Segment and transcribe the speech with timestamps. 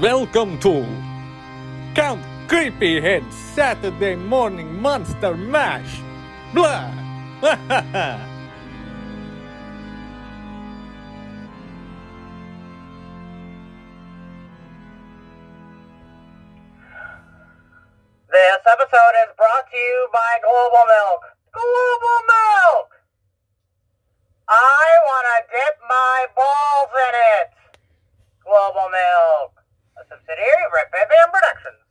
[0.00, 0.84] Welcome to
[1.94, 6.00] Count Creepyhead Saturday Morning Monster Mash.
[6.52, 6.92] Blah.
[18.28, 21.22] This episode is brought to you by Global Milk.
[21.56, 22.88] Global Milk!
[24.46, 27.48] I want to dip my balls in it.
[28.46, 29.25] Global Milk,
[30.76, 31.82] Red Fan Productions.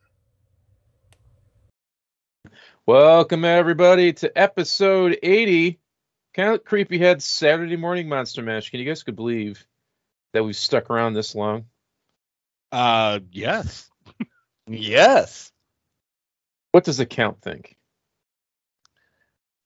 [2.86, 5.80] Welcome everybody to episode 80,
[6.36, 8.70] Count Creepyhead's Saturday Morning Monster Mash.
[8.70, 9.66] Can you guys could believe
[10.34, 11.66] that we've stuck around this long?
[12.72, 13.90] Uh, yes.
[14.68, 15.52] Yes.
[16.72, 17.78] What does the count think?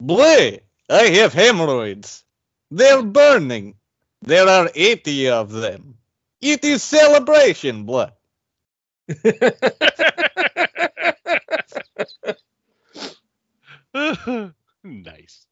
[0.02, 0.60] Boy,
[0.90, 2.26] I have hemorrhoids.
[2.70, 3.76] They're burning.
[4.22, 5.98] There are 80 of them.
[6.42, 8.12] It is celebration, blood.
[14.84, 15.46] nice.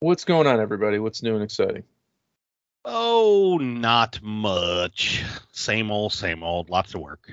[0.00, 0.98] What's going on, everybody?
[0.98, 1.84] What's new and exciting?
[2.84, 5.24] Oh, not much.
[5.52, 6.68] Same old, same old.
[6.68, 7.30] Lots of work.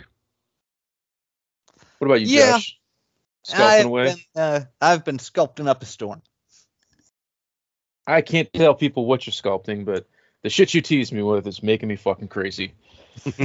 [1.97, 2.51] What about you, Yeah.
[2.53, 2.77] Josh?
[3.45, 4.03] Sculpting I've away?
[4.05, 6.21] been, uh, I've been sculpting up a storm.
[8.05, 10.07] I can't tell people what you're sculpting, but
[10.43, 12.73] the shit you tease me with is making me fucking crazy.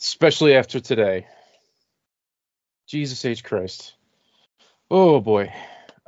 [0.00, 1.26] Especially after today.
[2.86, 3.42] Jesus H.
[3.42, 3.94] Christ.
[4.90, 5.52] Oh boy.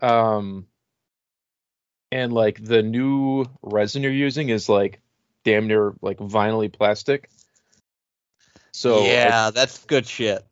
[0.01, 0.67] Um
[2.13, 5.01] and like the new resin you're using is like
[5.45, 7.29] damn near like vinylly plastic.
[8.73, 10.45] So yeah, that's good shit.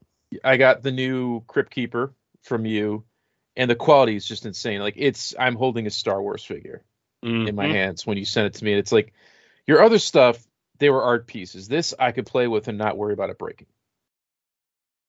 [0.43, 2.13] I got the new Crypt Keeper
[2.43, 3.05] from you,
[3.55, 4.81] and the quality is just insane.
[4.81, 6.83] Like it's I'm holding a Star Wars figure
[7.23, 7.73] in my Mhm.
[7.73, 8.73] hands when you sent it to me.
[8.73, 9.13] And it's like
[9.67, 10.46] your other stuff,
[10.79, 11.69] they were art pieces.
[11.69, 13.69] This I could play with and not worry about it breaking.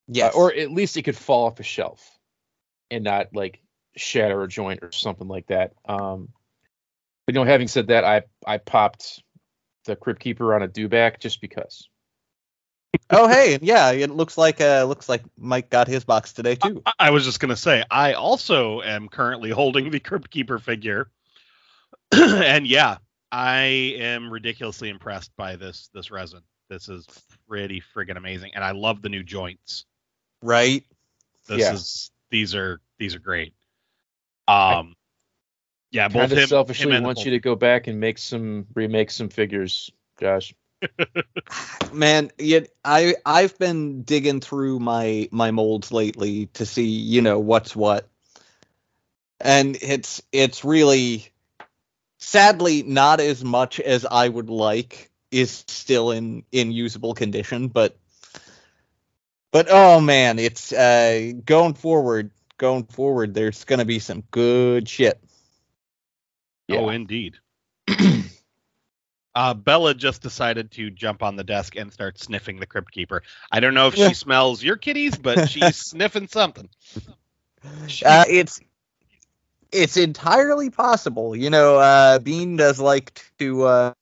[0.08, 2.18] Yeah, Uh, or at least it could fall off a shelf
[2.90, 3.62] and not like
[3.96, 5.74] shatter a joint or something like that.
[5.88, 6.30] Um,
[7.26, 9.22] but you know, having said that, I I popped
[9.86, 11.90] the Crypt Keeper on a dewback just because.
[13.10, 16.82] oh hey, yeah, it looks like uh looks like Mike got his box today too.
[16.86, 21.10] I, I was just gonna say, I also am currently holding the Crypt Keeper figure,
[22.12, 22.98] and yeah,
[23.32, 23.62] I
[24.00, 26.42] am ridiculously impressed by this this resin.
[26.70, 27.06] This is
[27.48, 29.86] pretty friggin' amazing, and I love the new joints.
[30.42, 30.84] Right?
[31.48, 31.74] This Yeah.
[31.74, 33.54] is these are these are great.
[34.48, 34.96] Um,
[35.92, 38.18] yeah, both Kind of him, selfishly him and want you to go back and make
[38.18, 40.54] some remake some figures, Josh.
[41.94, 47.40] Man, yet I I've been digging through my my molds lately to see, you know,
[47.40, 48.08] what's what.
[49.40, 51.30] And it's it's really
[52.18, 57.98] sadly not as much as I would like is still in in usable condition, but
[59.52, 64.88] but oh man, it's uh going forward, going forward there's going to be some good
[64.88, 65.22] shit.
[66.70, 67.38] Oh, indeed.
[69.36, 73.24] uh, Bella just decided to jump on the desk and start sniffing the Crypt Keeper.
[73.50, 76.70] I don't know if she smells your kitties, but she's sniffing something.
[78.06, 78.60] Uh, it's
[79.72, 81.36] it's entirely possible.
[81.36, 83.94] You know, uh, Bean does like to uh,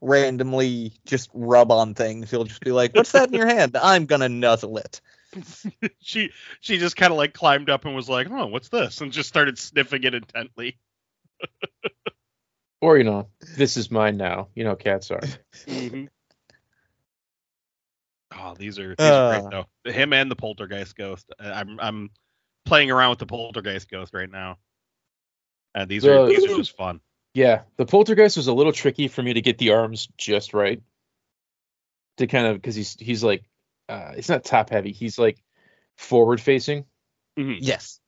[0.00, 2.30] randomly just rub on things.
[2.30, 5.00] He'll just be like, "What's that in your hand?" I'm gonna nuzzle it.
[6.00, 6.30] she
[6.60, 9.28] she just kind of like climbed up and was like, "Oh, what's this?" and just
[9.28, 10.78] started sniffing it intently.
[12.80, 14.48] Or you know, this is mine now.
[14.56, 15.20] You know, cats are.
[18.36, 19.40] Oh, these are, these are Uh.
[19.40, 19.90] great though.
[19.90, 21.30] Him and the Poltergeist Ghost.
[21.38, 22.10] Uh, I'm I'm
[22.64, 24.58] playing around with the Poltergeist Ghost right now,
[25.74, 27.00] and these are these are just fun.
[27.34, 30.82] Yeah, the poltergeist was a little tricky for me to get the arms just right.
[32.18, 33.44] To kind of because he's he's like
[33.88, 35.42] uh it's not top heavy, he's like
[35.96, 36.84] forward facing.
[37.62, 38.00] Yes.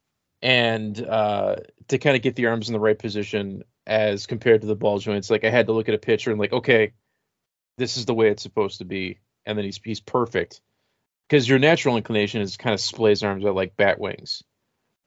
[0.43, 1.57] And uh
[1.89, 4.99] to kind of get the arms in the right position as compared to the ball
[4.99, 6.93] joints, like I had to look at a picture and like, okay,
[7.79, 9.19] this is the way it's supposed to be.
[9.47, 10.61] And then he's he's perfect.
[11.29, 14.43] Because your natural inclination is kind of splay his arms out like bat wings.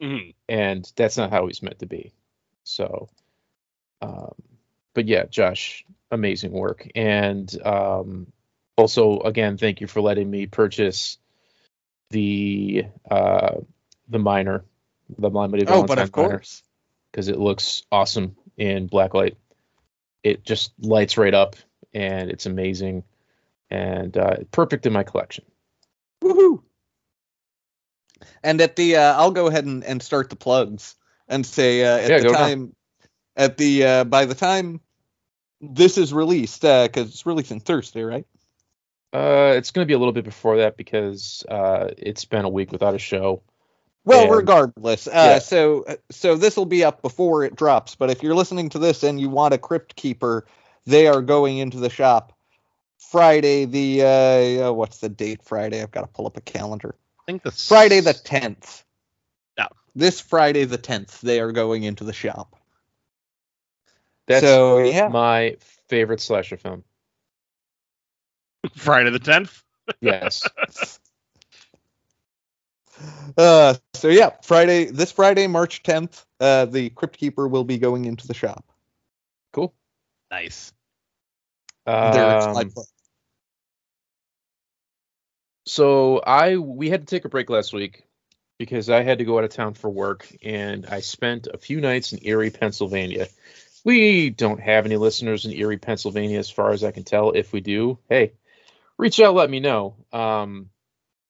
[0.02, 0.36] Mhm.
[0.48, 2.14] and that's not how he's meant to be.
[2.68, 3.10] So,
[4.02, 4.34] um,
[4.94, 8.28] but yeah, Josh, amazing work, and um,
[8.76, 11.18] also again, thank you for letting me purchase
[12.10, 13.56] the uh,
[14.10, 14.66] the miner,
[15.18, 16.64] the Mighty Oh, but of course.
[17.12, 19.36] because it looks awesome in blacklight.
[20.24, 21.56] It just lights right up,
[21.94, 23.04] and it's amazing,
[23.70, 25.46] and uh, perfect in my collection.
[26.22, 26.64] Woohoo!
[28.44, 30.96] And at the, uh, I'll go ahead and, and start the plugs
[31.28, 32.50] and say uh, at Yeah, the go down.
[32.50, 32.76] time,
[33.36, 34.82] at the uh, by the time
[35.62, 38.26] this is released, because it's releasing Thursday, right?
[39.14, 42.50] Uh, it's going to be a little bit before that because uh, it's been a
[42.50, 43.42] week without a show.
[44.06, 45.40] Well, And- regardless, uh, Yeah.
[45.40, 47.96] so so this will be up before it drops.
[47.96, 50.46] But if you're listening to this and you want a Crypt Keeper,
[50.86, 52.34] they are going into the shop
[53.00, 53.66] Friday.
[53.66, 55.42] The uh, uh, what's the date?
[55.44, 55.82] Friday.
[55.82, 56.96] I've got to pull up a calendar.
[57.22, 58.84] I think the Friday the tenth.
[59.98, 60.06] Yeah.
[60.06, 62.56] This Friday the tenth, they are going into the shop.
[64.28, 65.58] That's so yeah, my
[65.88, 66.84] favorite slasher film.
[68.76, 69.64] Friday the tenth.
[70.02, 70.44] Yes.
[73.38, 74.86] uh, so yeah, Friday.
[74.86, 78.66] This Friday, March tenth, uh, the Crypt Keeper will be going into the shop.
[79.54, 79.74] cool.
[80.30, 80.74] Nice.
[81.86, 82.70] Um,
[85.66, 88.07] so I we had to take a break last week
[88.58, 91.80] because I had to go out of town for work and I spent a few
[91.80, 93.28] nights in Erie, Pennsylvania.
[93.84, 97.32] We don't have any listeners in Erie, Pennsylvania as far as I can tell.
[97.32, 98.34] If we do, hey,
[98.98, 99.96] reach out, let me know.
[100.12, 100.70] Um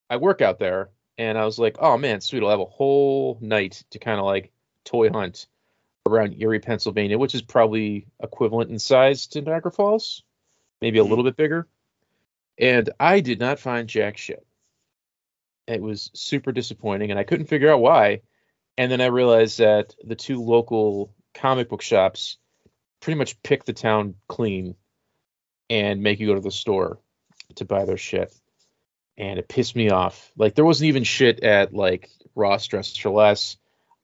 [0.10, 3.38] I work out there and I was like, "Oh man, sweet, I'll have a whole
[3.42, 4.52] night to kind of like
[4.86, 5.48] toy hunt
[6.08, 10.24] around Erie, Pennsylvania, which is probably equivalent in size to Niagara Falls,
[10.82, 11.68] maybe a little bit bigger."
[12.58, 14.46] And I did not find jack shit.
[15.68, 18.22] It was super disappointing, and I couldn't figure out why.
[18.78, 22.38] And then I realized that the two local comic book shops
[23.02, 24.76] pretty much pick the town clean
[25.70, 27.00] and make you go to the store
[27.56, 28.34] to buy their shit.
[29.18, 30.32] And it pissed me off.
[30.38, 33.58] Like there wasn't even shit at like Ross Dress for Less,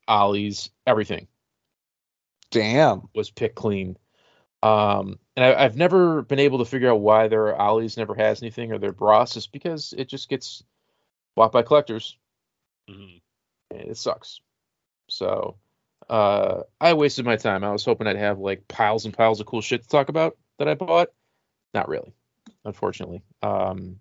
[0.08, 1.28] Ollie's, everything
[2.50, 3.08] Damn.
[3.14, 3.96] was picked clean.
[4.62, 8.42] Um, and I, I've never been able to figure out why their Ollie's never has
[8.42, 10.62] anything or their Bros is because it just gets
[11.36, 12.16] bought by collectors
[12.88, 13.20] Mhm.
[13.70, 14.40] and it sucks.
[15.08, 15.56] So
[16.08, 17.64] uh, I wasted my time.
[17.64, 20.36] I was hoping I'd have like piles and piles of cool shit to talk about
[20.58, 21.08] that I bought.
[21.72, 22.12] Not really,
[22.64, 23.22] unfortunately.
[23.42, 23.98] Um,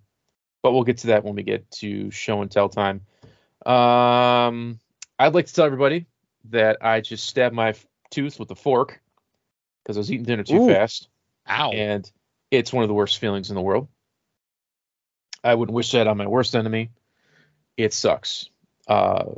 [0.62, 3.02] but we'll get to that when we get to show and tell time.
[3.66, 4.80] Um,
[5.18, 6.06] I'd like to tell everybody
[6.50, 9.02] that I just stabbed my f- tooth with a fork
[9.84, 10.68] because I was eating dinner too Ooh.
[10.68, 11.08] fast
[11.50, 11.72] Ow.
[11.72, 12.10] and
[12.52, 13.88] it's one of the worst feelings in the world.
[15.44, 16.92] I wouldn't wish that on my worst enemy.
[17.78, 18.50] It sucks.
[18.88, 19.36] Uh,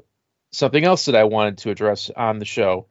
[0.51, 2.87] something else that I wanted to address on the show.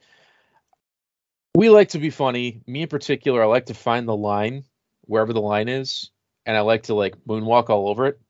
[1.54, 2.62] We like to be funny.
[2.66, 4.64] Me in particular, I like to find the line
[5.02, 6.10] wherever the line is,
[6.46, 8.20] and I like to like moonwalk all over it.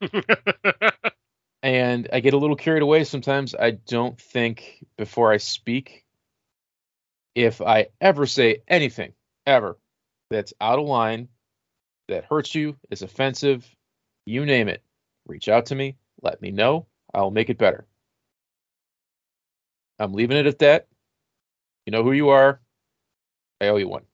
[1.62, 3.54] And I get a little carried away sometimes.
[3.54, 6.04] I don't think before I speak.
[7.34, 9.12] If I ever say anything,
[9.46, 9.78] ever,
[10.28, 11.28] that's out of line,
[12.08, 13.64] that hurts you, is offensive,
[14.26, 14.82] you name it,
[15.26, 16.86] reach out to me, let me know.
[17.12, 17.86] I'll make it better.
[19.98, 20.88] I'm leaving it at that.
[21.86, 22.60] You know who you are.
[23.60, 24.04] I owe you one.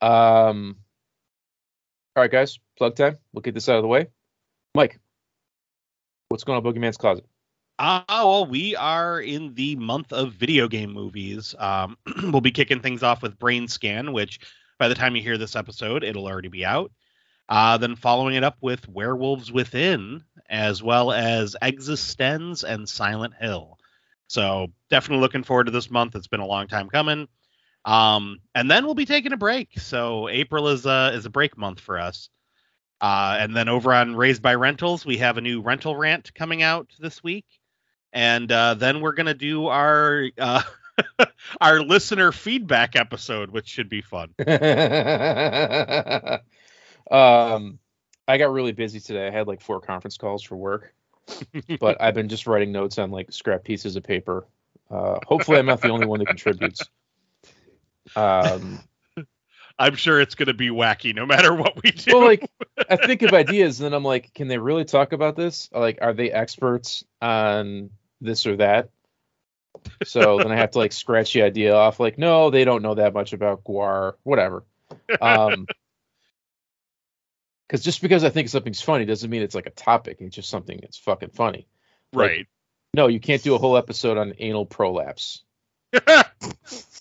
[0.00, 0.76] Um.
[2.16, 3.18] All right, guys, plug time.
[3.32, 4.08] We'll get this out of the way.
[4.74, 4.98] Mike,
[6.28, 7.24] what's going on, Boogeyman's Closet?
[7.78, 11.54] Ah, well, we are in the month of video game movies.
[11.58, 14.40] Um, we'll be kicking things off with Brain Scan, which
[14.78, 16.92] by the time you hear this episode, it'll already be out.
[17.48, 23.78] Uh, then following it up with Werewolves Within, as well as Existenz and Silent Hill.
[24.26, 26.16] So definitely looking forward to this month.
[26.16, 27.28] It's been a long time coming.
[27.84, 29.78] Um, and then we'll be taking a break.
[29.78, 32.28] So April is a is a break month for us.
[33.00, 36.62] Uh, and then over on Raised by Rentals, we have a new rental rant coming
[36.62, 37.46] out this week.
[38.12, 40.62] And uh, then we're gonna do our uh,
[41.60, 44.34] our listener feedback episode, which should be fun.
[47.10, 47.78] um,
[48.28, 49.26] I got really busy today.
[49.26, 50.94] I had like four conference calls for work,
[51.80, 54.46] but I've been just writing notes on like scrap pieces of paper.
[54.90, 56.82] Uh, hopefully, I'm not the only one that contributes.
[58.16, 58.80] Um,
[59.78, 62.12] I'm sure it's gonna be wacky no matter what we do.
[62.12, 62.48] well, like
[62.88, 65.68] I think of ideas, and then I'm like, can they really talk about this?
[65.72, 68.90] Like, are they experts on this or that?
[70.04, 72.00] So then I have to like scratch the idea off.
[72.00, 74.64] Like, no, they don't know that much about GWAR, whatever.
[75.20, 75.66] Um,
[77.70, 80.16] because just because I think something's funny doesn't mean it's like a topic.
[80.18, 81.68] It's just something that's fucking funny.
[82.12, 82.48] right.
[82.92, 85.44] No, you can't do a whole episode on anal prolapse,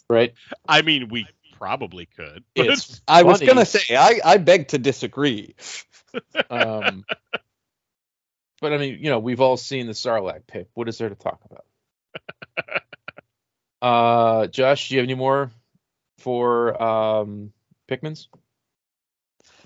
[0.08, 0.36] right?
[0.68, 1.26] I mean, we
[1.58, 2.44] probably could.
[2.56, 5.56] But It's I was gonna say I I beg to disagree.
[6.50, 7.06] Um,
[8.60, 10.68] but I mean, you know, we've all seen the Sarlacc pit.
[10.74, 12.82] What is there to talk about?
[14.44, 15.52] uh, Josh, do you have any more
[16.18, 17.54] for um,
[17.88, 18.28] Pikmin's?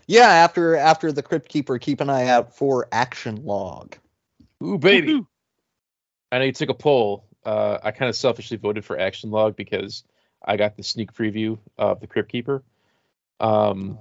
[0.07, 3.95] Yeah, after after the Crypt Keeper, keep an eye out for Action Log.
[4.63, 5.13] Ooh, baby.
[5.13, 5.27] Woohoo.
[6.31, 7.25] I know you took a poll.
[7.45, 10.03] Uh, I kind of selfishly voted for Action Log because
[10.43, 12.63] I got the sneak preview of the Crypt Keeper.
[13.39, 13.99] Um,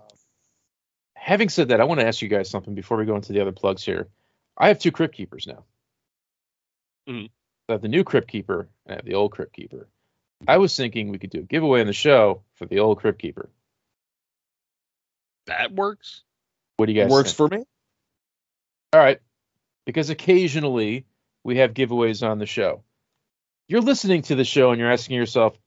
[1.14, 3.40] having said that, I want to ask you guys something before we go into the
[3.40, 4.08] other plugs here.
[4.56, 5.64] I have two Crypt Keepers now.
[7.08, 7.30] Mhm.
[7.68, 9.88] I have the new Crypt Keeper and I have the old Crypt Keeper.
[10.46, 13.20] I was thinking we could do a giveaway on the show for the old Crypt
[13.20, 13.48] Keeper.
[15.46, 16.22] That works.
[16.76, 17.36] What do you guys Works think?
[17.50, 17.64] for me.
[18.92, 19.18] All right.
[19.86, 21.06] Because occasionally
[21.44, 22.82] we have giveaways on the show.
[23.68, 25.58] You're listening to the show and you're asking yourself,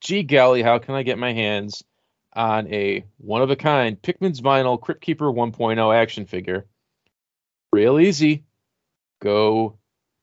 [0.00, 1.82] gee golly, how can I get my hands
[2.32, 6.66] on a one of a kind Pikmin's Vinyl Crypt Keeper 1.0 action figure?
[7.72, 8.44] Real easy.
[9.20, 9.78] Go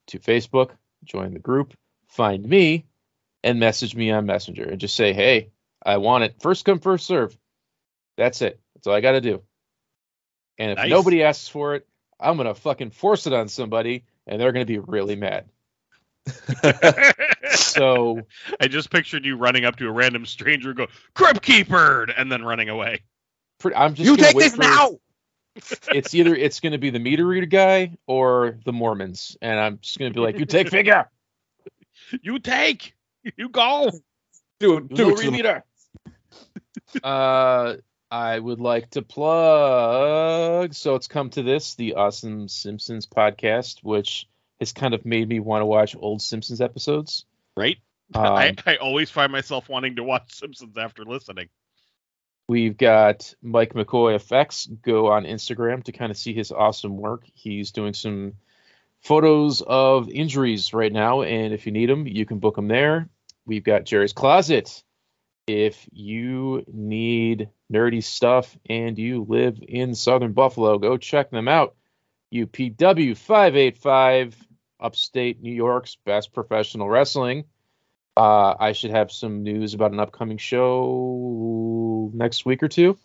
[0.08, 0.72] to Facebook,
[1.04, 1.74] join the group,
[2.08, 2.86] find me,
[3.44, 5.50] and message me on Messenger and just say, hey,
[5.84, 6.36] I want it.
[6.42, 7.36] First come, first serve.
[8.18, 8.61] That's it.
[8.82, 9.42] That's all I got to do.
[10.58, 10.90] And if Nice.
[10.90, 11.88] nobody asks for it,
[12.20, 15.46] I'm gonna fucking force it on somebody, and they're gonna be really mad.
[17.52, 18.22] So
[18.62, 22.04] I just pictured you running up to a random stranger and go, crib Keeper!
[22.16, 23.02] And then running away.
[23.76, 25.00] I'm just you gonna take this for- now.
[25.94, 30.00] It's either it's gonna be the meter reader guy or the Mormons, and I'm just
[30.00, 31.10] gonna be like, you take figure,
[32.22, 32.94] You take!
[33.36, 33.92] You go!
[34.62, 34.84] Do it.
[34.92, 35.64] you Do no it to remeter.
[37.04, 37.76] uh,
[38.12, 40.74] I would like to plug.
[40.74, 44.28] So it's come to this, the Awesome Simpsons podcast, which
[44.60, 47.26] has kind of made me want to watch old Simpsons episodes.
[47.56, 47.78] Right?
[48.14, 51.48] Um, I, I always find myself wanting to watch Simpsons after listening.
[52.50, 57.24] We've got Mike McCoy FX Go on Instagram to kind of see his awesome work.
[57.34, 58.34] He's doing some
[59.00, 63.08] photos of injuries right now, and if you need them, you can book them there.
[63.46, 64.84] We've got Jerry's Closet.
[65.52, 71.76] If you need nerdy stuff and you live in Southern Buffalo, go check them out.
[72.34, 74.48] UPW 585,
[74.80, 77.44] upstate New York's best professional wrestling.
[78.16, 82.98] Uh, I should have some news about an upcoming show next week or two.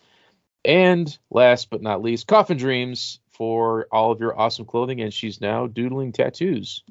[0.63, 5.01] And last but not least, Coffin Dreams for all of your awesome clothing.
[5.01, 6.81] And she's now doodling tattoos.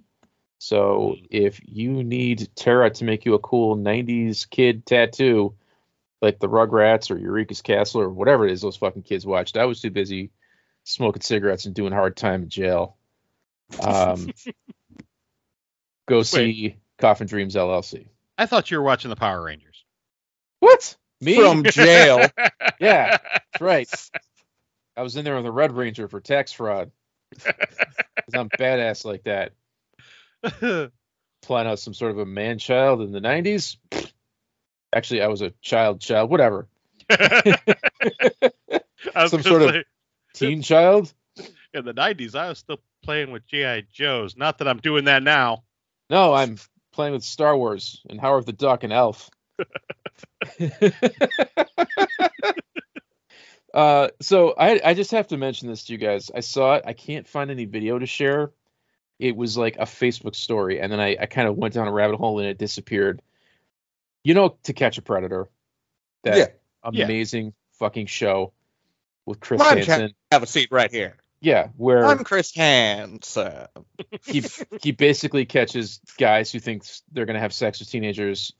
[0.58, 5.54] So if you need Terra to make you a cool 90s kid tattoo,
[6.22, 9.66] like the Rugrats or Eureka's Castle or whatever it is those fucking kids watched, I
[9.66, 10.30] was too busy
[10.84, 12.96] smoking cigarettes and doing hard time in jail.
[13.82, 14.30] Um,
[16.06, 18.06] go see Coffin Dreams LLC.
[18.38, 19.84] I thought you were watching the Power Rangers.
[20.60, 20.96] What?
[21.20, 21.36] Me?
[21.36, 22.26] From jail.
[22.80, 23.88] yeah, that's right.
[24.96, 26.90] I was in there with a Red Ranger for tax fraud.
[27.44, 29.52] 'Cause I'm badass like that.
[31.42, 33.76] Pulling out some sort of a man child in the 90s.
[34.94, 36.68] Actually, I was a child child, whatever.
[39.28, 39.84] Some sort of-
[40.34, 41.12] Teen child?
[41.72, 43.84] in the 90s, I was still playing with G.I.
[43.92, 44.36] Joes.
[44.36, 45.62] Not that I'm doing that now.
[46.10, 46.58] No, I'm
[46.92, 49.30] playing with Star Wars and Howard the Duck and Elf.
[53.74, 56.30] uh, so I I just have to mention this to you guys.
[56.34, 56.84] I saw it.
[56.86, 58.50] I can't find any video to share.
[59.18, 61.92] It was like a Facebook story, and then I, I kind of went down a
[61.92, 63.22] rabbit hole and it disappeared.
[64.24, 65.48] You know, To Catch a Predator,
[66.24, 66.46] that Yeah.
[66.92, 67.04] Yeah.
[67.04, 68.52] amazing fucking show
[69.24, 69.86] with Chris Come on, Chad.
[69.88, 70.14] Hansen.
[70.32, 71.16] Have a seat right here.
[71.40, 73.66] Yeah, where I'm Chris Hansen.
[74.26, 74.42] he
[74.82, 78.52] he basically catches guys who think they're gonna have sex with teenagers,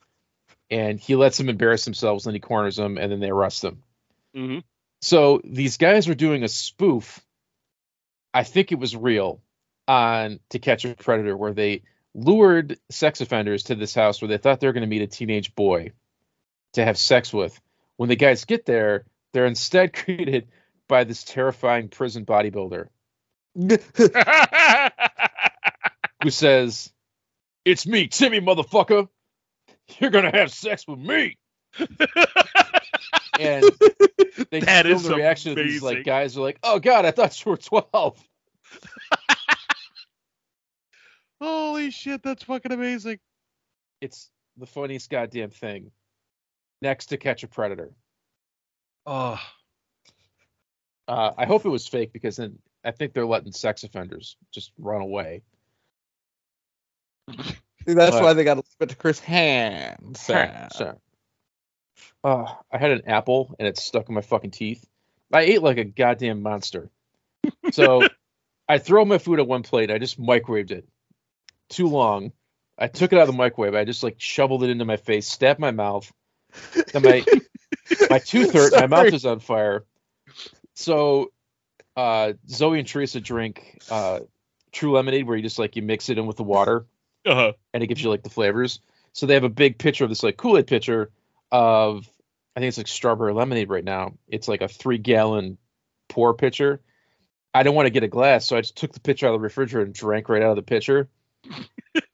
[0.70, 3.82] and he lets them embarrass themselves, and he corners them, and then they arrest them.
[4.34, 4.58] hmm
[5.00, 7.20] So these guys were doing a spoof.
[8.34, 9.40] I think it was real
[9.88, 11.82] on To Catch a Predator, where they
[12.14, 15.06] lured sex offenders to this house where they thought they were going to meet a
[15.06, 15.92] teenage boy
[16.72, 17.60] to have sex with.
[17.96, 20.48] When the guys get there, they're instead greeted
[20.88, 22.88] by this terrifying prison bodybuilder
[26.22, 26.92] who says,
[27.64, 29.08] "It's me, Timmy, motherfucker.
[29.98, 31.38] You're gonna have sex with me."
[33.38, 33.64] and
[34.50, 37.44] they That film the reaction of these like guys are like, "Oh God, I thought
[37.44, 38.22] you were 12."
[41.40, 43.18] Holy shit, that's fucking amazing.
[44.00, 45.90] It's the funniest goddamn thing.
[46.82, 47.92] Next to Catch a Predator.
[49.06, 49.40] Oh,
[51.08, 54.72] Uh, I hope it was fake because then I think they're letting sex offenders just
[54.76, 55.42] run away.
[57.28, 60.68] That's But- why they got to leave it to Chris Hansen.
[60.72, 61.00] So,
[62.24, 64.84] uh, I had an apple and it's stuck in my fucking teeth.
[65.32, 66.90] I ate like a goddamn monster.
[67.70, 68.02] So
[68.68, 69.90] I throw my food at one plate.
[69.92, 70.88] I just microwaved it.
[71.68, 72.32] Too long.
[72.78, 73.74] I took it out of the microwave.
[73.74, 76.12] I just like shoveled it into my face, stabbed my mouth.
[76.94, 77.24] And my
[78.10, 78.72] my tooth hurt.
[78.74, 79.84] My mouth is on fire.
[80.74, 81.32] So
[81.96, 84.20] uh, Zoe and Teresa drink uh,
[84.72, 86.86] True Lemonade, where you just like you mix it in with the water
[87.24, 88.80] uh, and it gives you like the flavors.
[89.12, 91.10] So they have a big pitcher of this like Kool Aid pitcher
[91.50, 92.08] of
[92.54, 94.14] I think it's like strawberry lemonade right now.
[94.28, 95.58] It's like a three gallon
[96.08, 96.80] pour pitcher.
[97.52, 99.40] I didn't want to get a glass, so I just took the pitcher out of
[99.40, 101.08] the refrigerator and drank right out of the pitcher,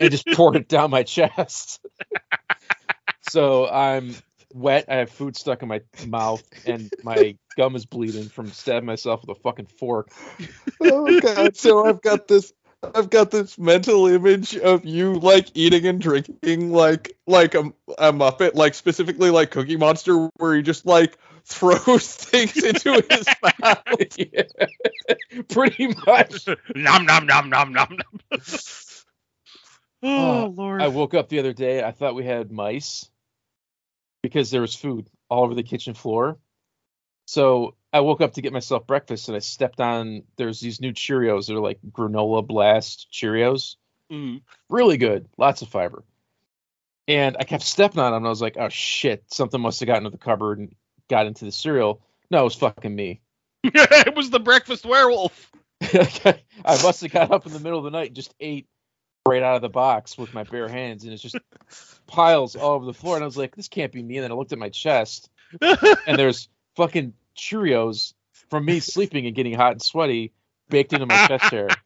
[0.01, 1.81] and just poured it down my chest.
[3.23, 4.15] so I'm
[4.53, 4.87] wet.
[4.89, 9.23] I have food stuck in my mouth, and my gum is bleeding from stabbing myself
[9.27, 10.11] with a fucking fork.
[10.81, 12.53] oh god so i've got this
[12.95, 17.61] i've got this mental image of you like eating and drinking like like a,
[17.99, 23.27] a muppet like specifically like cookie monster where he just like throws things into his
[23.61, 23.83] mouth
[24.17, 25.43] Yeah.
[25.49, 26.47] Pretty much.
[26.75, 28.21] nom nom nom nom nom nom.
[30.03, 30.83] Oh Uh, lord.
[30.83, 31.83] I woke up the other day.
[31.83, 33.09] I thought we had mice
[34.23, 36.39] because there was food all over the kitchen floor.
[37.27, 40.23] So I woke up to get myself breakfast and I stepped on.
[40.37, 41.47] There's these new Cheerios.
[41.47, 43.77] They're like granola blast Cheerios.
[44.11, 44.43] Mm.
[44.69, 46.05] Really good, lots of fiber.
[47.09, 48.23] And I kept stepping on them.
[48.23, 50.75] And I was like, oh shit, something must have gotten into the cupboard and
[51.09, 52.03] got into the cereal.
[52.31, 53.21] No, it was fucking me.
[53.65, 55.51] it was the breakfast werewolf.
[55.83, 58.67] I must have got up in the middle of the night and just ate
[59.29, 61.37] right out of the box with my bare hands, and it's just
[62.07, 63.17] piles all over the floor.
[63.17, 65.31] And I was like, "This can't be me." And then I looked at my chest,
[65.61, 68.15] and there's fucking Cheerios
[68.51, 70.33] from me sleeping and getting hot and sweaty
[70.69, 71.69] baked into my chest hair.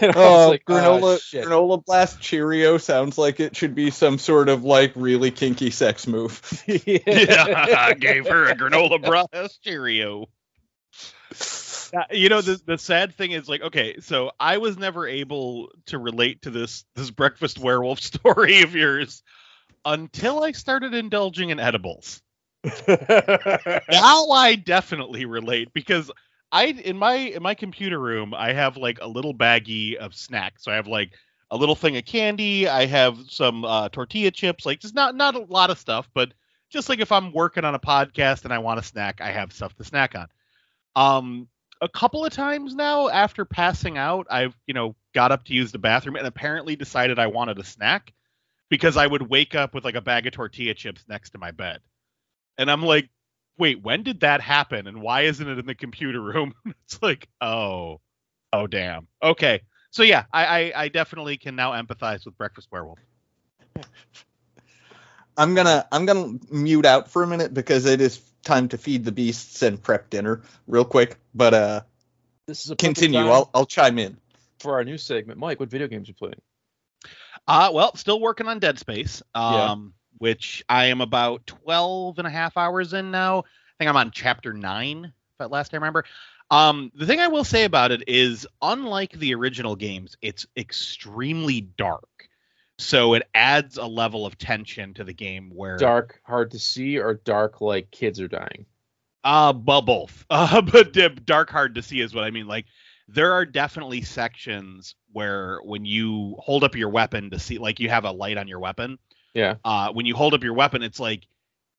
[0.00, 3.74] And I was oh like, "Ah, granola shit." granola blast cheerio sounds like it should
[3.74, 7.00] be some sort of like really kinky sex move yeah,
[7.88, 10.28] I gave her a granola blast Cheerio.
[12.10, 15.98] You know the the sad thing is like okay so i was never able to
[15.98, 19.22] relate to this this breakfast werewolf story of yours
[19.84, 22.22] until i started indulging in edibles.
[22.88, 26.10] Now i definitely relate because
[26.52, 30.64] i in my in my computer room i have like a little baggie of snacks.
[30.64, 31.12] So i have like
[31.50, 32.66] a little thing of candy.
[32.68, 36.32] I have some uh, tortilla chips like just not not a lot of stuff but
[36.70, 39.52] just like if i'm working on a podcast and i want a snack i have
[39.52, 40.28] stuff to snack on.
[40.96, 41.48] Um
[41.82, 45.72] a couple of times now after passing out i've you know got up to use
[45.72, 48.12] the bathroom and apparently decided i wanted a snack
[48.70, 51.50] because i would wake up with like a bag of tortilla chips next to my
[51.50, 51.80] bed.
[52.56, 53.10] And i'm like
[53.58, 54.86] wait when did that happen?
[54.86, 56.54] And why isn't it in the computer room?
[56.84, 58.00] It's like oh
[58.52, 59.08] oh damn.
[59.22, 59.60] Okay.
[59.90, 63.00] So yeah I, I i definitely can now empathize with breakfast werewolf.
[65.36, 69.04] I'm gonna i'm gonna mute out for a minute because it is time to feed
[69.04, 71.80] the beasts and prep dinner real quick but uh
[72.46, 74.16] this is a continue i'll i'll chime in
[74.62, 75.38] for our new segment.
[75.38, 76.40] Mike, what video games are you playing?
[77.46, 79.76] Uh, well, still working on Dead Space, um, Yeah.
[80.18, 83.40] which I am about 12 and a half hours in now.
[83.40, 83.42] I
[83.78, 86.04] think I'm on chapter nine, if at last I remember.
[86.50, 91.60] Um, the thing I will say about it is, unlike the original games, it's extremely
[91.60, 92.28] dark.
[92.78, 96.98] So it adds a level of tension to the game where Dark, hard to see,
[96.98, 98.66] or dark like kids are dying?
[99.24, 100.24] Uh, well, both.
[100.30, 100.92] Uh, but
[101.24, 102.46] dark hard to see is what I mean.
[102.46, 102.66] Like,
[103.08, 107.88] there are definitely sections where when you hold up your weapon to see, like, you
[107.88, 108.98] have a light on your weapon.
[109.34, 109.56] Yeah.
[109.64, 111.26] Uh, when you hold up your weapon, it's like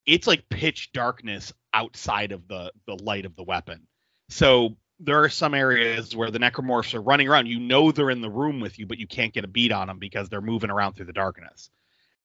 [0.05, 3.87] it's like pitch darkness outside of the the light of the weapon.
[4.29, 7.47] So there are some areas where the necromorphs are running around.
[7.47, 9.87] You know they're in the room with you, but you can't get a beat on
[9.87, 11.69] them because they're moving around through the darkness,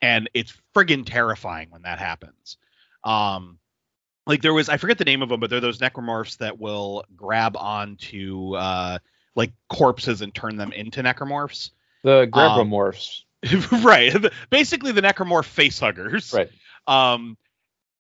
[0.03, 2.57] and it's friggin' terrifying when that happens.
[3.05, 3.59] Um,
[4.27, 7.05] like there was I forget the name of them, but they're those necromorphs that will
[7.17, 8.99] grab onto uh
[9.35, 11.71] like corpses and turn them into necromorphs.
[12.03, 13.23] The Um, Grabomorphs.
[13.85, 14.15] right.
[14.51, 16.35] Basically the necromorph face huggers.
[16.35, 16.51] right.
[16.87, 17.37] Um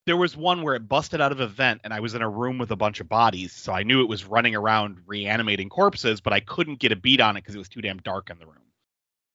[0.09, 2.29] there was one where it busted out of a vent and I was in a
[2.31, 6.23] room with a bunch of bodies, so I knew it was running around reanimating corpses,
[6.23, 8.38] but I couldn't get a beat on it because it was too damn dark in
[8.38, 8.64] the room.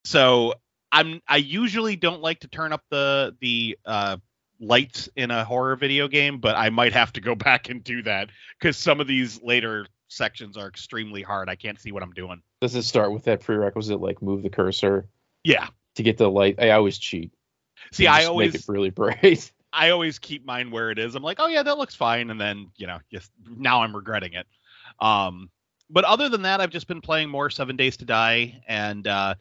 [0.04, 0.54] So
[0.90, 4.16] I'm I usually don't like to turn up the the uh
[4.58, 8.02] lights in a horror video game, but I might have to go back and do
[8.02, 11.48] that because some of these later sections are extremely hard.
[11.48, 12.42] I can't see what I'm doing.
[12.60, 15.06] Does it start with that prerequisite like move the cursor
[15.44, 15.68] Yeah.
[15.94, 16.56] to get the light?
[16.58, 17.32] I always cheat.
[17.92, 19.52] See, I always make it really bright.
[19.74, 21.14] I always keep mine where it is.
[21.14, 24.34] I'm like, oh yeah, that looks fine, and then you know, just now I'm regretting
[24.34, 24.46] it.
[25.00, 25.50] Um,
[25.90, 29.34] but other than that, I've just been playing more Seven Days to Die, and uh,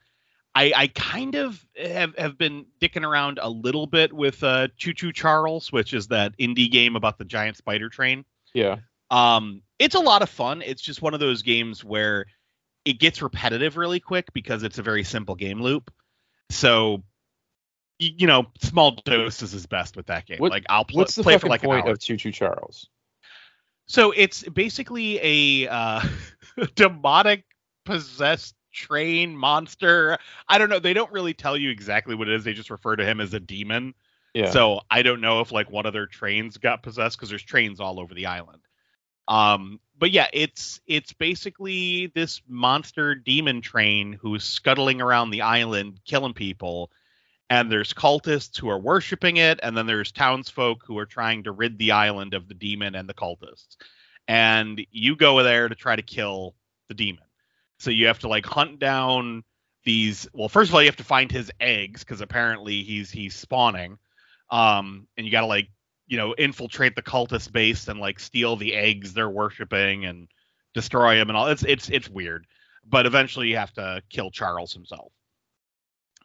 [0.55, 4.93] I, I kind of have, have been dicking around a little bit with uh, Choo
[4.93, 8.25] Choo Charles, which is that indie game about the giant spider train.
[8.53, 8.77] yeah.
[9.09, 10.61] Um, it's a lot of fun.
[10.63, 12.25] It's just one of those games where
[12.83, 15.93] it gets repetitive really quick because it's a very simple game loop.
[16.49, 17.03] So,
[18.17, 20.39] you know, small doses is best with that game.
[20.39, 22.89] What- like I'll pl- What's the play for like point of Choo Choo Charles?
[23.85, 25.19] So it's basically
[25.65, 26.01] a uh,
[26.75, 27.43] demonic
[27.85, 30.17] possessed train monster.
[30.47, 30.79] I don't know.
[30.79, 32.43] They don't really tell you exactly what it is.
[32.43, 33.93] They just refer to him as a demon.
[34.33, 34.49] Yeah.
[34.49, 37.79] So I don't know if like one of their trains got possessed because there's trains
[37.79, 38.61] all over the island.
[39.27, 45.99] Um, but yeah, it's it's basically this monster demon train who's scuttling around the island,
[46.05, 46.91] killing people.
[47.53, 51.51] And there's cultists who are worshiping it, and then there's townsfolk who are trying to
[51.51, 53.77] rid the island of the demon and the cultists.
[54.27, 56.55] And you go there to try to kill
[56.87, 57.25] the demon.
[57.77, 59.43] So you have to like hunt down
[59.83, 60.27] these.
[60.33, 63.99] Well, first of all, you have to find his eggs because apparently he's he's spawning.
[64.49, 65.69] Um, and you got to like
[66.07, 70.27] you know infiltrate the cultist base and like steal the eggs they're worshiping and
[70.73, 71.45] destroy them and all.
[71.49, 72.47] It's it's it's weird,
[72.83, 75.11] but eventually you have to kill Charles himself.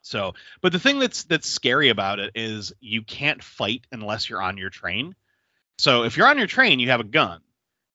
[0.09, 4.41] So, but the thing that's that's scary about it is you can't fight unless you're
[4.41, 5.15] on your train.
[5.77, 7.41] So if you're on your train, you have a gun,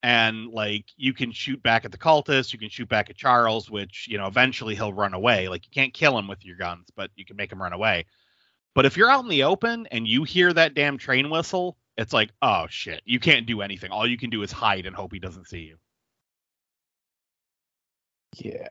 [0.04, 3.70] and like you can shoot back at the cultists, you can shoot back at Charles,
[3.70, 5.48] which you know eventually he'll run away.
[5.48, 8.06] Like you can't kill him with your guns, but you can make him run away.
[8.76, 12.14] But if you're out in the open and you hear that damn train whistle, it's
[12.14, 13.92] like, oh shit, you can't do anything.
[13.92, 15.78] All you can do is hide and hope he doesn't see you.
[18.38, 18.68] Yeah,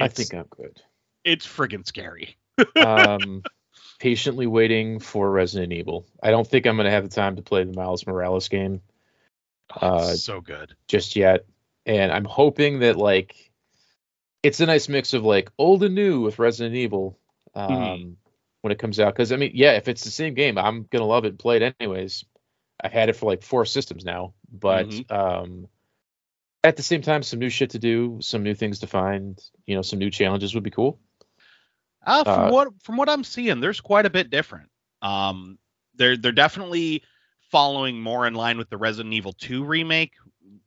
[0.00, 0.80] I think I'm good.
[1.24, 2.36] It's friggin' scary.
[2.80, 3.44] Um,
[3.98, 6.06] patiently waiting for Resident Evil.
[6.22, 8.80] I don't think I'm going to have the time to play the Miles Morales game
[9.80, 10.74] Oh, Uh, so good.
[10.88, 11.46] just yet,
[11.86, 13.50] and I'm hoping that like
[14.42, 17.18] it's a nice mix of like old and new with Resident Evil
[17.54, 18.16] um, Mhm.
[18.62, 19.14] when it comes out.
[19.14, 21.56] Because I mean, yeah, if it's the same game, I'm gonna love it and play
[21.58, 22.24] it anyways.
[22.82, 25.10] I've had it for like four systems now, but Mhm.
[25.10, 25.68] um,
[26.64, 29.74] at the same time, some new shit to do, some new things to find, you
[29.76, 30.98] know, some new challenges would be cool.
[32.04, 34.68] Uh, from Uh, what from what I'm seeing, there's quite a bit different.
[35.02, 35.58] Um,
[35.94, 37.02] they're they're definitely
[37.50, 40.12] following more in line with the Resident Evil 2 remake,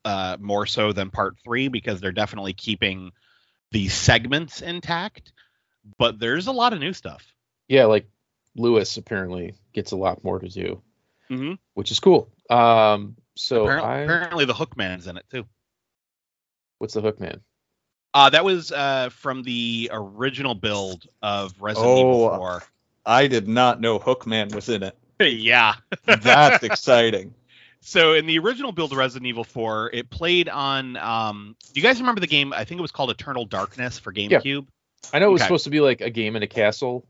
[0.04, 3.12] uh, more so than Part Three, because they're definitely keeping
[3.72, 5.34] the segments intact.
[5.98, 7.26] But there's a lot of new stuff.
[7.68, 8.08] Yeah, like
[8.56, 10.82] Luis apparently gets a lot more to do,
[11.30, 11.54] Mm-hmm.
[11.74, 12.32] which is cool.
[12.50, 15.46] Um, so apparently, I, apparently, the Hookman's in it too.
[16.78, 17.42] what's the hook man?
[18.16, 22.64] Uh, that was uh, from the original build of Resident Evil Oh, 4.
[23.06, 24.98] I did not know Hookman was in it.
[25.20, 25.76] yeah.
[26.06, 27.34] That's exciting.
[27.82, 30.98] So in the original build of Resident Evil 4, it played on.
[30.98, 32.54] Um, do you guys remember the game?
[32.54, 34.66] I think it was called Eternal Darkness for GameCube.
[35.14, 35.48] I know it was Okay.
[35.48, 37.06] supposed to be like a game in a castle.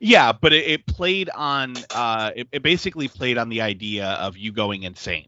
[0.00, 1.76] Yeah, but it, it played on.
[1.90, 5.26] Uh, it, it basically played on the idea of you going insane.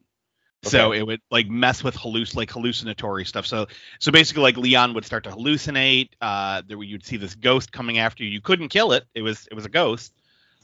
[0.63, 3.47] So it would like mess with halluc like hallucinatory stuff.
[3.47, 3.67] So
[3.99, 6.11] so basically like Leon would start to hallucinate.
[6.21, 8.31] Uh, there you'd see this ghost coming after you.
[8.31, 9.05] You couldn't kill it.
[9.15, 10.13] It was it was a ghost.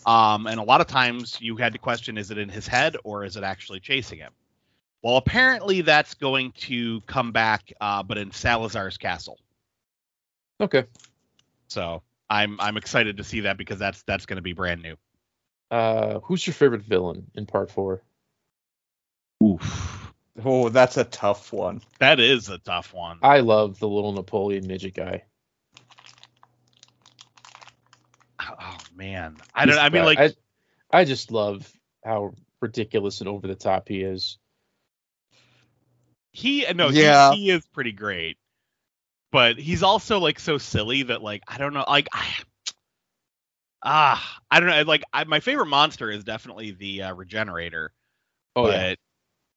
[0.05, 2.97] Um, and a lot of times you had to question is it in his head
[3.05, 4.33] or is it actually chasing him?
[5.03, 9.39] Well, apparently that's going to come back, uh, but in Salazar's castle.
[10.61, 10.85] Okay.
[11.69, 14.97] So I'm I'm excited to see that because that's that's going to be brand new.
[15.71, 18.03] Uh, who's your favorite villain in part four?
[19.43, 20.13] Oof,
[20.45, 21.81] Oh, that's a tough one.
[21.99, 23.19] that is a tough one.
[23.23, 25.25] I love the little Napoleon midget guy.
[28.41, 29.75] Oh man, I don't.
[29.75, 30.19] He's I mean, the like.
[30.19, 30.31] I,
[30.91, 31.71] I just love
[32.05, 34.39] how ridiculous and over the top he is.
[36.33, 37.33] he no, Yeah.
[37.33, 38.37] he, he is pretty great,
[39.33, 42.27] but he's also like so silly that like I don't know, like I.
[43.83, 44.83] Ah, I don't know.
[44.83, 47.93] Like, I, my favorite monster is definitely the uh, Regenerator.
[48.57, 48.95] Oh but, yeah.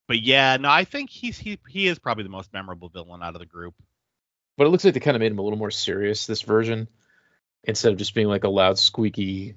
[0.10, 3.36] But yeah, no, I think he's he he is probably the most memorable villain out
[3.36, 3.76] of the group.
[4.58, 6.90] But it looks like they kind of made him a little more serious this version,
[7.64, 9.54] instead of just being like a loud, squeaky.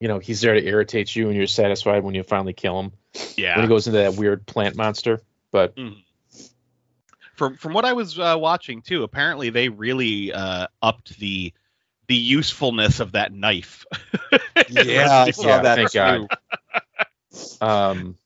[0.00, 2.92] You know, he's there to irritate you, and you're satisfied when you finally kill him.
[3.36, 3.54] Yeah.
[3.54, 5.22] When he goes into that weird plant monster.
[5.52, 6.02] But Mhm.
[7.36, 11.52] From from what I was uh, watching too, apparently they really uh, upped the
[12.08, 13.86] the usefulness of that knife.
[14.70, 16.28] Yeah, I saw Evil that thank too.
[17.60, 17.60] God.
[17.92, 18.18] um,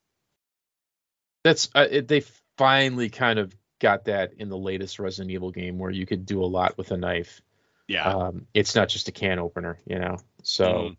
[1.45, 2.23] that's uh, it, they
[2.57, 6.43] finally kind of got that in the latest Resident Evil game where you could do
[6.43, 7.41] a lot with a knife.
[7.89, 8.05] Yeah.
[8.09, 10.19] Um, it's not just a can opener, you know.
[10.43, 10.97] So Mhm.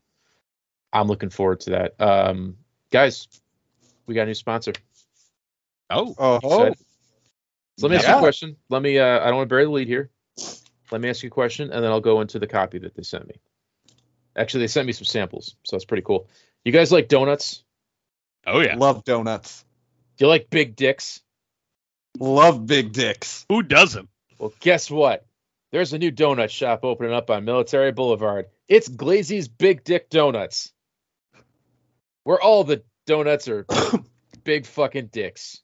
[0.92, 2.00] I'm looking forward to that.
[2.02, 2.58] Um,
[2.92, 3.28] guys,
[4.06, 4.74] we got a new sponsor.
[5.90, 6.14] oh.
[6.18, 6.78] Oh, Excited?
[7.78, 8.56] So let me ask you a question.
[8.70, 9.00] Let me.
[9.00, 10.12] Uh, I don't want to bury the lead here.
[10.92, 13.02] Let me ask you a question, and then I'll go into the copy that they
[13.02, 13.36] sent me.
[14.36, 16.28] Actually, they sent me some samples, so it's pretty cool.
[16.64, 17.64] You guys like donuts?
[18.46, 18.76] Oh yeah.
[18.76, 19.66] love donuts.
[20.18, 21.22] Do you like big dicks?
[22.20, 23.46] Love big dicks.
[23.50, 24.10] Who doesn't?
[24.38, 25.26] Well, guess what?
[25.72, 28.46] There's a new donut shop opening up on Military Boulevard.
[28.68, 30.72] It's Glazy's Big Dick Donuts,
[32.24, 33.66] where all the donuts are
[34.44, 35.62] big fucking dicks.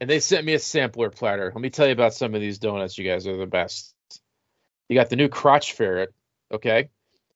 [0.00, 1.52] And they sent me a sampler platter.
[1.54, 2.96] Let me tell you about some of these donuts.
[2.96, 3.94] You guys are the best.
[4.88, 6.14] You got the new crotch ferret.
[6.50, 6.88] Okay.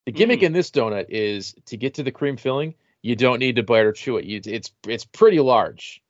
[0.06, 0.44] The gimmick mm.
[0.44, 2.74] in this donut is to get to the cream filling,
[3.06, 4.24] you don't need to bite or chew it.
[4.24, 6.02] You, it's it's pretty large.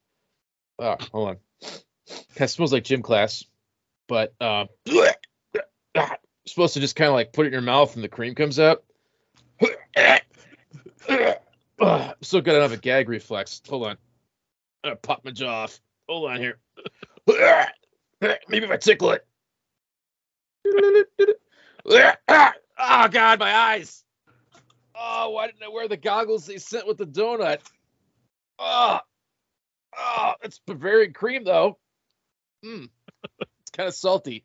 [0.79, 1.37] Oh, hold on.
[2.37, 3.45] of smells like gym class,
[4.09, 4.65] but uh,
[6.47, 8.59] supposed to just kind of like put it in your mouth and the cream comes
[8.59, 8.83] out.
[11.09, 13.61] Ugh, still got a gag reflex.
[13.69, 13.99] Hold on.
[14.83, 15.81] I pop my jaw off.
[16.09, 16.59] Hold on here.
[18.49, 19.27] Maybe if I tickle it.
[22.79, 24.05] Oh God, my eyes.
[24.99, 27.59] Oh, why didn't I wear the goggles they sent with the donut?
[28.59, 29.01] Oh,
[29.97, 31.79] oh, it's Bavarian cream though.
[32.65, 32.89] Mm.
[33.41, 34.45] It's kind of salty.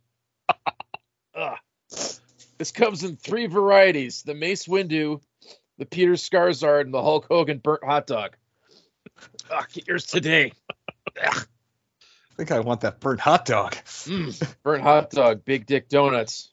[1.35, 1.57] Ugh.
[2.57, 5.19] This comes in three varieties: the Mace Windu,
[5.79, 8.37] the Peter Skarsgård, and the Hulk Hogan burnt hot dog.
[9.49, 10.53] Ah, get yours today.
[11.19, 11.43] I
[12.37, 13.73] think I want that burnt hot dog.
[14.05, 16.51] Mm, burnt hot dog, big dick donuts.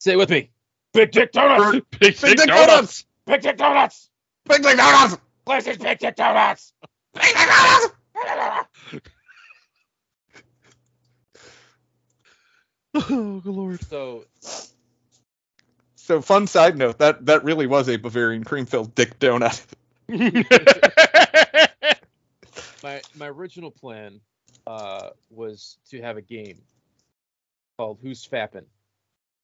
[0.00, 0.50] Say it with me.
[0.92, 1.72] Big dick donuts.
[1.72, 2.66] Big, Big Dick Dick Donuts.
[2.66, 3.04] Donuts!
[3.28, 4.08] Big dick donuts.
[4.48, 5.18] Big Dick Donuts!
[5.44, 6.72] Places big dick donuts.
[7.12, 7.88] Big Donuts!
[12.94, 13.84] Oh, good lord.
[13.84, 14.24] So
[15.94, 19.62] So, fun side note that that really was a Bavarian cream filled dick donut.
[22.82, 24.20] my my original plan
[24.66, 26.62] uh, was to have a game
[27.76, 28.64] called Who's Fappin'.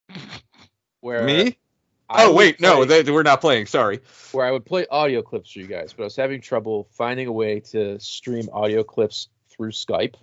[1.00, 1.58] Where Me?
[2.08, 3.66] I Oh wait, no, play- they, we're not playing.
[3.66, 4.00] Sorry.
[4.32, 7.26] where I would play audio clips for you guys, but I was having trouble finding
[7.28, 10.14] a way to stream audio clips through Skype.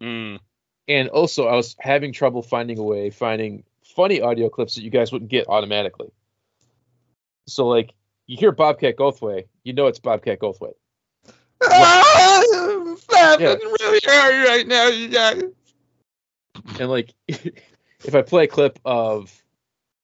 [0.00, 0.38] Mm.
[0.88, 3.64] And also I was having trouble finding a way finding
[3.96, 6.10] funny audio clips that you guys wouldn't get automatically.
[7.46, 7.92] So like
[8.26, 10.74] you hear Bobcat Goldthwait, you know it's Bobcat Goldthwait.
[11.66, 13.54] Ah, I'm Yeah.
[13.80, 15.42] really hard right now, you guys.
[16.80, 19.32] And like if I play a clip of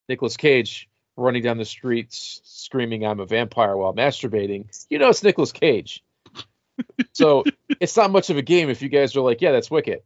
[0.09, 5.23] Nicolas Cage running down the streets screaming I'm a vampire while masturbating, you know it's
[5.23, 6.05] Nicolas Cage.
[7.13, 7.45] So
[7.79, 10.03] it's not much of a game if you guys are like, yeah, that's Wicket.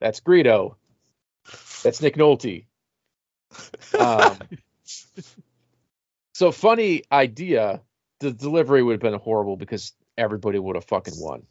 [0.00, 0.74] That's Greedo.
[1.82, 2.66] That's Nick Nolte.
[3.98, 4.38] Um,
[6.34, 7.80] so funny idea.
[8.20, 11.42] The delivery would have been horrible because everybody would have fucking won.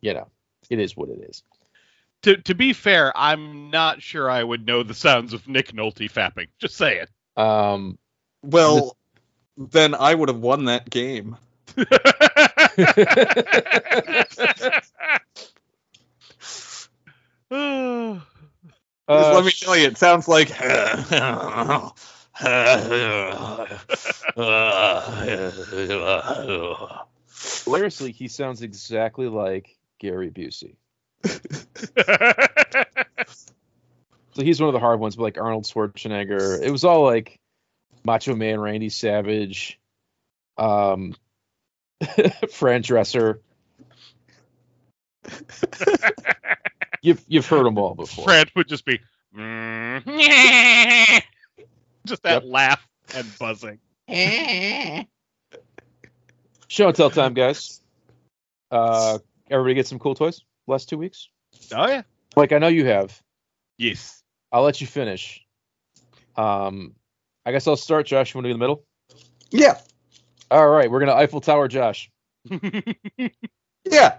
[0.00, 0.28] You know,
[0.68, 1.42] it is what it is.
[2.22, 6.10] To to be fair, I'm not sure I would know the sounds of Nick Nolte
[6.10, 6.48] fapping.
[6.58, 7.06] Just saying.
[7.38, 7.98] Um,
[8.42, 8.96] Well,
[9.56, 11.36] then I would have won that game.
[19.10, 20.50] Uh, let me tell you, it sounds like.
[27.64, 30.76] hilariously, he sounds exactly like Gary Busey.
[34.38, 36.62] So he's one of the hard ones, but like Arnold Schwarzenegger.
[36.62, 37.40] It was all like
[38.04, 39.80] Macho Man, Randy Savage,
[40.56, 41.16] um,
[42.52, 43.40] Fran Drescher.
[47.02, 48.26] you've you've heard them all before.
[48.26, 49.00] Fred would just be
[52.06, 52.44] just that Yep.
[52.46, 53.80] laugh and buzzing.
[56.68, 57.80] Show and tell time, guys.
[58.70, 59.18] Uh,
[59.50, 60.42] everybody get some cool toys.
[60.68, 61.28] Last two weeks.
[61.74, 62.02] Oh yeah.
[62.36, 63.20] Like I know you have.
[63.78, 64.22] Yes.
[64.52, 65.44] I'll let you finish.
[66.36, 66.94] Um,
[67.44, 68.06] I guess I'll start.
[68.06, 68.84] Josh, you want to be in the middle?
[69.50, 69.78] yeah,
[70.50, 72.10] All right, we're gonna Eiffel Tower, Josh.
[73.84, 74.18] yeah.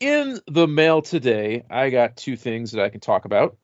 [0.00, 3.56] in the mail today, I got two things that I can talk about.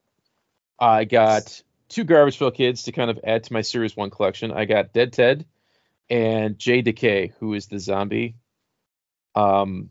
[0.79, 4.53] I got two Garbageville kids to kind of add to my Series 1 collection.
[4.53, 5.45] I got Dead Ted
[6.09, 8.37] and Jay Decay, who is the zombie
[9.35, 9.91] um,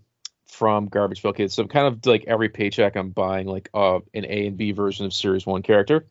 [0.49, 1.53] from Garbageville Kids.
[1.53, 5.05] So kind of like every paycheck, I'm buying like uh, an A and B version
[5.05, 6.05] of Series 1 character.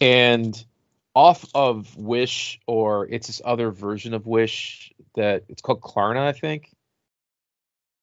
[0.00, 0.62] And
[1.14, 6.32] off of Wish, or it's this other version of Wish that it's called Klarna, I
[6.32, 6.70] think.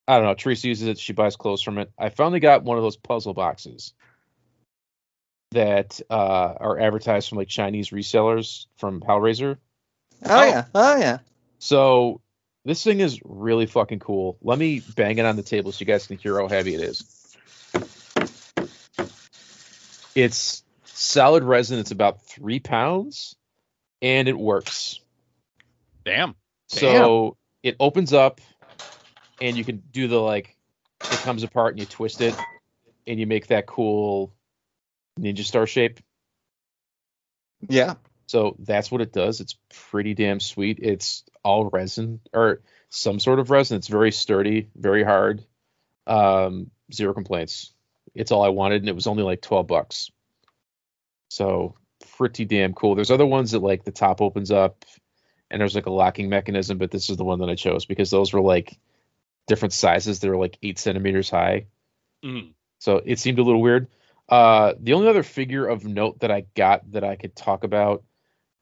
[0.08, 0.34] I don't know.
[0.34, 1.00] Teresa uses it.
[1.00, 1.92] She buys clothes from it.
[1.98, 3.94] I finally got one of those puzzle boxes
[5.52, 9.58] that uh, are advertised from like Chinese resellers from Hellraiser.
[10.26, 10.66] Oh, yeah.
[10.74, 11.20] Oh yeah.
[11.60, 12.22] So
[12.70, 14.38] this thing is really fucking cool.
[14.44, 16.82] Let me bang it on the table so you guys can hear how heavy it
[16.82, 17.04] is.
[20.14, 21.80] It's solid resin.
[21.80, 23.36] It's about three pounds,
[24.04, 25.00] and it works.
[26.06, 26.36] Damn.
[26.68, 28.40] So it opens up,
[29.42, 30.56] and you can do the like,
[31.02, 32.36] it comes apart and you twist it,
[33.08, 34.32] and you make that cool
[35.20, 36.02] ninja star shape.
[37.68, 37.96] Yeah.
[38.30, 39.42] So that's what it does.
[39.42, 39.58] It's
[39.90, 40.78] pretty damn sweet.
[40.80, 43.78] It's all resin or some sort of resin.
[43.78, 45.44] It's very sturdy, very hard.
[46.06, 47.74] Um, zero complaints.
[48.14, 50.12] It's all I wanted, and it was only like twelve bucks.
[51.32, 51.74] So
[52.18, 52.94] pretty damn cool.
[52.94, 54.86] There's other ones that like the top opens up,
[55.50, 58.12] and there's like a locking mechanism, but this is the one that I chose because
[58.12, 58.78] those were like
[59.48, 60.20] different sizes.
[60.20, 61.66] They were like eight centimeters high.
[62.24, 62.54] Mhm.
[62.78, 63.88] So it seemed a little weird.
[64.28, 68.04] Uh, the only other figure of note that I got that I could talk about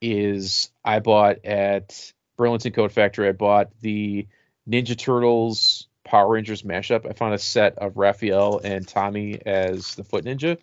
[0.00, 3.28] is I bought at Burlington Coat Factory.
[3.28, 4.26] I bought the
[4.68, 7.08] Ninja Turtles Power Rangers mashup.
[7.08, 10.58] I found a set of Raphael and Tommy as the Foot Ninja.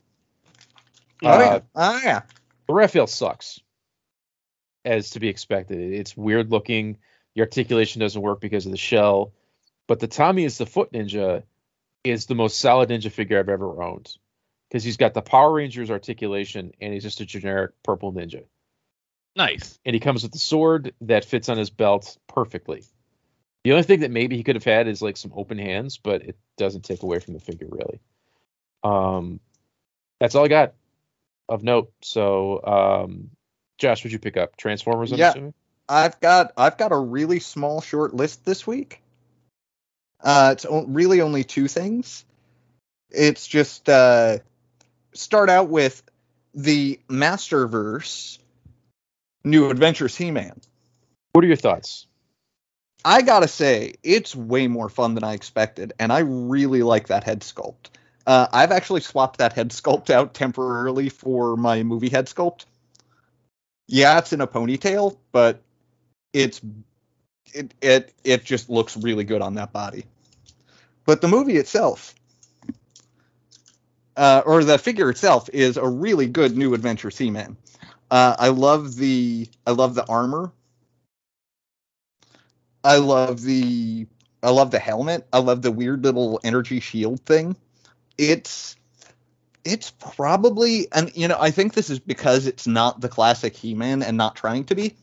[1.23, 1.59] Oh Uh, yeah.
[1.75, 2.21] Oh yeah.
[2.67, 3.59] the Raphael sucks,
[4.83, 5.93] as to be expected.
[5.93, 6.97] It's weird looking.
[7.35, 9.33] The articulation doesn't work because of the shell.
[9.87, 11.43] But the Tommy is the Foot Ninja
[12.03, 14.11] is the most solid ninja figure I've ever owned
[14.69, 18.43] because he's got the Power Rangers articulation and he's just a generic purple ninja.
[19.35, 19.79] Nice.
[19.85, 22.83] And he comes with the sword that fits on his belt perfectly.
[23.63, 26.21] The only thing that maybe he could have had is like some open hands, but
[26.21, 27.99] it doesn't take away from the figure really.
[28.83, 29.39] Um,
[30.19, 30.73] that's all I got
[31.49, 31.91] of note.
[32.01, 33.31] So, um,
[33.77, 35.11] Josh, would you pick up Transformers?
[35.11, 35.31] I'm Yeah.
[35.31, 35.53] assuming?
[35.87, 39.01] I've got I've got a really small short list this week.
[40.23, 42.25] Uh, it's o- really only two things.
[43.11, 44.39] It's just uh,
[45.13, 46.01] start out with
[46.53, 48.39] the Masterverse
[49.45, 50.59] New Adventures He-Man.
[51.31, 52.07] What are your thoughts?
[53.05, 57.23] I gotta say, it's way more fun than I expected, and I really like that
[57.23, 57.89] head sculpt.
[58.25, 62.65] Uh, I've actually swapped that head sculpt out temporarily for my movie head sculpt.
[63.87, 65.61] Yeah, it's in a ponytail, but
[66.33, 66.59] it's
[67.53, 70.05] it it it just looks really good on that body.
[71.05, 72.15] But the movie itself,
[74.17, 77.55] uh, or the figure itself, is a really good new Adventures He-Man.
[78.11, 80.51] Uh, I love the I love the armor.
[82.83, 84.07] I love the
[84.43, 85.27] I love the helmet.
[85.33, 87.55] I love the weird little energy shield thing.
[88.17, 88.75] It's
[89.63, 94.03] it's probably and you know I think this is because it's not the classic He-Man
[94.03, 94.95] and not trying to be.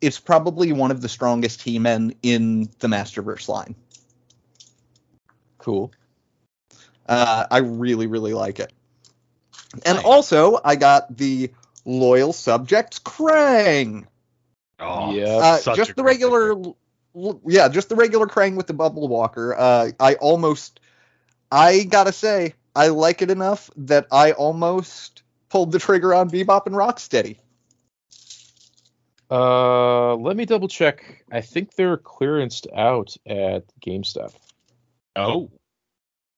[0.00, 3.76] It's probably one of the strongest He-Men in the Masterverse line.
[5.58, 5.92] Cool.
[7.06, 8.72] Uh, I really really like it.
[9.86, 10.04] And Nice.
[10.04, 11.52] also I got the
[11.84, 14.06] loyal subjects Krang.
[14.78, 15.60] Oh, Yeah.
[15.66, 19.54] Uh, just the regular, l- yeah, just the regular Krang with the bubble walker.
[19.56, 20.80] Uh, I almost,
[21.50, 26.66] I gotta say, I like it enough that I almost pulled the trigger on Bebop
[26.66, 27.36] and Rocksteady.
[29.30, 31.24] Uh, let me double check.
[31.30, 34.34] I think they're clearanced out at GameStop,
[35.16, 35.50] Oh,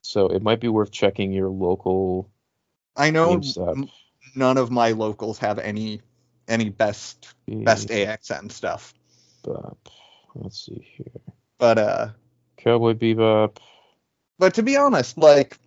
[0.02, 2.30] so it might be worth checking your local
[2.96, 3.72] I know GameStop.
[3.72, 3.88] m-
[4.34, 6.00] none of my locals have any
[6.48, 8.94] any best best AXN stuff,
[9.44, 9.76] Bebop.
[10.34, 11.06] Let's see here.
[11.58, 12.08] but uh,
[12.58, 13.56] Cowboy Bebop.
[14.38, 15.58] but to be honest, like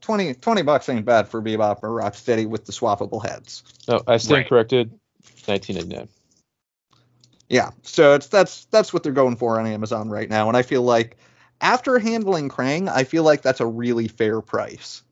[0.00, 3.64] 20, 20 bucks ain't bad for Bebop or Rocksteady with the swappable heads.
[3.88, 4.48] No, I stand Right.
[4.48, 4.90] corrected.
[5.46, 6.08] 1999.
[7.48, 10.62] Yeah, so it's that's that's what they're going for on Amazon right now, and I
[10.62, 11.16] feel like
[11.60, 15.02] after handling Krang, I feel like that's a really fair price.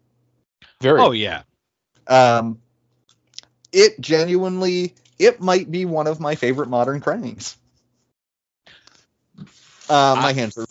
[0.81, 1.01] Very.
[1.01, 1.43] oh yeah.
[2.09, 2.61] Um,
[3.75, 7.57] it genuinely, it might be one of my favorite modern Krangs.
[9.89, 10.67] Uh, my I- hands are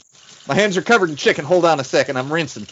[0.48, 1.46] my hands are covered in chicken.
[1.46, 2.68] Hold on a second, I'm rinsing.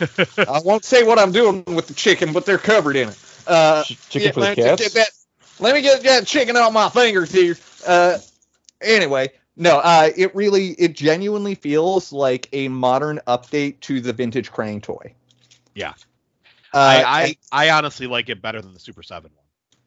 [0.48, 3.18] I won't say what I'm doing with the chicken, but they're covered in it.
[3.46, 4.82] Uh, chicken yeah, for the let me cats.
[4.82, 5.10] get that.
[5.60, 7.56] Let me get that chicken on my fingers here.
[7.86, 8.18] Uh,
[8.80, 14.50] anyway, no, uh, it really, it genuinely feels like a modern update to the vintage
[14.50, 15.14] Krang toy.
[15.74, 15.92] Yeah.
[16.74, 19.41] Uh, I, I I honestly like it better than the Super Seven one,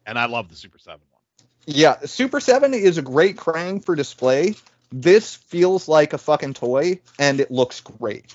[0.06, 1.48] and I love the Super Seven one.
[1.66, 4.54] yeah, Super Seven is a great Krang for display.
[4.92, 8.34] This feels like a fucking toy, and it looks great.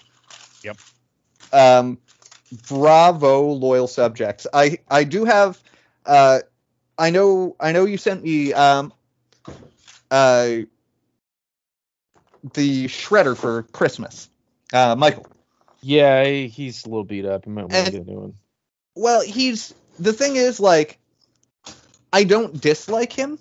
[0.64, 0.78] Yep.
[1.54, 1.98] Um,
[2.68, 4.46] bravo, loyal subjects.
[4.54, 5.60] I I do have.
[6.06, 6.40] Uh,
[6.98, 8.92] I know I know you sent me um,
[10.12, 10.58] uh,
[12.54, 14.30] the shredder for Christmas,
[14.74, 15.26] uh, Michael.
[15.82, 17.46] Yeah, he's a little beat up.
[17.48, 18.34] I might want And- to get a new one.
[18.96, 21.00] Well, he's the thing is like
[22.14, 23.40] I don't dislike him,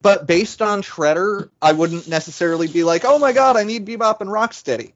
[0.00, 4.20] but based on Shredder, I wouldn't necessarily be like, "Oh my god, I need Bebop
[4.20, 4.92] and Rocksteady."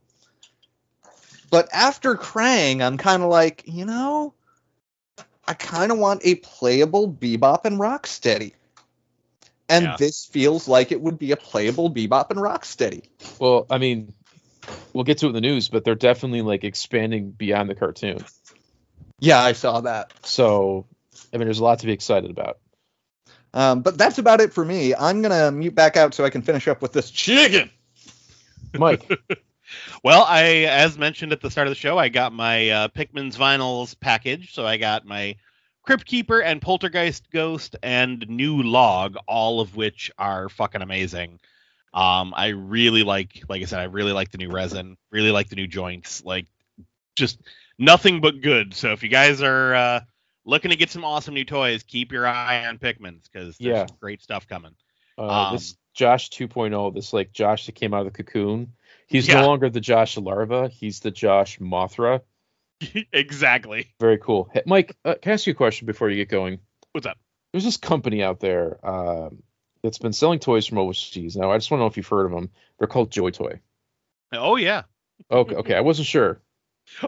[1.50, 4.34] But after Krang, I'm kind of like, you know,
[5.46, 8.52] I kind of want a playable Bebop and Rocksteady.
[9.68, 9.96] And Yeah.
[9.96, 13.04] this feels like it would be a playable Bebop and Rocksteady.
[13.38, 14.12] Well, I mean,
[14.92, 18.24] we'll get to it in the news, but they're definitely like expanding beyond the cartoon.
[19.20, 20.10] Yeah, I saw that.
[20.22, 20.86] So,
[21.32, 22.58] I mean, there's a lot to be excited about.
[23.54, 24.94] Um, but that's about it for me.
[24.94, 27.70] I'm gonna mute back out so I can finish up with this chicken.
[28.78, 29.10] Mike,
[30.02, 33.36] Well, I, as mentioned at the start of the show, I got my uh, Pikmin's
[33.36, 34.54] vinyls package.
[34.54, 35.36] So I got my
[35.82, 41.40] Crypt Keeper and Poltergeist Ghost and New Log, all of which are fucking amazing.
[41.92, 44.96] Um, I really like, like I said, I really like the new resin.
[45.10, 46.24] Really like the new joints.
[46.24, 46.46] Like,
[47.16, 47.40] just
[47.78, 48.74] nothing but good.
[48.74, 50.00] So if you guys are uh,
[50.48, 53.86] looking to get some awesome new toys, keep your eye on Pikmin's because there's Yeah.
[53.86, 54.74] some great stuff coming.
[55.18, 58.72] Uh, this Josh 2.0, this like Josh that came out of the cocoon.
[59.08, 59.40] He's Yeah.
[59.40, 60.68] no longer the Josh larva.
[60.68, 62.22] He's the Josh Mothra.
[63.12, 63.88] exactly.
[64.00, 64.48] Very cool.
[64.52, 66.60] Hey, Mike, uh, can I ask you a question before you get going?
[66.92, 67.18] What's up?
[67.52, 69.42] There's this company out there um,
[69.82, 71.36] that's been selling toys from overseas.
[71.36, 72.50] Now, I just want to know if you've heard of them.
[72.78, 73.60] They're called Joy Toy.
[74.32, 74.82] Oh yeah.
[75.30, 75.74] Okay, okay.
[75.74, 76.40] I wasn't sure.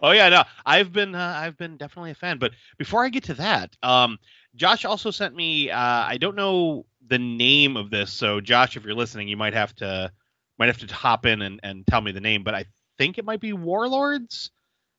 [0.02, 2.38] Oh yeah, no, I've been uh, I've been definitely a fan.
[2.38, 4.18] But before I get to that, um,
[4.54, 5.70] Josh also sent me.
[5.70, 9.54] Uh, I don't know the name of this, so Josh, if you're listening, you might
[9.54, 10.12] have to
[10.58, 12.44] might have to hop in and, and tell me the name.
[12.44, 12.66] But I
[12.98, 14.50] think it might be Warlords.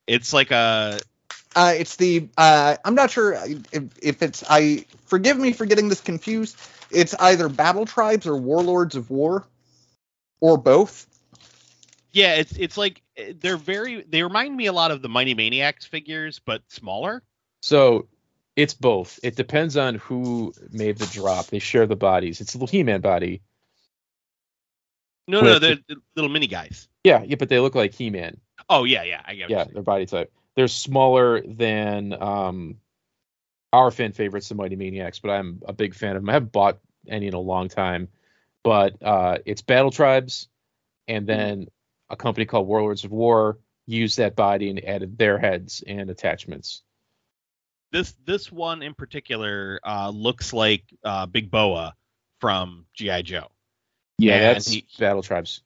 [0.07, 0.99] It's like a
[1.55, 3.33] Uh, it's the uh, I'm not sure
[3.71, 6.57] if, if it's I forgive me for getting this confused.
[6.91, 9.45] It's either Battle Tribes or Warlords of War,
[10.41, 11.07] or both.
[12.13, 13.01] yeah, it's it's like
[13.39, 17.23] they're very they remind me a lot of the Mighty Maniacs figures, but smaller.
[17.61, 18.07] So
[18.55, 19.19] it's both.
[19.23, 21.47] It depends on who made the drop.
[21.47, 22.41] They share the bodies.
[22.41, 23.41] It's a little He-Man body.
[25.27, 26.87] No, no, they're, they're little mini guys.
[27.03, 28.37] Yeah, yeah, but they look like He-Man.
[28.69, 29.49] Oh yeah, yeah, I get.
[29.49, 30.31] Yeah, their body type.
[30.55, 32.77] They're smaller than um,
[33.71, 36.29] our fan favorites, the Mighty Maniacs, but I'm a big fan of them.
[36.29, 38.09] I haven't bought any in a long time,
[38.63, 40.49] but uh, it's Battle Tribes,
[41.07, 41.67] and then
[42.11, 43.57] a company called Warlords of War
[43.87, 46.83] used that body and added their heads and attachments.
[47.91, 51.95] this this one in particular uh, looks like uh, Big Boa
[52.39, 53.47] from GI Joe.
[54.17, 55.61] Yeah, And that's he- Battle Tribes.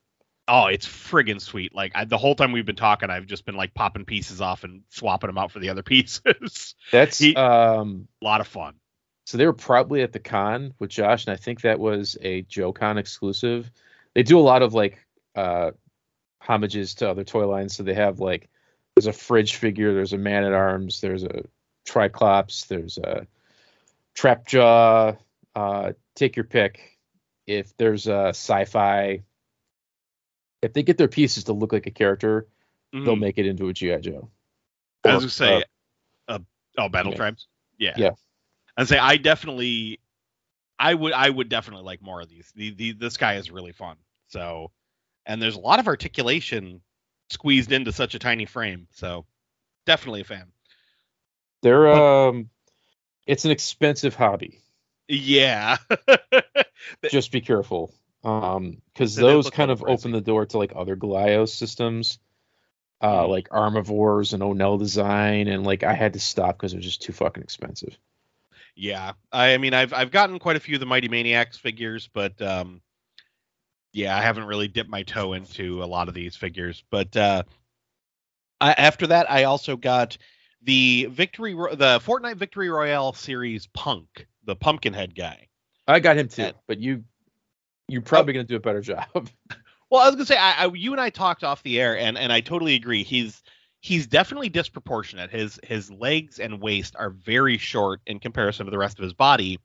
[0.47, 1.73] Oh, it's friggin' sweet!
[1.73, 4.63] Like I, the whole time we've been talking, I've just been like popping pieces off
[4.63, 6.75] and swapping them out for the other pieces.
[6.91, 8.75] That's He- um, a lot of fun.
[9.25, 12.43] So they were probably at the con with Josh, and I think that was a
[12.43, 13.71] Joe Con exclusive.
[14.13, 15.03] They do a lot of like
[15.35, 15.71] uh
[16.45, 17.75] homages to other toy lines.
[17.75, 18.49] So they have like
[18.95, 21.43] there's a fridge figure, there's a man at arms, there's a
[21.85, 23.27] Triclops, there's a
[24.15, 25.17] Trapjaw.
[25.55, 26.97] Uh, take your pick.
[27.47, 29.21] If there's a sci-fi,
[30.61, 32.47] if they get their pieces to look like a character,
[32.91, 33.19] they'll Mhm.
[33.19, 34.29] make it into a GI Joe.
[35.03, 35.63] I Or, was gonna say,
[36.27, 36.39] uh, uh,
[36.77, 37.17] oh, Battle yeah.
[37.17, 37.47] Tribes.
[37.77, 37.93] Yeah.
[37.97, 38.11] Yeah.
[38.77, 39.99] I'd say I definitely,
[40.79, 42.51] I would, I would definitely like more of these.
[42.55, 43.97] The, the this guy is really fun.
[44.27, 44.71] So,
[45.25, 46.81] and there's a lot of articulation
[47.29, 48.87] squeezed into such a tiny frame.
[48.91, 49.25] So,
[49.85, 50.51] definitely a fan.
[51.61, 52.49] they're um,
[53.27, 54.59] it's an expensive hobby.
[55.07, 55.77] Yeah.
[57.09, 61.49] just be careful um because those kind of open the door to like other Glyos
[61.49, 62.19] systems
[63.01, 63.29] uh Mhm.
[63.29, 67.01] like Armorvores and Onell design and like I had to stop because it was just
[67.03, 67.97] too fucking expensive
[68.75, 72.41] Yeah, I mean, I've I've gotten quite a few of the Mighty Maniacs figures, but
[72.41, 72.81] um,
[73.95, 76.83] yeah, I haven't really dipped my toe into a lot of these figures.
[76.91, 77.43] But uh,
[78.59, 80.17] I, after that, I also got
[80.61, 85.47] the victory, the Fortnite Victory Royale series Punk, the Pumpkinhead guy.
[85.87, 87.05] I got him too And- but you
[87.87, 89.05] you're probably gonna do a better job
[89.91, 92.17] Well, I was gonna say, I, I you and I talked off the air, and
[92.17, 93.03] and I totally agree.
[93.03, 93.43] He's
[93.79, 95.29] he's definitely disproportionate.
[95.29, 99.13] His his legs and waist are very short in comparison to the rest of his
[99.13, 99.59] body,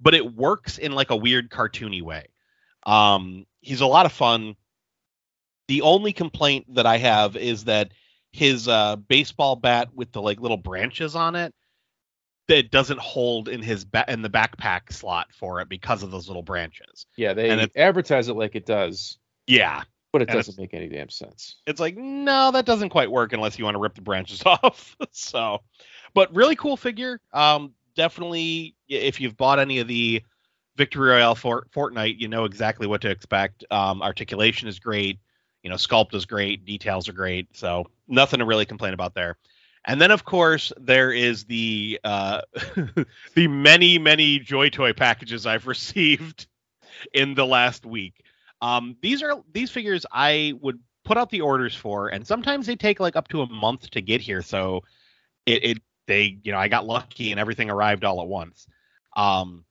[0.00, 2.26] but it works in like a weird cartoony way.
[2.86, 4.56] Um, he's a lot of fun.
[5.68, 7.90] The only complaint that I have is that
[8.32, 11.52] his uh, baseball bat with the like little branches on it
[12.48, 16.28] that doesn't hold in his ba- in the backpack slot for it because of those
[16.28, 17.06] little branches.
[17.16, 19.18] yeah they And advertise it like it does.
[19.48, 19.82] Yeah,
[20.12, 21.56] but it And doesn't make any damn sense.
[21.66, 24.96] It's like no that doesn't quite work unless you want to rip the branches off.
[25.10, 25.62] So
[26.14, 27.20] but really cool figure.
[27.32, 30.22] Um definitely if you've bought any of the
[30.76, 33.64] victory royale for fortnite you know exactly what to expect.
[33.70, 35.18] Um articulation is great.
[35.62, 36.64] You know sculpt is great.
[36.64, 37.56] Details are great.
[37.56, 39.36] So nothing to really complain about there.
[39.84, 42.42] And then of course there is the uh
[43.34, 46.46] the many many joy toy packages i've received
[47.12, 48.22] in the last week.
[48.60, 52.76] Um, these are these figures I would put out the orders for, and sometimes they
[52.76, 54.42] take like up to a month to get here.
[54.42, 54.82] So
[55.44, 58.66] it, it they you know I got lucky and everything arrived all at once.
[59.14, 59.64] Um,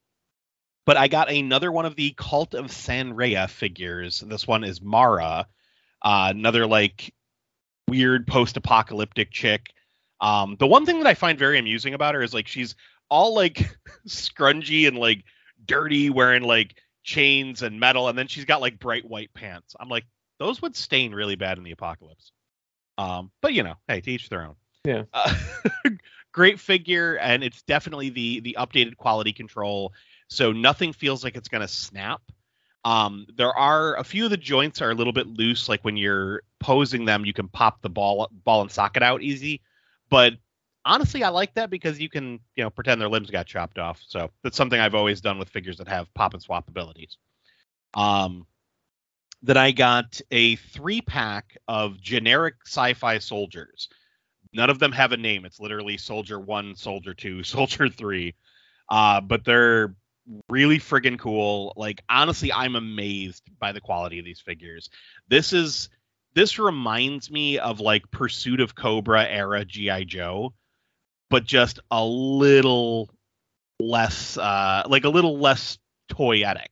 [0.86, 4.20] but I got another one of the Cult of San Reja figures.
[4.20, 5.48] This one is Mara,
[6.02, 7.14] uh, another like
[7.88, 9.74] weird post-apocalyptic chick.
[10.22, 12.76] Um, the one thing that I find very amusing about her is like she's
[13.10, 13.78] all like
[14.08, 15.24] scrungy and like
[15.66, 19.76] dirty, wearing like chains and metal, and then she's got like bright white pants.
[19.80, 20.06] I'm like,
[20.40, 22.32] those would stain really bad in the apocalypse.
[22.98, 24.56] Um, but you know, hey, to each their own.
[24.84, 25.04] Yeah.
[25.14, 25.34] Uh,
[26.32, 29.94] great figure, and it's definitely the the updated quality control,
[30.28, 32.22] so nothing feels like it's gonna snap.
[32.84, 35.98] Um, there are a few of the joints are a little bit loose, like when
[35.98, 39.62] you're posing them, you can pop the ball ball and socket out easy.
[40.10, 40.34] but
[40.86, 44.02] honestly, I like that because you can, you know, pretend their limbs got chopped off.
[44.08, 47.18] So that's something I've always done with figures that have pop and swap abilities.
[47.96, 48.46] Um,
[49.42, 53.90] then I got a three pack of generic sci-fi soldiers.
[54.54, 55.46] None of them have a name.
[55.46, 58.36] It's literally Soldier One, Soldier Two, Soldier Three.
[58.90, 59.96] Uh, but they're
[60.50, 61.74] really friggin' cool.
[61.76, 64.90] Like honestly, I'm amazed by the quality of these figures.
[65.28, 65.90] This is
[66.36, 70.54] this reminds me of like Pursuit of Cobra era GI Joe,
[71.30, 73.10] but just a little
[73.80, 75.80] less, uh, like a little less
[76.12, 76.68] toyetic.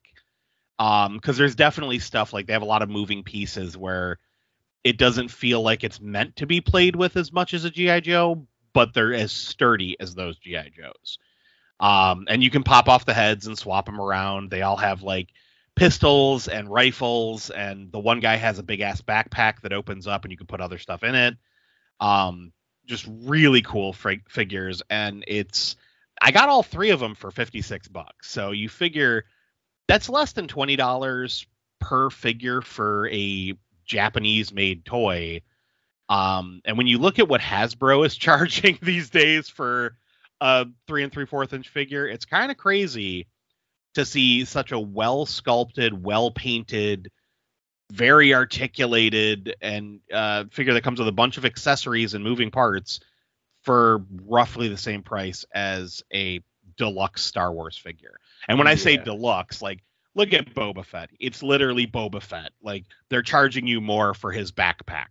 [0.79, 4.19] Um, because there's definitely stuff like they have a lot of moving pieces where
[4.83, 8.01] it doesn't feel like it's meant to be played with as much as a GI
[8.01, 11.19] Joe, but they're as sturdy as those GI Joes.
[11.83, 14.49] Um, and you can pop off the heads and swap them around.
[14.49, 15.27] They all have like
[15.75, 20.23] pistols and rifles, and the one guy has a big ass backpack that opens up
[20.23, 21.35] and you can put other stuff in it.
[21.99, 22.53] Um,
[22.85, 25.75] just really cool fig- figures, and it's
[26.21, 28.29] I got all three of them for fifty six bucks.
[28.29, 29.25] So you figure
[29.89, 31.45] that's less than twenty dollars
[31.81, 35.41] per figure for a Japanese made toy.
[36.07, 39.97] Um, and when you look at what Hasbro is charging these days for
[40.43, 43.27] a three and three fourth inch figure, it's kind of crazy
[43.93, 47.09] to see such a well sculpted, well painted,
[47.91, 52.99] very articulated, and uh, figure that comes with a bunch of accessories and moving parts
[53.61, 56.41] for roughly the same price as a
[56.75, 58.17] deluxe Star Wars figure.
[58.49, 59.81] And when I say deluxe, like
[60.13, 61.09] look at Boba Fett.
[61.21, 62.51] It's literally Boba Fett.
[62.61, 65.07] Like they're charging you more for his backpack.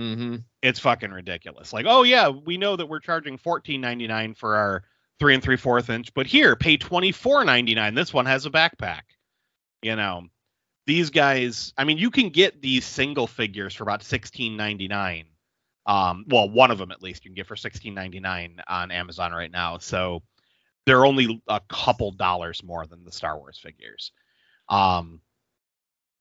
[0.00, 0.36] Mm-hmm.
[0.62, 1.74] It's fucking ridiculous.
[1.74, 4.82] Like, oh yeah, we know that we're charging fourteen ninety nine for our
[5.18, 7.94] three and three fourth inch, but here, pay twenty four ninety nine.
[7.94, 9.02] This one has a backpack.
[9.82, 10.22] You know,
[10.86, 11.74] these guys.
[11.76, 15.26] I mean, you can get these single figures for about sixteen ninety nine.
[15.84, 18.90] Um, well, one of them at least you can get for sixteen ninety nine on
[18.90, 19.76] Amazon right now.
[19.76, 20.22] So
[20.86, 24.12] they're only a couple dollars more than the Star Wars figures.
[24.70, 25.20] Um,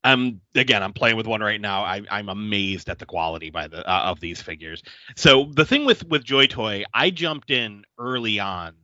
[0.03, 1.83] I'm again, I'm playing with one right now.
[1.83, 4.81] I, I'm amazed at the quality by the uh, of these figures.
[5.15, 8.75] So the thing with with Joy Toy, I jumped in early on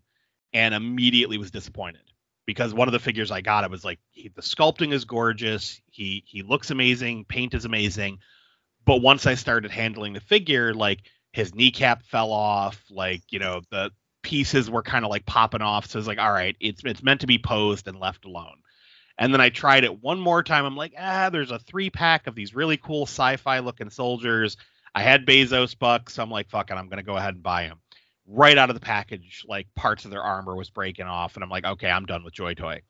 [0.53, 2.01] and immediately was disappointed
[2.45, 5.81] because one of the figures I got, I was like, he, the sculpting is gorgeous.
[5.89, 7.25] He he looks amazing.
[7.25, 8.19] Paint is amazing.
[8.85, 10.99] But once I started handling the figure, like
[11.31, 13.91] his kneecap fell off, like you know the
[14.21, 15.85] pieces were kind of like popping off.
[15.85, 18.57] So it's like, all right, it's it's meant to be posed and left alone.
[19.17, 20.65] And then I tried it one more time.
[20.65, 24.57] I'm like, ah, there's a three pack of these really cool sci-fi looking soldiers.
[24.93, 26.15] I had Bezos bucks.
[26.15, 27.79] So I'm like, fuck it, I'm gonna go ahead and buy them.
[28.27, 31.49] Right out of the package, like parts of their armor was breaking off, and I'm
[31.49, 32.81] like, okay, I'm done with Joy Toy.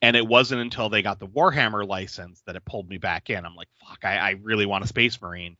[0.00, 3.44] And it wasn't until they got the Warhammer license that it pulled me back in.
[3.44, 5.56] I'm like, fuck, I, I really want a Space Marine.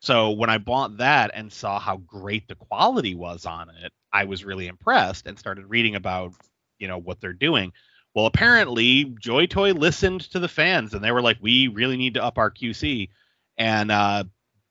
[0.00, 4.24] So when I bought that and saw how great the quality was on it, I
[4.24, 6.32] was really impressed and started reading about,
[6.78, 7.72] you know, what they're doing.
[8.14, 12.14] Well, apparently Joy Toy listened to the fans and they were like, we really need
[12.14, 13.08] to up our QC.
[13.56, 14.24] And uh,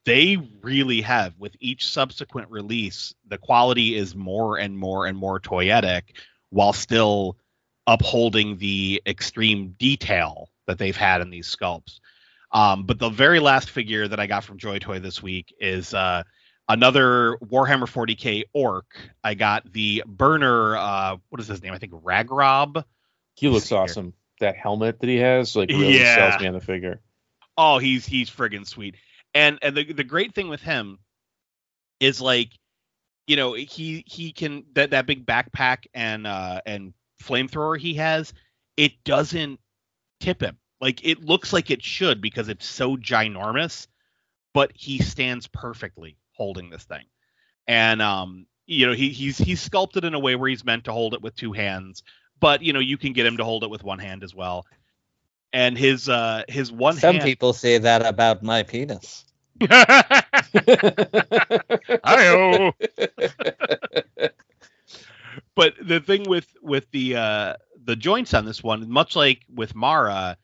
[0.04, 1.34] they really have.
[1.38, 6.02] With each subsequent release, the quality is more and more and more toyetic
[6.50, 7.36] while still
[7.86, 12.00] upholding the extreme detail that they've had in these sculpts.
[12.52, 15.94] Um, but the very last figure that I got from Joy Toy this week is
[15.94, 16.24] uh,
[16.68, 18.86] another Warhammer 40k orc.
[19.22, 20.76] I got the burner.
[20.76, 21.72] Uh, what is his name?
[21.72, 22.84] I think Ragrob.
[23.40, 24.12] He looks awesome.
[24.40, 26.14] That helmet that he has, like, really Yeah.
[26.14, 27.00] sells me on the figure.
[27.56, 28.96] Oh, he's he's friggin' sweet.
[29.34, 30.98] And and the the great thing with him
[32.00, 32.50] is like,
[33.26, 38.32] you know, he he can that that big backpack and uh and flamethrower he has,
[38.76, 39.60] it doesn't
[40.20, 40.58] tip him.
[40.80, 43.86] Like it looks like it should because it's so ginormous,
[44.54, 47.04] but he stands perfectly holding this thing.
[47.66, 50.92] And um you know, he he's he's sculpted in a way where he's meant to
[50.92, 52.02] hold it with two hands,
[52.40, 54.66] but you know, you can get him to hold it with one hand as well.
[55.52, 59.24] And his uh his one Some hand people say that about my penis.
[62.04, 62.72] Hi-oh.
[65.54, 69.74] but the thing with with the uh the joints on this one, much like with
[69.74, 70.36] Mara,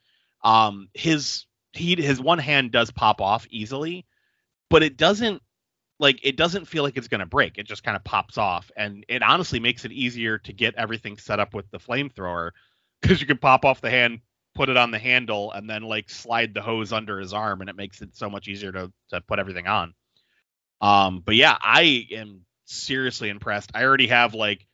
[0.42, 4.06] um his he his one hand does pop off easily,
[4.68, 5.40] but it doesn't
[5.98, 7.58] like it doesn't feel like it's gonna break.
[7.58, 11.16] It just kind of pops off, and it honestly makes it easier to get everything
[11.18, 12.50] set up with the flamethrower
[13.00, 14.20] because you can pop off the hand,
[14.54, 17.70] put it on the handle, and then like slide the hose under his arm, and
[17.70, 19.94] it makes it so much easier to to put everything on.
[20.80, 23.70] Um, but yeah, I am seriously impressed.
[23.74, 24.66] I already have like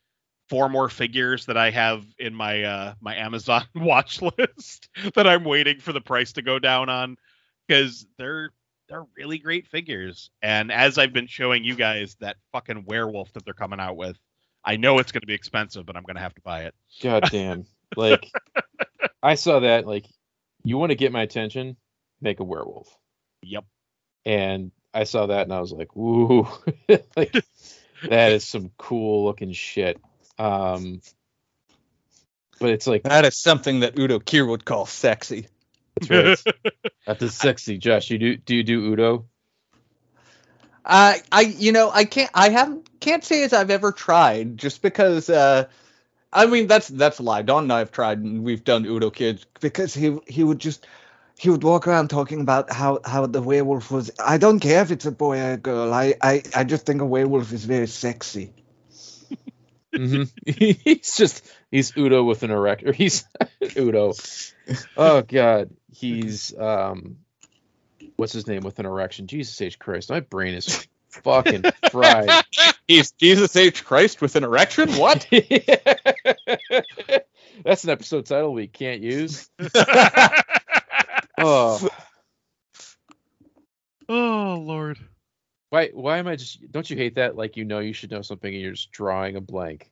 [0.49, 5.45] four more figures that I have in my uh my Amazon watch list that I'm
[5.45, 7.17] waiting for the price to go down on
[7.67, 8.51] because they're
[8.93, 10.31] they're really great figures.
[10.43, 14.19] And as I've been showing you guys that fucking werewolf that they're coming out with,
[14.63, 16.75] I know it's going to be expensive, but I'm going to have to buy it.
[17.03, 17.65] God damn.
[17.95, 18.27] Like
[19.23, 20.07] I saw that like
[20.65, 21.77] you want to get my attention,
[22.23, 22.89] make a werewolf.
[23.43, 23.67] Yep.
[24.25, 26.49] And I saw that and I was like, "Ooh."
[26.89, 27.45] like
[28.09, 30.01] that is some cool looking shit.
[30.39, 31.03] Um
[32.61, 35.49] but it's like That is something that Udo Kier would call sexy.
[36.09, 36.75] that's right.
[37.07, 38.11] That's a sexy Josh.
[38.11, 39.27] You do do you do Udo?
[40.85, 44.83] I I you know I can't I haven't can't say as I've ever tried just
[44.83, 45.67] because uh
[46.33, 47.43] I mean that's that's a lie.
[47.43, 50.87] Don and I have tried and we've done Udo Kids because he he would just
[51.39, 54.91] he would walk around talking about how how the werewolf was I don't care if
[54.91, 55.93] it's a boy or a girl.
[55.93, 58.53] I I, I just think a werewolf is very sexy.
[59.95, 63.25] hmm he's just he's Udo with an erect or he's
[63.77, 64.15] Udo.
[64.97, 67.19] Oh god, he's um
[68.17, 69.27] what's his name with an erection?
[69.27, 72.45] Jesus H Christ, my brain is fucking fried.
[72.89, 74.91] He's Jesus H Christ with an erection?
[74.95, 75.27] What?
[77.65, 79.49] That's an episode title we can't use.
[81.39, 81.89] Oh,
[84.09, 84.99] oh lord.
[85.71, 88.23] why why am I just don't you hate that like you know you should know
[88.23, 89.91] something and you're just drawing a blank?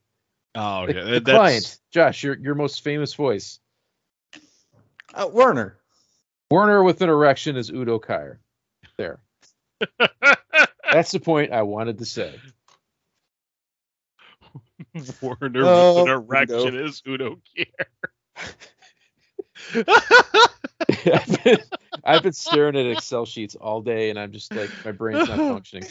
[0.54, 1.04] Oh, The, yeah.
[1.04, 3.58] the that's- client, Josh, your your most famous voice.
[5.14, 5.76] Uh, Werner.
[6.50, 8.38] Werner with an erection is Udo Kier.
[8.96, 9.20] There.
[10.92, 12.34] That's the point I wanted to say.
[15.22, 16.84] Werner Oh, with an erection Udo.
[16.84, 17.66] is Udo Kier.
[21.12, 21.58] I've been,
[22.04, 25.36] I've been staring at Excel sheets all day, and I'm just like my brain's not
[25.38, 25.88] functioning.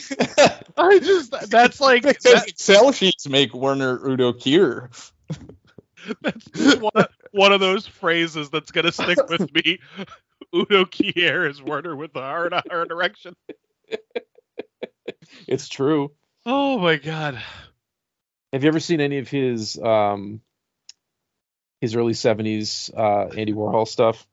[0.78, 4.90] I just that's like because that, Excel sheets make Werner Udo Kier.
[6.22, 9.80] that's one, of, one of those phrases that's gonna stick with me.
[10.56, 13.36] Udo Kier is Werner with a hard hard erection.
[15.48, 16.12] It's true.
[16.46, 17.42] Oh my god.
[18.54, 20.42] Have you ever seen any of his um
[21.82, 24.26] his early '70s uh, Andy Warhol stuff?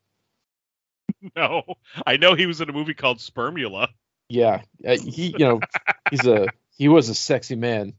[1.35, 1.63] No.
[2.07, 3.89] I know he was in a movie called Spermula.
[4.29, 5.61] Yeah, uh, he you know
[6.11, 7.95] he's a he was a sexy man,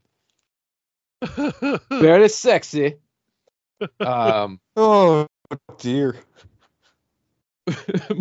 [1.89, 2.95] very sexy.
[3.99, 5.27] Um, Oh
[5.77, 6.15] dear.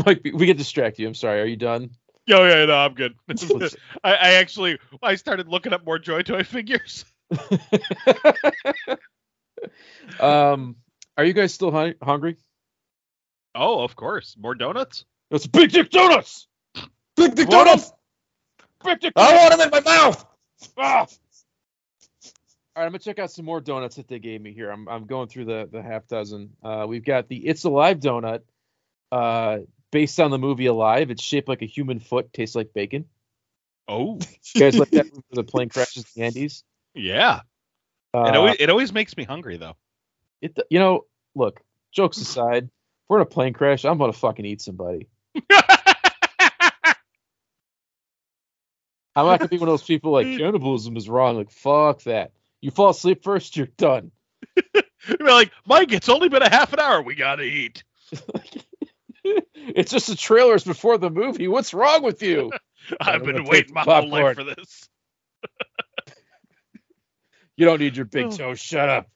[0.06, 1.02] Mike, we get distracted.
[1.02, 1.08] you.
[1.08, 1.40] I'm sorry.
[1.40, 1.90] Are you done?
[2.26, 3.14] Yo, yeah, no, I'm good.
[4.04, 7.04] I, I actually I started looking up more Joy Toy figures.
[10.20, 10.76] um,
[11.16, 12.36] are you guys still hun- hungry?
[13.54, 14.36] Oh, of course.
[14.38, 15.04] More donuts?
[15.30, 16.46] It's big dick donuts.
[17.16, 17.92] Big Dick Donuts!
[18.84, 19.14] Big dick.
[19.14, 19.32] Donuts!
[19.32, 20.26] I want them in my mouth!
[20.76, 21.06] Ah!
[22.76, 24.70] All right, I'm gonna check out some more donuts that they gave me here.
[24.70, 26.50] I'm I'm going through the the half dozen.
[26.62, 28.42] Uh, we've got the It's Alive donut,
[29.10, 29.60] uh,
[29.90, 31.10] based on the movie Alive.
[31.10, 33.06] It's shaped like a human foot, tastes like bacon.
[33.88, 34.18] Oh,
[34.54, 36.64] You guys like that the plane crashes in the Andes?
[36.94, 37.40] yeah.
[38.12, 39.76] Uh, it always it always makes me hungry though.
[40.42, 41.62] it, you know, look,
[41.92, 42.70] jokes aside, if
[43.08, 45.08] we're in a plane crash, I'm gonna fucking eat somebody.
[49.16, 51.38] I'm not gonna be one of those people like cannibalism is wrong.
[51.38, 52.32] Like fuck that.
[52.66, 54.10] You fall asleep first, you're done.
[54.74, 57.00] You're like, Mike, it's only been a half an hour.
[57.00, 57.84] We gotta eat.
[59.22, 61.46] it's just the trailers before the movie.
[61.46, 62.50] What's wrong with you?
[63.00, 64.88] I've been waiting my the whole life for this.
[67.56, 68.30] You don't need your big Oh.
[68.36, 68.54] toe.
[68.56, 69.06] Shut up.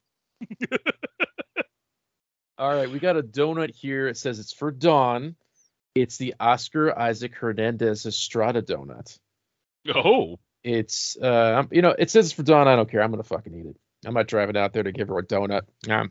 [2.56, 4.06] All right, we got a donut here.
[4.06, 5.34] It says it's for Dawn.
[5.96, 9.18] It's the Oscar Isaac Hernandez Estrada donut.
[9.92, 12.68] Oh, It's uh, you know, it says it's for Dawn.
[12.68, 13.02] I don't care.
[13.02, 13.76] I'm gonna fucking eat it.
[14.06, 15.62] I'm not driving out there to give her a donut.
[15.88, 16.10] Um,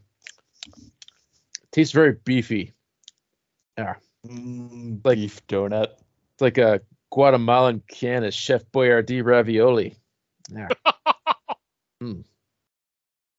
[1.71, 2.73] tastes very beefy.
[4.25, 5.87] Mm, Like- beef donut.
[6.33, 6.81] It's like a
[7.11, 9.95] Guatemalan can of Chef Boyardee ravioli.
[10.51, 10.67] Yeah.
[12.01, 12.23] Mm.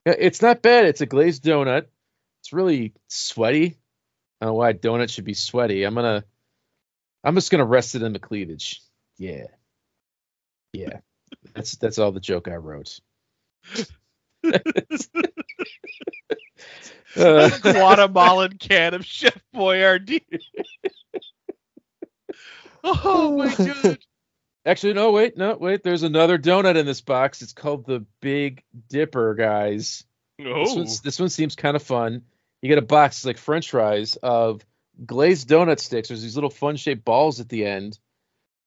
[0.05, 0.85] Yeah, It's not bad.
[0.85, 1.87] It's a glazed donut.
[2.43, 3.79] It's really sweaty.
[4.39, 5.85] I don't know why a donut should be sweaty.
[5.85, 6.25] I'm gonna,
[7.25, 8.83] I'm just gonna rest it in the cleavage.
[9.17, 9.45] Yeah,
[10.73, 10.99] yeah.
[11.55, 13.01] That's that's all the joke I wrote.
[17.17, 20.23] Uh, Guatemalan can of Chef Boyardee.
[22.85, 23.99] oh my god.
[24.65, 25.83] Actually, no, wait, no, wait.
[25.83, 27.43] There's another donut in this box.
[27.43, 30.05] It's called the Big Dipper, guys.
[30.39, 32.23] This, Oh, one's, this one seems kind of fun.
[32.63, 34.65] You get a box like French fries of
[35.05, 36.09] glazed donut sticks.
[36.09, 37.99] There's these little fun shaped balls at the end,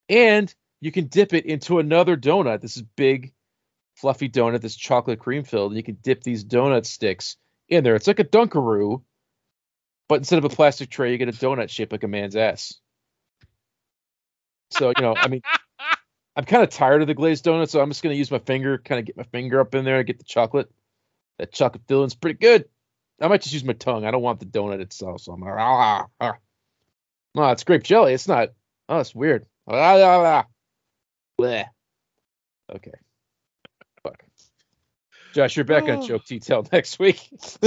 [0.09, 0.53] and
[0.83, 2.59] you can dip it into another donut.
[2.59, 3.31] This is big,
[3.95, 5.71] fluffy donut that's chocolate cream filled.
[5.71, 7.37] And you can dip these donut sticks
[7.69, 7.95] in there.
[7.95, 9.01] It's like a Dunkaroo,
[10.09, 12.73] but instead of a plastic tray, you get a donut shaped like a man's ass.
[14.71, 15.41] So you know, I mean,
[16.35, 18.77] I'm kind of tired of the glazed donut, so I'm just gonna use my finger,
[18.77, 20.69] kind of get my finger up in there and get the chocolate.
[21.39, 22.65] That chocolate filling's pretty good.
[23.21, 24.03] I might just use my tongue.
[24.03, 26.33] I don't want the donut itself, so I'm like, ah, ah.
[27.35, 28.13] No, it's grape jelly.
[28.13, 28.49] It's not.
[28.89, 29.45] Oh, it's weird.
[29.65, 30.45] Ah, ah, ah.
[31.43, 31.65] Bleh.
[32.73, 32.91] Okay.
[34.01, 34.23] Fuck.
[35.33, 36.07] Josh, you're back on Oh.
[36.07, 37.19] joke detail next week.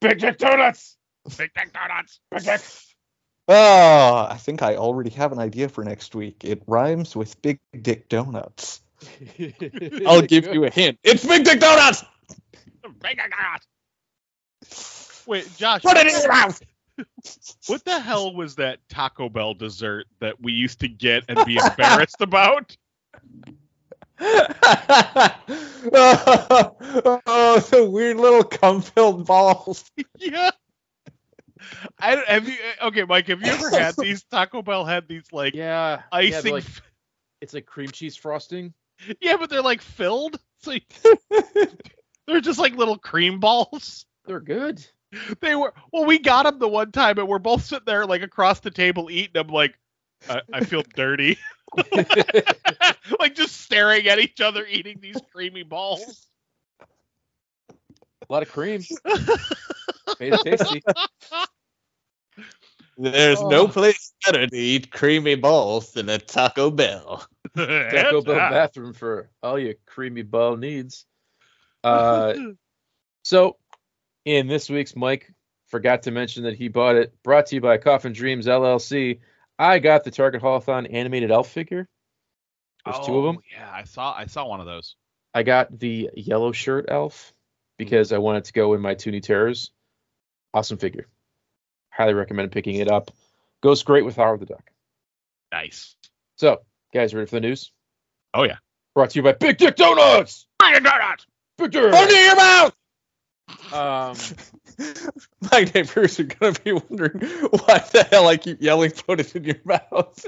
[0.00, 0.96] Big Dick Donuts.
[1.36, 2.20] Big Dick Donuts.
[2.30, 2.60] Big Dick.
[3.48, 6.44] Oh, I think I already have an idea for next week.
[6.44, 8.80] It rhymes with Big Dick Donuts.
[10.06, 10.98] I'll give you a hint.
[11.02, 12.04] It's Big Dick Donuts.
[13.02, 15.24] Big Dick Donuts.
[15.26, 15.82] Wait, Josh.
[15.82, 16.60] Put it in your mouth.
[17.66, 21.56] What the hell was that Taco Bell dessert that we used to get and be
[21.56, 22.76] embarrassed about?
[24.20, 25.34] oh,
[27.70, 29.90] the weird little cum-filled balls.
[30.18, 30.50] Yeah.
[31.98, 33.26] I don't, have you okay, Mike?
[33.28, 34.22] Have you ever had these?
[34.24, 35.96] Taco Bell had these like Yeah.
[35.96, 36.42] yeah, icing.
[36.44, 36.64] they're like,
[37.40, 38.74] it's like cream cheese frosting.
[39.20, 40.38] Yeah, but they're like filled.
[40.62, 40.80] So you-
[42.26, 44.06] they're just like little cream balls.
[44.26, 44.84] They're good.
[45.40, 48.22] They were well, we got them the one time, and we're both sitting there like
[48.22, 49.48] across the table eating them.
[49.48, 49.78] Like,
[50.28, 51.38] I, I feel dirty.
[53.20, 56.26] like just staring at each other eating these creamy balls.
[56.80, 58.82] A lot of cream.
[60.20, 60.82] Made it tasty.
[62.98, 63.48] There's Oh.
[63.48, 67.24] no place better to eat creamy balls than a Taco Bell.
[67.56, 71.06] Taco Bell bathroom for all your creamy ball needs.
[71.84, 72.34] Uh,
[73.22, 73.56] so,
[74.28, 75.32] in this week's Mike
[75.68, 77.14] forgot to mention that he bought it.
[77.22, 79.20] Brought to you by Coffin Dreams LLC.
[79.58, 81.88] I got the Target Hawthorne animated elf figure.
[82.84, 83.38] There's two of oh, them.
[83.38, 84.96] Oh, Yeah, I saw I saw one of those.
[85.34, 87.32] I got the yellow shirt elf
[87.78, 89.70] because I wanted to go in my Toony Terrors.
[90.52, 91.06] Awesome figure.
[91.90, 93.10] Highly recommend picking it up.
[93.62, 94.70] Goes great with Howard of the Duck.
[95.50, 95.96] Nice.
[96.36, 96.60] So,
[96.92, 97.72] guys, ready for the news?
[98.34, 98.58] Oh yeah.
[98.94, 100.46] Brought to you by Big Dick Donuts.
[100.60, 101.26] Big Donuts.
[101.56, 101.90] Big Dick.
[101.90, 102.77] Put it in your mouth!
[103.72, 104.16] Um,
[105.52, 109.44] My neighbors are gonna be wondering why the hell I keep yelling "Put it in
[109.44, 110.24] your mouth."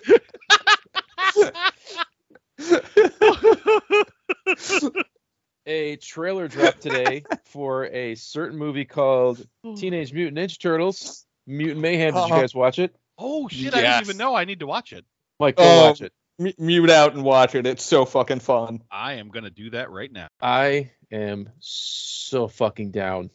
[5.66, 9.44] a trailer dropped today for a certain movie called
[9.76, 11.26] Teenage Mutant Ninja Turtles.
[11.46, 12.14] Mutant Mayhem.
[12.14, 12.40] Did you Uh-huh.
[12.40, 12.94] guys watch it?
[13.18, 13.74] oh shit!
[13.74, 14.34] I didn't even know.
[14.34, 15.04] I need to watch it.
[15.38, 15.86] Mike, go Oh.
[15.88, 16.12] watch it.
[16.38, 17.66] M- mute out and watch it.
[17.66, 18.82] It's so fucking fun.
[18.90, 20.28] I am gonna do that right now.
[20.40, 23.30] I am so fucking down.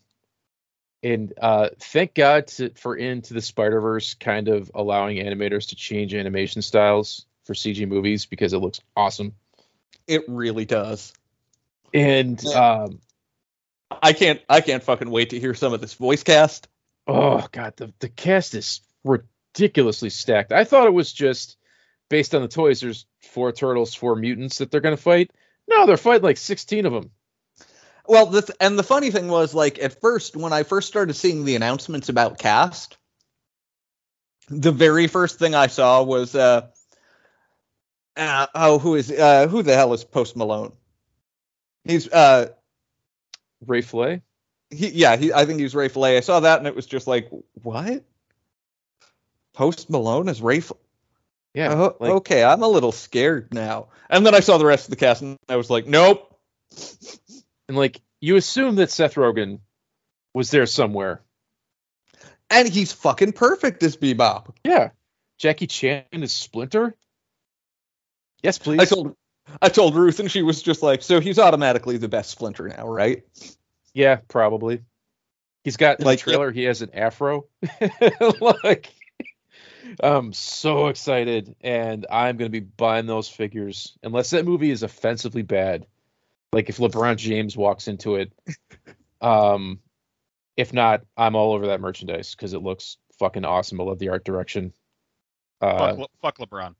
[1.04, 5.76] And uh, thank God to, for Into the Spider Verse kind of allowing animators to
[5.76, 9.34] change animation styles for CG movies because it looks awesome.
[10.08, 11.14] It really does.
[11.94, 13.00] And um,
[14.02, 14.42] I can't.
[14.50, 16.68] I can't fucking wait to hear some of this voice cast.
[17.08, 20.52] oh god, the the cast is ridiculously stacked.
[20.52, 21.58] I thought it was just
[22.10, 22.82] based on the toys.
[22.82, 25.32] There's four turtles, four mutants that they're gonna fight.
[25.68, 27.12] No, they're fighting like 16 of them.
[28.08, 31.16] Well, the th- and the funny thing was, like, at first, when I first started
[31.16, 32.97] seeing the announcements about cast,
[34.49, 36.68] the very first thing I saw was, uh,
[38.18, 40.74] uh oh, who is, uh, who the hell is Post Malone?
[41.84, 42.49] He's, uh,
[43.66, 44.22] Ray Flay.
[44.70, 46.18] he, yeah, he, I think he's Ray Fillet.
[46.18, 47.30] I saw that and it was just like,
[47.64, 48.03] what?
[49.53, 50.58] Post Malone is Ray.
[50.58, 50.72] F-
[51.53, 53.88] Yeah, Oh, like, okay, I'm a little scared now.
[54.10, 56.32] And then I saw the rest of the cast and I was like, nope.
[57.68, 59.59] And like you assume that Seth Rogen
[60.34, 61.22] was there somewhere.
[62.49, 64.53] And he's fucking perfect as Bebop.
[64.63, 64.89] Yeah.
[65.39, 66.95] Jackie Chan is Splinter?
[68.43, 68.80] Yes, please.
[68.80, 69.16] I told
[69.61, 72.88] I told Ruth and she was just like, so he's automatically the best Splinter now,
[72.88, 73.24] right?
[73.93, 74.84] yeah, probably.
[75.63, 77.47] He's got in Like, the trailer, he has an afro.
[78.41, 78.91] like
[80.01, 85.41] I'm so excited and I'm gonna be buying those figures unless that movie is offensively
[85.41, 85.86] bad.
[86.56, 88.32] Like if LeBron James walks into it.
[89.22, 89.80] Um
[90.56, 93.82] if not, I'm all over that merchandise because it looks fucking awesome.
[93.82, 94.72] I love the art direction.
[95.60, 96.76] Uh, fuck, fuck LeBron.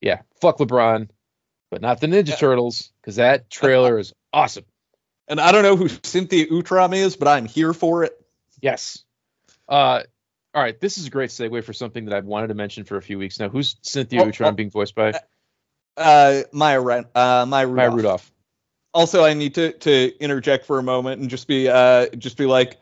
[0.00, 1.10] yeah, fuck LeBron,
[1.70, 2.36] but not the Ninja Yeah.
[2.36, 4.64] Turtles because that trailer is awesome.
[5.28, 8.18] And I don't know who Cynthia Utrom is, but I'm here for it.
[8.62, 9.04] Yes.
[9.68, 10.04] Uh,
[10.54, 12.96] all right, this is a great segue for something that I've wanted to mention for
[12.96, 13.50] a few weeks now.
[13.50, 14.52] Who's Cynthia Oh, Utrom oh.
[14.52, 15.12] being voiced by?
[15.98, 16.80] Uh, Maya,
[17.14, 17.76] uh, Maya Rudolph.
[17.76, 18.32] Maya Rudolph.
[18.94, 22.46] Also, I need to to interject for a moment and just be uh just be
[22.46, 22.78] like,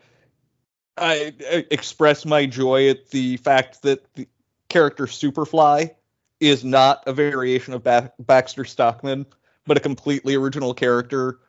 [0.97, 4.27] I, I express my joy at the fact that the
[4.69, 5.91] character Superfly
[6.39, 9.25] is not a variation of ba- Baxter Stockman,
[9.65, 11.39] but a completely original character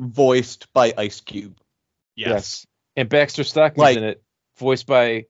[0.00, 1.58] voiced by Ice Cube.
[2.16, 2.66] Yes.
[2.96, 4.22] And Baxter Stockman's Like- in it,
[4.58, 5.26] voiced by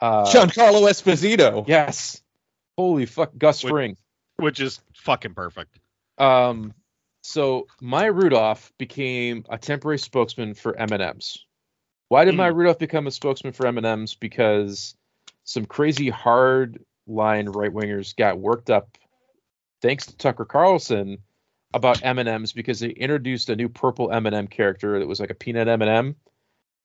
[0.00, 1.64] Uh, Giancarlo Esposito.
[1.68, 2.20] Yes.
[2.76, 3.96] Holy fuck, Gus Which- Fring.
[4.36, 5.78] which is fucking perfect.
[6.18, 6.74] Um,
[7.22, 11.46] so Maya Rudolph became a temporary spokesman for M&M's.
[12.08, 12.38] Why did Hmm.
[12.38, 14.14] Maya Rudolph become a spokesman for M&M's?
[14.14, 14.94] Because
[15.44, 18.98] some crazy hard line right wingers got worked up,
[19.80, 21.18] thanks to Tucker Carlson,
[21.74, 25.68] about M&M's because they introduced a new purple M&M character that was like a peanut
[25.68, 26.14] M&M,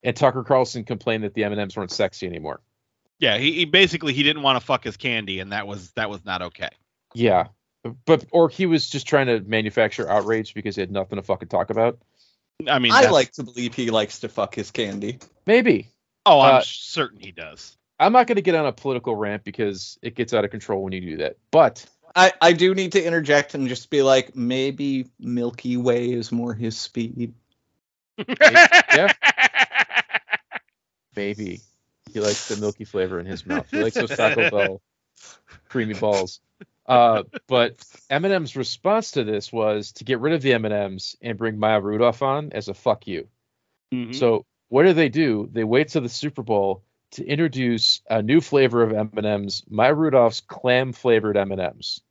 [0.04, 2.62] and Tucker Carlson complained that the M&Ms weren't sexy anymore.
[3.20, 6.10] Yeah, he, he basically he didn't want to fuck his candy, and that was that
[6.10, 6.70] was not okay.
[7.16, 7.48] Yeah,
[8.06, 11.48] but or he was just trying to manufacture outrage because he had nothing to fucking
[11.48, 12.00] talk about.
[12.68, 15.20] I mean, I like to believe he likes to fuck his candy.
[15.46, 15.90] Maybe.
[16.26, 17.78] Oh, I'm uh, certain he does.
[18.00, 20.84] I'm not going to get on a political rant because it gets out of control
[20.84, 21.38] when you do that.
[21.52, 26.32] But I, I do need to interject and just be like, maybe Milky Way is
[26.32, 27.34] more his speed.
[28.28, 29.14] yeah.
[31.16, 31.62] maybe
[32.12, 33.68] he likes the milky flavor in his mouth.
[33.70, 34.82] He likes those Taco Bell
[35.70, 36.40] creamy balls.
[36.88, 41.60] Uh, but M&M's response to this was to get rid of the M&Ms and bring
[41.60, 43.28] Maya Rudolph on as a fuck you.
[43.94, 44.16] Mhm.
[44.16, 45.50] So what do they do?
[45.52, 50.42] They wait till the Super Bowl to introduce a new flavor of M&Ms, Maya Rudolph's
[50.42, 52.02] clam flavored M&Ms,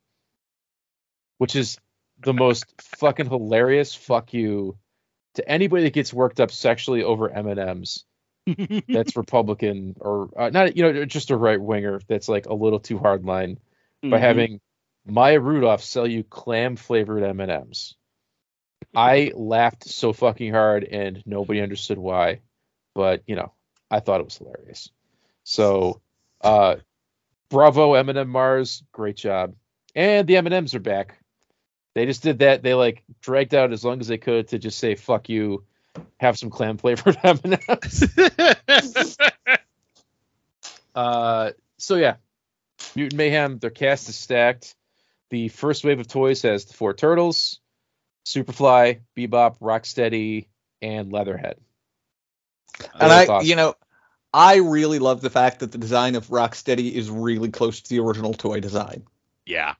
[1.39, 1.79] which is
[2.20, 4.77] the most fucking hilarious fuck you
[5.35, 8.05] to anybody that gets worked up sexually over M&Ms.
[8.89, 12.01] That's Republican or uh, not, you know, just a right winger.
[12.09, 13.59] That's like a little too hard line
[14.03, 14.61] by having
[15.07, 17.94] Maya Rudolph sell you clam flavored M&Ms.
[18.94, 22.40] I laughed so fucking hard and nobody understood why,
[22.94, 23.52] but you know,
[23.90, 24.90] I thought it was hilarious.
[25.44, 26.00] So,
[26.40, 26.76] uh,
[27.48, 29.54] bravo M&M Mars, great job.
[29.94, 31.18] And the M&Ms are back.
[31.94, 32.62] They just did that.
[32.62, 35.64] They like dragged out as long as they could to just say fuck you,
[36.18, 38.18] have some clam flavored M&Ms.
[40.96, 42.16] Uh, so yeah,
[42.94, 43.59] Mutant Mayhem.
[43.59, 44.74] Their cast is stacked.
[45.31, 47.61] The first wave of toys has the four turtles,
[48.24, 50.47] Superfly, Bebop, Rocksteady,
[50.83, 51.57] and Leatherhead.
[52.95, 53.49] And I, awesome.
[53.49, 53.74] you know,
[54.33, 58.01] I really love the fact that the design of Rocksteady is really close to the
[58.01, 59.05] original toy design.
[59.45, 59.74] yeah.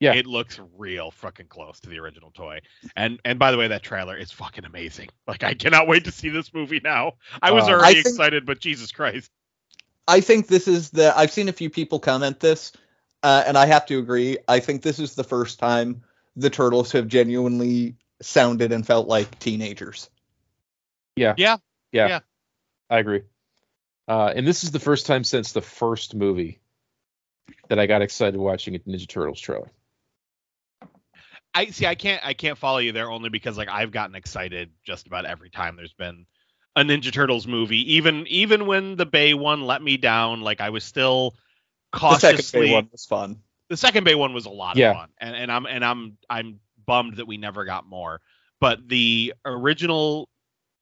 [0.00, 0.14] Yeah.
[0.14, 2.62] It looks real fucking close to the original toy.
[2.96, 5.10] And and by the way, that trailer is fucking amazing.
[5.28, 7.12] Like I cannot wait to see this movie now.
[7.40, 9.30] I was Uh, already I think- excited, but Jesus Christ.
[10.08, 11.16] I think this is the.
[11.16, 12.72] I've seen a few people comment this,
[13.22, 14.38] uh, and I have to agree.
[14.48, 16.02] I think this is the first time
[16.36, 20.10] the turtles have genuinely sounded and felt like teenagers.
[21.16, 21.58] yeah, Yeah.
[21.92, 22.20] yeah, yeah.
[22.90, 23.22] I agree.
[24.08, 26.60] Uh, and this is the first time since the first movie
[27.68, 29.70] that I got excited watching a Ninja Turtles trailer.
[31.54, 31.86] I see.
[31.86, 32.24] I can't.
[32.24, 35.76] I can't follow you there only because like I've gotten excited just about every time
[35.76, 36.26] there's been
[36.74, 37.94] a Ninja Turtles movie.
[37.94, 41.34] Even even when the Bay one let me down, like I was still
[41.92, 42.42] The cautiously.
[42.42, 43.36] second Bay one was fun.
[43.68, 44.90] the second Bay one was a lot Yeah.
[44.90, 48.20] of fun, and and I'm and I'm I'm bummed that we never got more.
[48.60, 50.28] But the original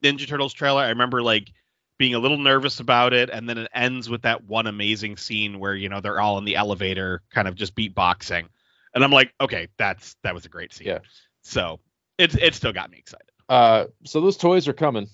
[0.05, 1.53] Ninja Turtles trailer, I remember like
[1.99, 5.59] being a little nervous about it, and then it ends with that one amazing scene
[5.59, 8.47] where you know they're all in the elevator, kind of just beatboxing,
[8.95, 10.87] and I'm like, okay, that's that was a great scene.
[10.89, 10.99] Yeah.
[11.43, 11.81] So
[12.19, 13.27] it's it still got me excited.
[13.49, 15.09] Uh, so those toys are coming.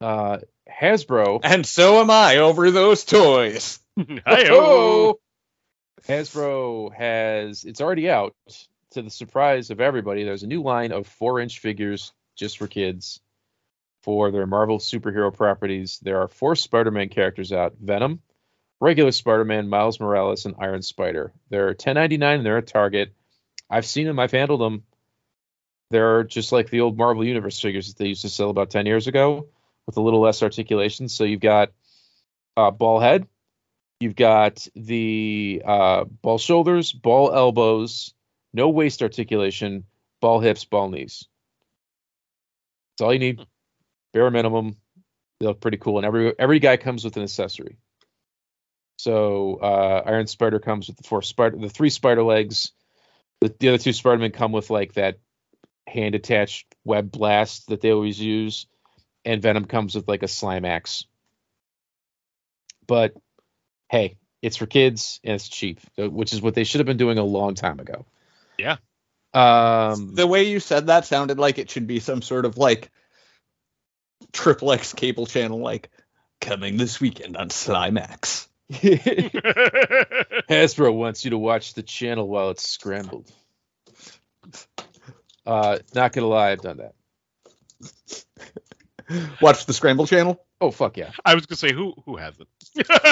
[0.00, 0.38] Uh,
[0.70, 1.40] Hasbro.
[1.42, 3.80] And so am I over those toys.
[3.98, 5.18] Hi-yo.
[6.08, 8.34] Hasbro has it's already out
[8.92, 10.24] to the surprise of everybody.
[10.24, 13.20] There's a new line of four inch figures just for kids
[14.02, 15.98] for their Marvel superhero properties.
[16.02, 18.20] There are four Spider Man characters out Venom,
[18.80, 21.32] regular Spider Man, Miles Morales, and Iron Spider.
[21.50, 23.12] They're 10.99 and they're at Target.
[23.68, 24.84] I've seen them, I've handled them.
[25.90, 28.86] They're just like the old Marvel Universe figures that they used to sell about 10
[28.86, 29.48] years ago
[29.90, 31.08] with a little less articulation.
[31.08, 31.72] So you've got
[32.56, 33.26] uh, ball head,
[34.00, 38.14] You've got the uh, ball shoulders, ball elbows,
[38.54, 39.84] no waist articulation,
[40.22, 41.28] ball hips, ball knees.
[42.96, 43.46] That's all you need.
[44.14, 44.76] Bare minimum.
[45.38, 47.76] They look pretty cool, and every every guy comes with an accessory.
[48.98, 52.72] So uh, Iron Spider comes with the four spider, the three spider legs.
[53.40, 55.18] The, the other two Spider-Men come with like that
[55.86, 58.66] hand attached web blast that they always use,
[59.24, 61.04] and Venom comes with like a slime axe.
[62.86, 63.14] But
[63.88, 66.96] hey, it's for kids and it's cheap, uh, which is what they should have been
[66.96, 68.06] doing a long time ago.
[68.58, 68.76] Yeah.
[69.32, 70.14] Um.
[70.14, 72.90] The way you said that sounded like it should be some sort of like
[74.32, 75.90] triple X cable channel, like
[76.40, 78.48] coming this weekend on Slimax.
[80.48, 83.30] Hasbro wants you to watch the channel while it's scrambled.
[85.46, 86.94] Uh, not gonna lie, I've done that.
[89.40, 90.44] Watch the Scramble channel.
[90.60, 91.10] Oh fuck yeah.
[91.24, 92.48] I was gonna say who who hasn't.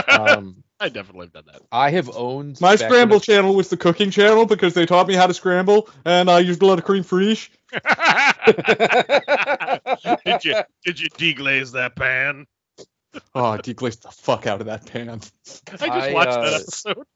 [0.09, 1.63] Um, I definitely have done that.
[1.73, 5.09] I have owned My back scramble it- channel was the cooking channel because they taught
[5.09, 7.49] me how to scramble, and I used a lot of cream fraiche.
[10.25, 12.47] did you did you deglaze that pan?
[13.35, 15.09] Oh, I deglazed the fuck out of that pan.
[15.09, 17.07] I just I, watched uh, that episode.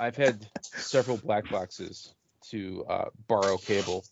[0.00, 2.14] I've had several black boxes
[2.50, 4.04] to uh, borrow cable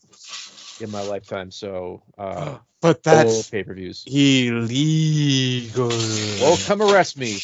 [0.81, 4.03] in my lifetime, so uh, But that's pay per views.
[4.07, 5.89] illegal.
[5.89, 7.37] Well, come arrest me.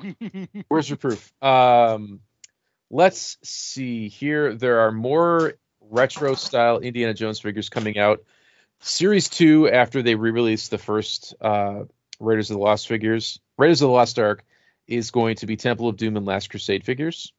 [0.68, 1.32] Where's your proof?
[1.42, 2.20] Um,
[2.88, 4.54] let's see here.
[4.54, 8.22] There are more retro style Indiana Jones figures coming out.
[8.80, 11.84] Series two, after they re-released the first uh,
[12.20, 14.44] Raiders of the Lost figures, Raiders of the Lost Ark
[14.86, 17.32] is going to be Temple of Doom and Last Crusade figures.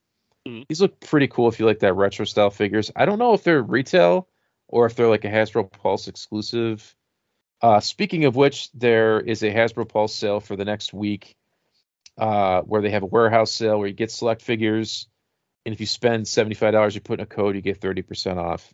[0.46, 0.66] Mhm.
[0.68, 2.92] These look pretty cool if you like that retro style figures.
[2.96, 4.28] I don't know if they're retail
[4.68, 6.96] or if they're like a Hasbro Pulse exclusive.
[7.62, 11.36] Uh, speaking of which, there is a Hasbro Pulse sale for the next week
[12.18, 15.08] uh, where they have a warehouse sale where you get select figures.
[15.66, 18.74] And if you spend $75, you put in a code, you get 30% off.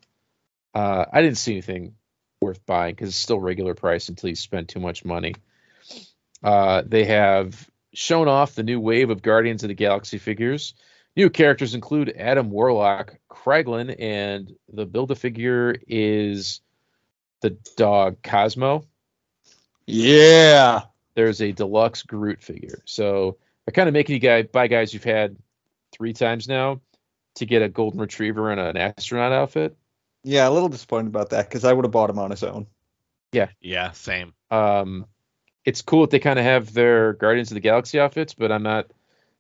[0.74, 1.96] Uh, I didn't see anything
[2.42, 5.36] worth buying because it's still regular price until you spend too much money.
[6.44, 10.74] Uh, they have shown off the new wave of Guardians of the Galaxy figures.
[11.16, 16.62] New characters include Adam Warlock, Kraglin, and the build a figure is
[17.42, 18.86] the dog Cosmo.
[19.86, 20.84] Yeah.
[21.16, 22.82] There's a deluxe Groot figure.
[22.86, 25.36] So they're kind of making you guys buy guys you've had
[25.92, 26.80] three times now
[27.36, 29.76] to get a golden retriever and an astronaut outfit.
[30.24, 32.68] Yeah, a little disappointed about that because I would have bought him on his own.
[33.34, 33.50] Yeah.
[33.60, 34.34] Yeah, same.
[34.50, 35.08] Um,
[35.66, 38.64] it's cool that they kind of have their Guardians of the Galaxy outfits, but I'm
[38.64, 38.92] not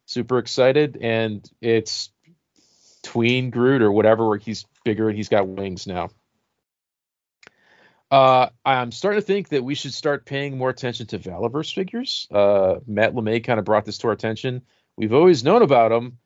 [0.05, 0.97] super excited.
[1.01, 2.11] And it's
[3.03, 6.09] tween Groot or whatever, where he's bigger and he's got wings now.
[8.09, 12.27] Uh, I'm starting to think that we should start paying more attention to Valaverse figures.
[12.29, 14.63] Uh, Matt LeMay kind of brought this to our attention.
[14.97, 16.17] We've always known about them,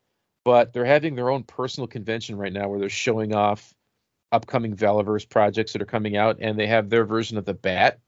[0.43, 3.75] but they're having their own personal convention right now where they're showing off
[4.31, 7.99] upcoming Valaverse projects that are coming out, and they have their version of the Bat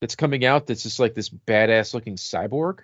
[0.00, 2.80] that's coming out that's just like this badass looking cyborg.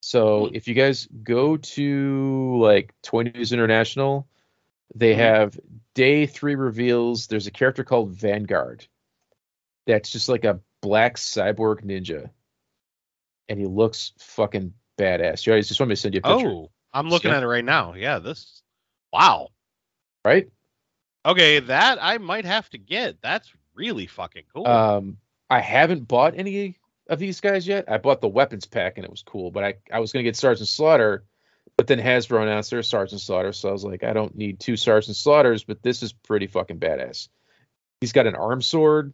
[0.00, 0.54] So Hmm.
[0.54, 4.28] if you guys go to like Toy News International,
[4.94, 5.18] they Mhm.
[5.18, 5.60] have
[5.94, 7.26] day three reveals.
[7.26, 8.86] There's a character called Vanguard
[9.86, 12.30] that's just like a black cyborg ninja.
[13.48, 15.46] And he looks fucking badass.
[15.46, 17.38] You always just want me to send you a picture, Oh, I'm looking Yeah.
[17.38, 17.94] at it right now.
[17.94, 18.62] Yeah, this.
[19.12, 19.48] Wow.
[20.24, 20.48] right?
[21.24, 23.20] Okay, that I might have to get.
[23.20, 24.66] That's really fucking cool.
[24.66, 25.18] Um,
[25.50, 26.77] I haven't bought any
[27.08, 27.90] of these guys yet.
[27.90, 30.36] I bought the weapons pack and it was cool, but I, I was gonna get
[30.36, 31.24] Sergeant Slaughter,
[31.76, 34.76] but then Hasbro announced their Sergeant Slaughter, so I was like, I don't need two
[34.76, 37.28] Sergeant Slaughters, but this is pretty fucking badass.
[38.00, 39.12] He's got an arm sword.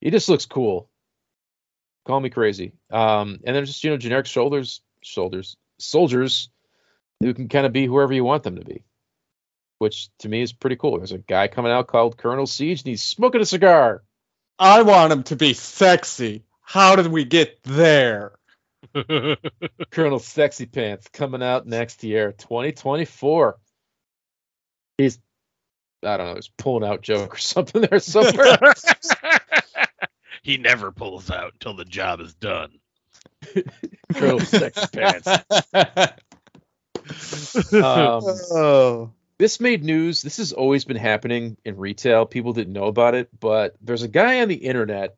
[0.00, 0.88] He just looks cool.
[2.06, 2.72] Call me crazy.
[2.90, 6.50] Um, and then just you know generic shoulders, shoulders, soldiers
[7.20, 8.84] who can kind of be whoever you want them to be,
[9.78, 10.98] which to me is pretty cool.
[10.98, 14.02] There's a guy coming out called Colonel Siege, and he's smoking a cigar.
[14.58, 16.44] I want him to be sexy.
[16.70, 18.30] How did we get there?
[19.90, 23.58] Colonel Sexy Pants coming out next year, 2024.
[24.96, 25.18] He's,
[26.04, 28.56] I don't know, he's pulling out joke or something there somewhere.
[30.44, 32.78] he never pulls out until the job is done.
[34.14, 35.26] Colonel Sexy Pants.
[37.72, 39.10] Um, oh.
[39.38, 40.22] this made news.
[40.22, 42.26] This has always been happening in retail.
[42.26, 45.16] People didn't know about it, but there's a guy on the internet.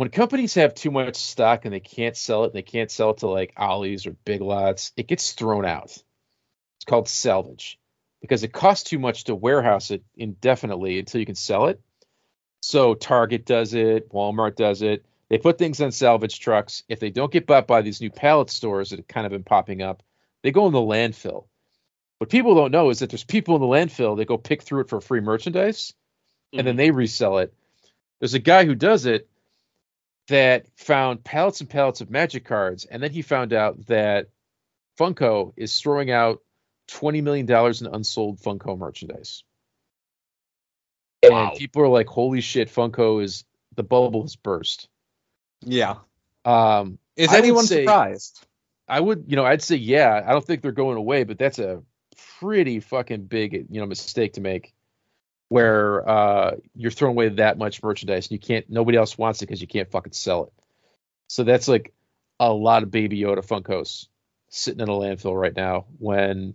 [0.00, 3.10] When companies have too much stock and they can't sell it, and they can't sell
[3.10, 5.90] it to like Ollie's or Big Lots, it gets thrown out.
[5.90, 7.78] It's called salvage
[8.22, 11.82] because it costs too much to warehouse it indefinitely until you can sell it.
[12.62, 15.04] So Target does it, Walmart does it.
[15.28, 16.82] They put things on salvage trucks.
[16.88, 19.44] If they don't get bought by these new pallet stores that have kind of been
[19.44, 20.02] popping up,
[20.42, 21.44] they go in the landfill.
[22.16, 24.80] What people don't know is that there's people in the landfill that go pick through
[24.80, 25.92] it for free merchandise
[26.54, 26.78] and then mm-hmm.
[26.78, 27.52] they resell it.
[28.18, 29.29] There's a guy who does it
[30.30, 34.28] that found pallets and pallets of magic cards, and then he found out that
[34.98, 36.40] Funko is throwing out
[36.88, 39.44] twenty million dollars in unsold Funko merchandise.
[41.22, 41.50] Wow.
[41.50, 43.44] And people are like, "Holy shit, Funko is
[43.76, 44.88] the bubble has burst."
[45.62, 45.96] Yeah.
[46.44, 48.46] Um, Is I anyone say- surprised?
[48.88, 50.24] I would, you know, I'd say yeah.
[50.26, 51.82] I don't think they're going away, but that's a
[52.40, 54.72] pretty fucking big, you know, mistake to make,
[55.50, 58.70] where uh, you're throwing away that much merchandise and you can't.
[58.70, 60.52] Nobody else wants it because you can't fucking sell it.
[61.26, 61.92] So that's like
[62.38, 64.06] a lot of Baby Yoda Funkos
[64.48, 65.86] sitting in a landfill right now.
[65.98, 66.54] When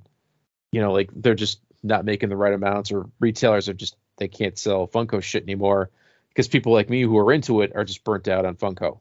[0.71, 4.29] you know, like they're just not making the right amounts, or retailers are just they
[4.29, 5.91] can't sell Funko shit anymore
[6.29, 8.99] because people like me who are into it are just burnt out on Funko.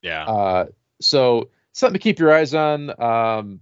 [0.00, 0.24] Yeah.
[0.24, 0.66] Uh,
[0.98, 2.98] so something to keep your eyes on.
[2.98, 3.60] Um,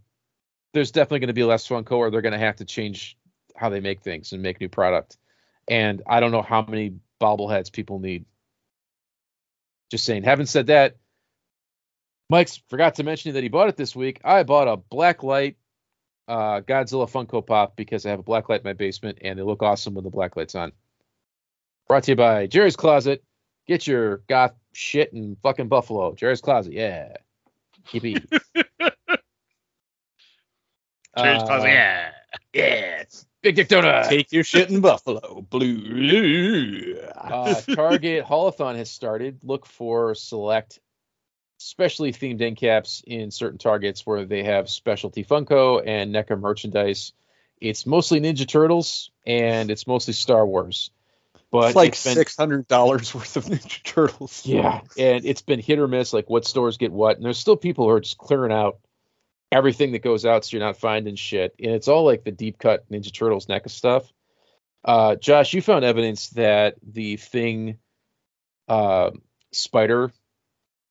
[0.72, 3.16] there's definitely going to be less Funko, or they're going to have to change
[3.60, 5.16] how they make things and make new product.
[5.68, 8.24] And I don't know how many bobbleheads people need.
[9.90, 10.24] Just saying.
[10.24, 10.96] Having said that,
[12.28, 14.20] Mike's forgot to mention that he bought it this week.
[14.24, 15.56] I bought a black light
[16.28, 19.42] uh, Godzilla Funko Pop because I have a black light in my basement and they
[19.42, 20.70] look awesome when the black light's on.
[21.88, 23.24] Brought to you by Jerry's Closet.
[23.66, 26.14] Get your goth shit in fucking Buffalo.
[26.14, 27.14] Jerry's Closet, yeah.
[27.88, 28.24] Yippee.
[31.18, 31.66] Cheers, Uh, Closet.
[31.68, 32.10] Yeah.
[32.54, 33.02] Yeah.
[33.42, 34.08] Big Dick Donut.
[34.08, 35.40] Take your shit in Buffalo.
[35.48, 36.98] Blue.
[37.16, 39.38] uh, Target Haulathon has started.
[39.42, 40.78] Look for select,
[41.58, 47.12] specially themed end caps in certain Targets where they have specialty Funko and NECA merchandise.
[47.60, 50.90] It's mostly Ninja Turtles and it's mostly Star Wars.
[51.50, 54.46] But it's like six hundred dollars worth of Ninja Turtles.
[54.46, 57.56] Yeah, and it's been hit or miss, like what stores get what, and there's still
[57.56, 58.78] people who are just clearing out
[59.52, 62.58] everything that goes out, so you're not finding shit, and it's all like the deep
[62.58, 64.12] cut Ninja Turtles NECA stuff.
[64.84, 67.78] Uh, Josh, you found evidence that the thing,
[68.68, 69.10] uh,
[69.52, 70.10] spider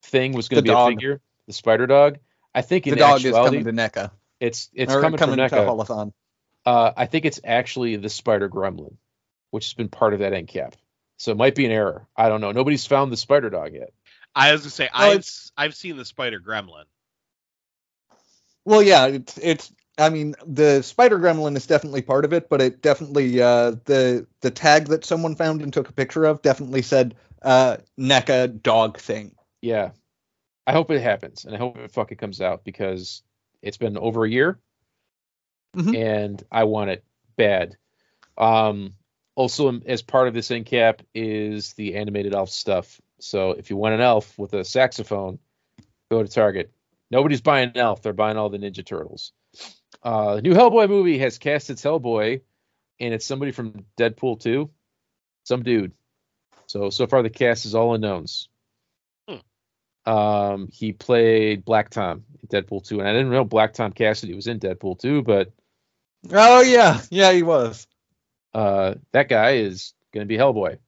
[0.03, 0.91] thing was going to be dog.
[0.91, 2.19] a figure, the spider dog.
[2.53, 4.11] I think in the dog is coming to NECA.
[4.39, 5.65] it's it's or coming, from NECA.
[5.65, 6.13] Haulathon.
[6.65, 8.95] Uh, I think it's actually the Spider Gremlin,
[9.49, 10.75] which has been part of that end cap.
[11.17, 12.07] So it might be an error.
[12.15, 12.51] I don't know.
[12.51, 13.91] Nobody's found the Spider Dog yet.
[14.35, 16.85] I was gonna say Well, I've I've seen the Spider Gremlin.
[18.65, 19.71] Well, yeah, it's it's.
[19.97, 24.25] I mean, the Spider Gremlin is definitely part of it, but it definitely uh, the
[24.41, 28.97] the tag that someone found and took a picture of definitely said uh, NECA dog
[28.97, 29.35] thing.
[29.61, 29.91] Yeah.
[30.67, 33.23] I hope it happens and I hope it fucking comes out because
[33.61, 34.59] it's been over a year
[35.75, 35.95] Mhm.
[35.95, 37.03] and I want it
[37.37, 37.75] bad.
[38.37, 38.93] Um
[39.35, 43.01] also um, as part of this end cap is the animated elf stuff.
[43.19, 45.39] So if you want an elf with a saxophone,
[46.11, 46.71] go to Target.
[47.11, 49.31] Nobody's buying an elf, they're buying all the Ninja Turtles.
[50.03, 52.41] Uh the new Hellboy movie has cast its Hellboy
[52.99, 54.69] and it's somebody from Deadpool 2.
[55.43, 55.93] Some dude.
[56.67, 58.49] So so far the cast is all unknowns.
[60.05, 64.33] Um, he played Black Tom in Deadpool 2, and I didn't know Black Tom Cassidy
[64.33, 65.51] was in Deadpool 2, but
[66.31, 67.85] Oh yeah, yeah, he was.
[68.53, 70.79] uh, that guy is going to be Hellboy.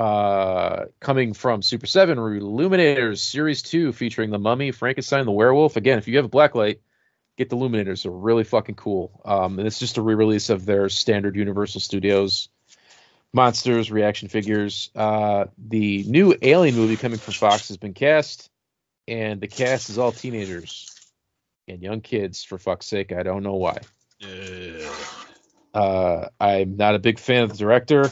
[0.00, 5.76] Uh, coming from Super 7, Illuminators Series 2 featuring the Mummy, Frankenstein, the Werewolf.
[5.76, 6.78] Again, if you have a Blacklight,
[7.36, 8.04] get the Illuminators.
[8.04, 9.20] They're really fucking cool.
[9.26, 12.48] Um, and it's just a re-release of their standard Universal Studios
[13.34, 14.88] monsters, reaction figures.
[14.94, 18.48] Uh, the new Alien movie coming from Fox has been cast,
[19.06, 20.88] and the cast is all teenagers
[21.68, 22.42] and young kids.
[22.42, 23.76] For fuck's sake, I don't know why.
[25.74, 28.10] Uh, I'm not a big fan of the director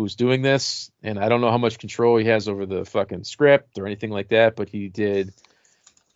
[0.00, 3.24] who's doing this, and I don't know how much control he has over the fucking
[3.24, 4.56] script or anything like that.
[4.56, 5.32] But he did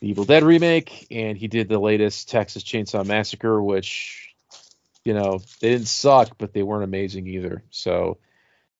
[0.01, 4.35] the Evil Dead remake, and he did the latest Texas Chainsaw Massacre, which
[5.05, 7.63] you know they didn't suck, but they weren't amazing either.
[7.71, 8.19] So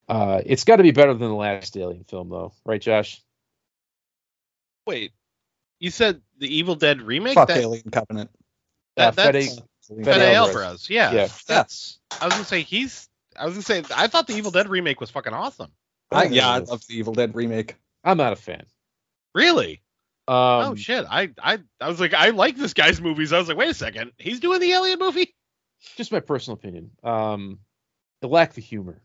[0.09, 3.21] uh, it's got to be better than the last Alien film, though, right, Josh?
[4.87, 5.13] Wait,
[5.79, 7.35] you said the Evil Dead remake?
[7.35, 8.31] Fuck that, Alien Covenant.
[8.97, 10.37] that, Uh, that's Fede- Fede Fede Alvarez.
[10.57, 10.91] Alvarez.
[10.91, 11.29] Yeah, Yeah.
[11.47, 11.99] That's.
[12.21, 13.09] I was gonna say he's.
[13.39, 15.71] I was gonna say I thought the Evil Dead remake was fucking awesome.
[16.11, 17.77] I, yeah, I love the Evil Dead remake.
[18.05, 18.65] I'm not a fan.
[19.35, 19.83] Really?
[20.27, 21.05] Um, oh shit!
[21.09, 23.33] I I I was like I like this guy's movies.
[23.33, 25.35] I was like, wait a second, he's doing the Alien movie.
[25.97, 26.91] just my personal opinion.
[27.03, 27.59] Um,
[28.23, 29.03] it lacked the humor.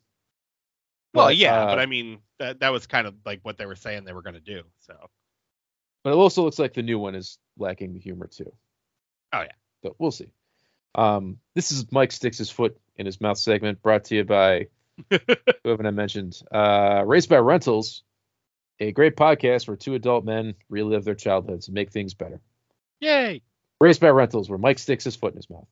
[1.13, 3.65] Well, But, yeah, uh, but I mean that that was kind of like what they
[3.65, 4.63] were saying they were gonna do.
[4.79, 4.95] So
[6.03, 8.51] but it also looks like the new one is lacking the humor too.
[9.33, 9.51] Oh, yeah.
[9.83, 10.31] So we'll see.
[10.95, 14.67] Um, this is Mike sticks his foot in his mouth segment, brought to you by
[15.09, 15.17] who
[15.69, 16.39] haven't I mentioned?
[16.51, 18.03] Uh, Raised by Rentals,
[18.79, 22.41] a great podcast where two adult men relive their childhoods and make things better.
[22.99, 23.41] yay!
[23.81, 25.67] Raised by Rentals, where Mike sticks his foot in his mouth.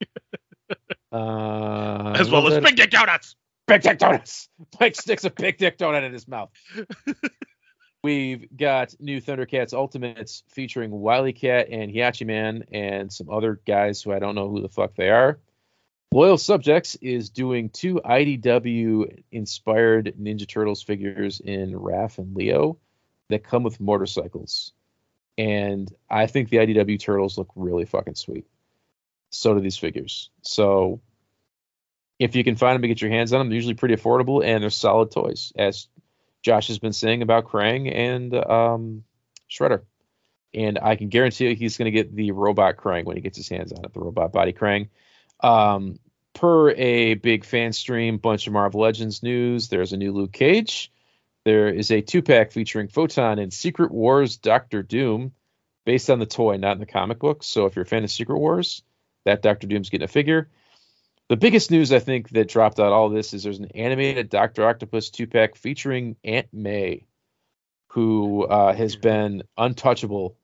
[1.12, 3.36] uh, As well as Big Dick Donuts.
[3.68, 4.48] Big Dick Donuts.
[4.80, 6.50] Mike sticks a Big Dick Donut in his mouth.
[8.02, 14.12] We've got new Thundercats Ultimates featuring Wily Cat and Hachiman and some other guys who
[14.12, 15.38] I don't know who the fuck they are.
[16.12, 22.78] Loyal Subjects is doing two IDW inspired Ninja Turtles figures in Raph and Leo
[23.28, 24.72] that come with motorcycles.
[25.36, 28.46] And I think the IDW Turtles look really fucking sweet.
[29.30, 30.30] So do these figures.
[30.40, 31.02] So
[32.18, 34.42] if you can find them and get your hands on them, they're usually pretty affordable
[34.42, 35.88] and they're solid toys, as
[36.42, 39.04] Josh has been saying about Krang and um,
[39.50, 39.82] Shredder.
[40.54, 43.36] And I can guarantee you he's going to get the robot Krang when he gets
[43.36, 44.88] his hands on it, the robot body Krang.
[45.40, 45.98] Um,
[46.34, 50.92] per a big fan stream, bunch of Marvel Legends news, there's a new Luke Cage.
[51.44, 55.32] There is a two pack featuring Photon and Secret Wars Doctor Doom,
[55.84, 57.42] based on the toy, not in the comic book.
[57.42, 58.82] So if you're a fan of Secret Wars,
[59.24, 60.48] that Doctor Doom's getting a figure.
[61.28, 64.66] The biggest news I think that dropped out all this is there's an animated Doctor
[64.66, 67.06] Octopus two pack featuring Aunt May,
[67.88, 70.36] who uh, has been untouchable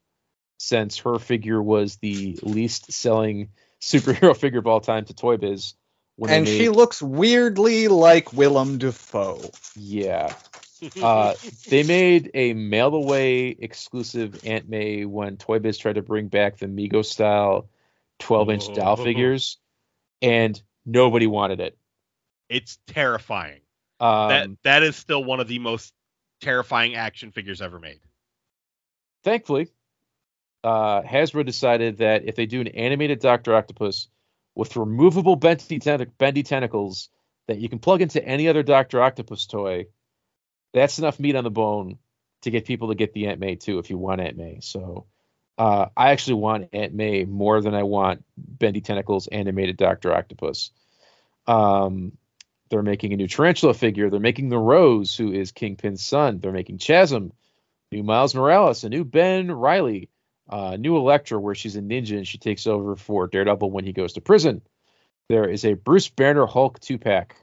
[0.58, 3.48] since her figure was the least selling
[3.84, 5.74] superhero figure of all time to Toy Biz.
[6.16, 9.50] When they and she looks weirdly like Willem Dafoe.
[9.74, 10.34] yeah,
[11.02, 11.34] uh,
[11.68, 16.58] they made a mail away exclusive Aunt May when Toy Biz tried to bring back
[16.58, 17.68] the Mego style
[18.20, 19.58] 12 inch doll figures,
[20.22, 21.76] and nobody wanted it.
[22.48, 23.60] it's terrifying.
[24.00, 25.92] Um, that that is still one of the most
[26.40, 28.00] terrifying action figures ever made.
[29.24, 29.68] thankfully,
[30.64, 34.08] uh, Hasbro decided that if they do an animated Doctor Octopus
[34.54, 37.10] with removable bendy, tentac- bendy tentacles
[37.46, 39.86] that you can plug into any other Doctor Octopus toy,
[40.72, 41.98] that's enough meat on the bone
[42.42, 44.60] to get people to get the Aunt May too, if you want Aunt May.
[44.62, 45.06] So
[45.58, 50.70] uh, I actually want Aunt May more than I want bendy tentacles animated Doctor Octopus.
[51.46, 52.16] Um,
[52.70, 54.08] they're making a new tarantula figure.
[54.08, 56.40] They're making the Rose, who is Kingpin's son.
[56.40, 57.32] They're making Chasm,
[57.92, 60.08] new Miles Morales, a new Ben Reilly,
[60.48, 63.92] uh, new Elektra, where she's a ninja and she takes over for Daredevil when he
[63.92, 64.62] goes to prison.
[65.28, 67.36] There is a Bruce Banner Hulk two pack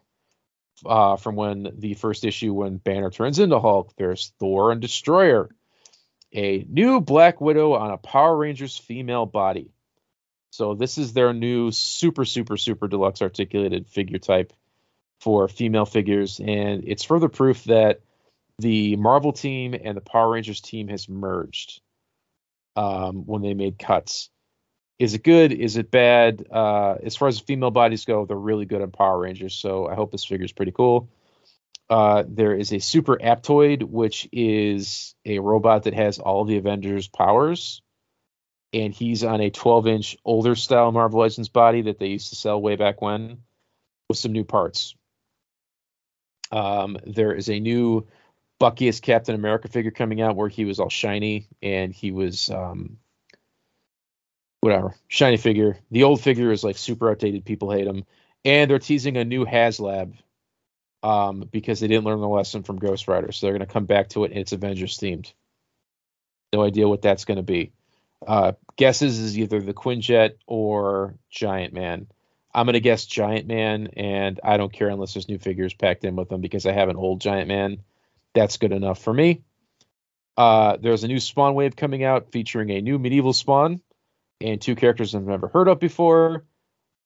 [0.86, 3.94] uh, from when the first issue when Banner turns into Hulk.
[3.98, 5.50] There's Thor and Destroyer,
[6.34, 9.72] a new Black Widow on a Power Rangers female body.
[10.52, 14.54] So this is their new super super super deluxe articulated figure type
[15.22, 18.02] for female figures, and it's further proof that
[18.60, 21.82] the Marvel team and the Power Rangers team has merged
[22.76, 24.30] um, when they made cuts.
[25.00, 25.52] Is it good?
[25.52, 26.46] Is it bad?
[26.52, 29.96] Uh, as far as female bodies go, they're really good on Power Rangers, so I
[29.96, 31.10] hope this figure is pretty cool.
[31.90, 37.08] Uh, there is a Super Adaptoid, which is a robot that has all the Avengers'
[37.08, 37.82] powers,
[38.72, 42.62] and he's on a 12-inch older style Marvel Legends body that they used to sell
[42.62, 43.40] way back when,
[44.08, 44.96] with some new parts.
[46.52, 48.08] Um, there is a new
[48.62, 52.52] Bucky as Captain America figure coming out where he was all shiny and he was
[52.52, 52.98] um,
[54.60, 55.80] whatever shiny figure.
[55.90, 57.44] The old figure is like super outdated.
[57.44, 58.06] People hate him,
[58.46, 60.14] and they're teasing a new HasLab
[61.02, 63.86] um, because they didn't learn the lesson from Ghost Rider, so they're going to come
[63.86, 65.34] back to it and it's Avengers themed.
[66.54, 67.72] No idea what that's going to be.
[68.28, 72.06] Uh, guesses is either the Quinjet or Giant Man.
[72.54, 76.16] I'm gonna guess Giant Man, and I don't care unless there's new figures packed in
[76.16, 77.82] with them because I have an old Giant Man.
[78.34, 79.44] That's good enough for me.
[80.38, 83.82] Uh, there's a new Spawn wave coming out featuring a new medieval Spawn
[84.40, 86.46] and two characters I've never heard of before.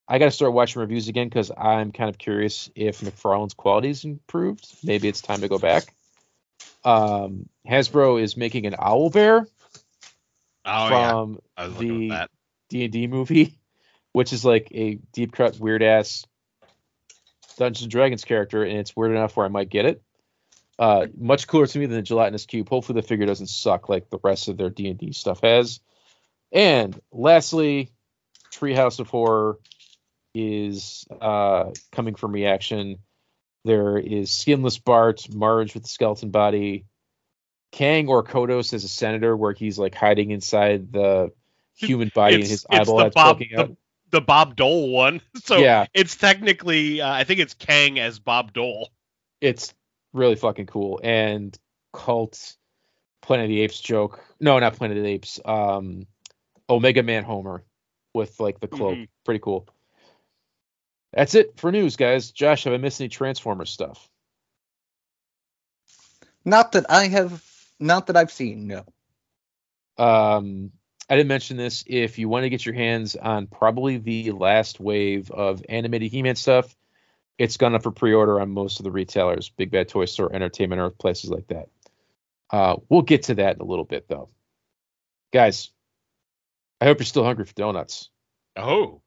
[0.07, 4.05] I got to start watching reviews again because I'm kind of curious if McFarlane's quality's
[4.05, 4.67] improved.
[4.83, 5.93] Maybe it's time to go back.
[6.83, 9.47] Um, Hasbro is making an Owl Bear
[10.63, 12.29] Oh from looking the.
[12.69, 13.57] D and D movie,
[14.13, 16.25] which is like a deep cut weird ass
[17.57, 20.01] Dungeons and Dragons character, and it's weird enough where I might get it.
[20.77, 22.67] Uh, much cooler to me than the gelatinous cube.
[22.67, 25.79] Hopefully, the figure doesn't suck like the rest of their D and D stuff has.
[26.51, 27.91] And lastly,
[28.53, 29.57] Treehouse of Horror
[30.33, 32.97] is uh, coming from Reaction.
[33.63, 36.85] There is Skinless Bart, Marge with the skeleton body,
[37.71, 41.31] Kang or Kodos as a senator, where he's like hiding inside the
[41.75, 43.71] human body and It's- his it's eyeball the Bob- poking out.
[44.11, 45.19] The Bob Dole one.
[45.43, 48.89] So yeah, it's technically, uh, I think it's Kang as Bob Dole.
[49.41, 49.73] it's
[50.15, 50.99] really fucking cool.
[51.03, 51.57] And
[51.93, 52.55] cult
[53.21, 54.23] Planet of the Apes joke.
[54.39, 55.39] No, not Planet of the Apes.
[55.43, 56.07] Um,
[56.69, 57.63] Omega Man Homer
[58.13, 58.95] with like the cloak.
[58.95, 59.09] Mhm.
[59.23, 59.67] Pretty cool.
[61.13, 62.31] That's it for news, guys.
[62.31, 64.09] Josh, have I missed any Transformers stuff?
[66.43, 67.43] Not that I have,
[67.79, 68.67] not that I've seen.
[68.67, 68.85] No.
[69.97, 70.71] Um,
[71.09, 71.83] I didn't mention this.
[71.87, 76.35] If you want to get your hands on probably the last wave of animated He-Man
[76.35, 76.75] stuff,
[77.37, 80.81] it's gone up for pre-order on most of the retailers, Big Bad Toy Store, Entertainment,
[80.81, 81.67] or places like that.
[82.49, 84.29] Uh, we'll get to that in a little bit, though.
[85.33, 85.71] Guys,
[86.79, 88.09] I hope you're still hungry for donuts
[88.55, 89.01] Oh.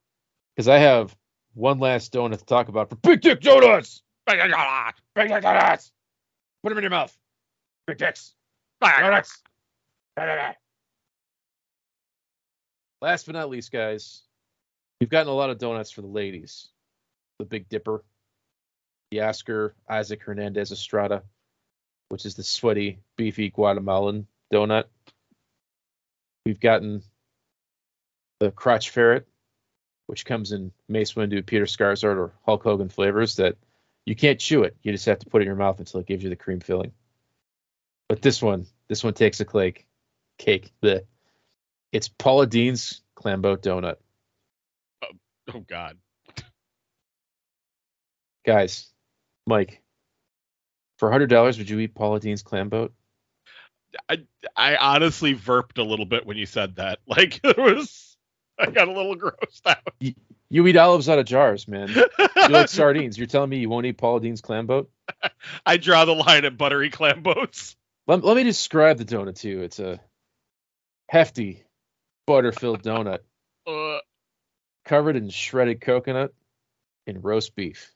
[0.54, 1.16] because I have
[1.54, 4.02] one last donut to talk about for Big Dick Donuts.
[4.26, 5.00] Big Dick Donuts.
[5.14, 5.92] Big Dick Donuts.
[6.62, 7.16] Put them in your mouth.
[7.86, 8.34] Big Dicks.
[8.82, 9.42] Donuts.
[13.00, 14.22] Last but not least, guys,
[15.00, 16.68] we've gotten a lot of donuts for the ladies.
[17.38, 18.04] The Big Dipper,
[19.10, 21.22] the Oscar Isaac Hernandez Estrada,
[22.08, 24.84] which is the sweaty, beefy Guatemalan donut.
[26.44, 27.02] We've gotten
[28.40, 29.26] the crotch ferret,
[30.06, 33.56] which comes in Mace Windu, Peter Sarsgaard, or Hulk Hogan flavors, that
[34.06, 34.76] you can't chew it.
[34.82, 36.60] You just have to put it in your mouth until it gives you the cream
[36.60, 36.92] filling.
[38.08, 39.86] But this one, this one takes a cake.
[40.38, 40.72] Cake.
[40.80, 41.04] The
[41.92, 43.96] it's Paula Deen's clam boat donut.
[45.02, 45.08] Oh,
[45.54, 45.98] oh God.
[48.46, 48.90] Guys,
[49.48, 49.82] Mike,
[50.98, 52.92] for hundred dollars, would you eat Paula Deen's clam boat?
[54.08, 54.18] I
[54.54, 56.98] I honestly verped a little bit when you said that.
[57.06, 58.16] Like it was
[58.58, 59.92] I got a little grossed out.
[60.50, 61.88] You eat olives out of jars, man.
[61.88, 63.16] You like sardines.
[63.18, 64.90] You're telling me you won't eat Paula Deen's clam boat?
[65.64, 67.76] I draw the line at buttery clam boats.
[68.06, 69.60] Let, let me describe the donut to you.
[69.60, 70.00] It's a
[71.08, 71.64] hefty,
[72.26, 73.20] butter-filled donut
[73.66, 73.98] Uh,
[74.84, 76.32] covered in shredded coconut
[77.06, 77.92] and roast beef.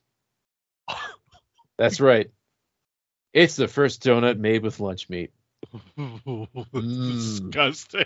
[1.77, 2.29] That's right.
[3.33, 5.31] It's the first donut made with lunch meat.
[5.97, 7.13] Mm.
[7.13, 8.05] disgusting.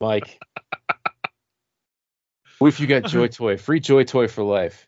[0.00, 0.38] Mike.
[2.58, 3.56] what if you got Joy Toy?
[3.56, 4.86] Free Joy Toy for life.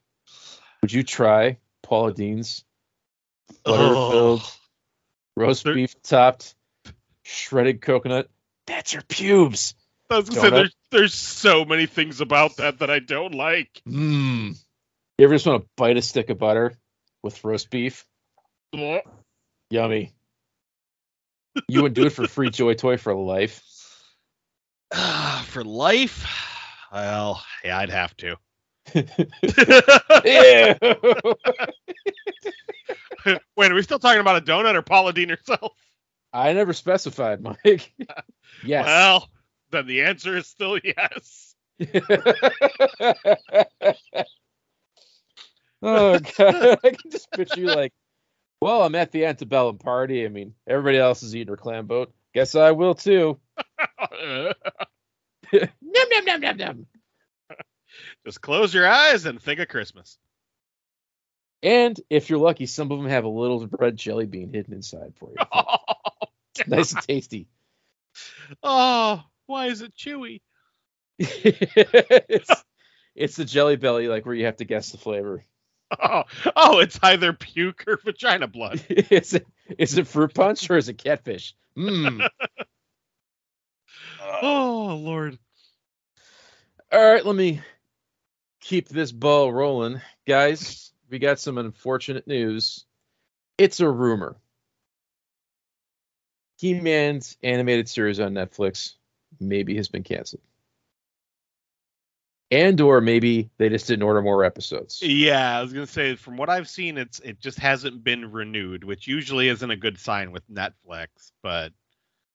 [0.82, 2.64] Would you try Paula Deen's
[3.64, 4.52] butter-filled Oh.
[5.36, 6.54] roast There- beef topped
[7.24, 8.28] shredded coconut?
[8.66, 9.74] That's your pubes.
[10.10, 13.80] I was gonna say there's there's so many things about that that I don't like.
[13.88, 14.56] Mmm.
[15.18, 16.76] You ever just want to bite a stick of butter
[17.22, 18.04] with roast beef?
[19.70, 20.12] Yummy.
[21.68, 23.62] You would do it for free Joy Toy for life.
[25.46, 26.26] For life,
[26.92, 28.36] well, yeah, I'd have to.
[33.56, 35.72] Wait, are we still talking about a donut or Paula Deen herself?
[36.32, 37.92] I never specified, Mike.
[38.64, 38.86] yes.
[38.86, 39.28] Well,
[39.70, 41.54] then the answer is still yes.
[45.82, 47.92] oh god, I can just picture you like,
[48.60, 50.24] well, I'm at the antebellum party.
[50.24, 52.12] I mean, everybody else is eating her clam boat.
[52.34, 53.38] Guess I will too.
[55.52, 56.86] Num num num num num.
[58.24, 60.18] Just close your eyes and think of Christmas.
[61.62, 65.14] And if you're lucky, some of them have a little red jelly bean hidden inside
[65.16, 65.36] for you.
[65.52, 66.26] Oh,
[66.58, 67.46] it's nice and tasty.
[68.62, 70.40] Oh, why is it chewy?
[71.18, 72.50] it's,
[73.14, 75.44] it's the jelly belly, like where you have to guess the flavor.
[75.98, 76.22] Oh,
[76.54, 78.80] oh, it's either puke or vagina blood.
[78.88, 79.46] is it
[79.78, 81.54] is it fruit punch or is it catfish?
[81.76, 82.28] Mmm.
[84.42, 85.38] Oh, Lord.
[86.92, 87.60] All right, let me
[88.60, 90.00] keep this ball rolling.
[90.26, 92.84] Guys, we got some unfortunate news.
[93.58, 94.36] It's a rumor.
[96.58, 98.94] He-Man's animated series on Netflix
[99.40, 100.42] maybe has been canceled.
[102.50, 105.00] And or maybe they just didn't order more episodes.
[105.02, 108.82] Yeah, I was gonna say from what I've seen, it's it just hasn't been renewed,
[108.82, 111.30] which usually isn't a good sign with Netflix.
[111.42, 111.72] But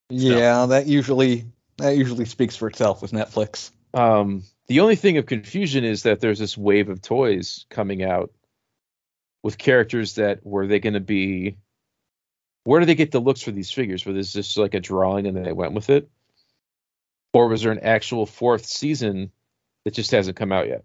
[0.10, 1.46] Yeah, that usually
[1.78, 3.72] that usually speaks for itself with Netflix.
[3.94, 8.32] Um, the only thing of confusion is that there's this wave of toys coming out
[9.44, 11.58] with characters that were they going to be?
[12.64, 14.04] Where do they get the looks for these figures?
[14.04, 16.10] Was this just like a drawing and then they went with it,
[17.32, 19.32] or was there an actual fourth season
[19.86, 20.84] that just hasn't come out yet?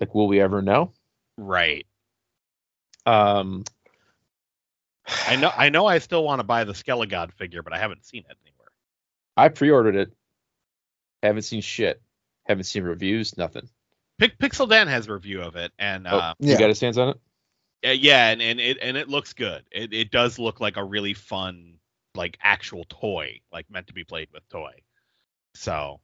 [0.00, 0.92] Like, will we ever know?
[1.36, 1.86] right,
[3.06, 3.64] Um,
[5.26, 8.04] I know I know I still want to buy the Skelegod figure, but I haven't
[8.04, 8.68] seen it anywhere.
[9.36, 10.12] I pre-ordered it.
[11.22, 12.00] Haven't seen shit.
[12.46, 13.36] Haven't seen reviews.
[13.36, 13.68] Nothing.
[14.18, 16.58] Pic- Pixel Dan has a review of it, and Oh, uh, you Yeah.
[16.58, 17.20] got his hands on it?
[17.82, 19.64] yeah, yeah, and, and it and it looks good.
[19.72, 21.78] It it does look like a really fun,
[22.14, 24.72] like actual toy, like meant to be played with toy.
[25.54, 26.00] So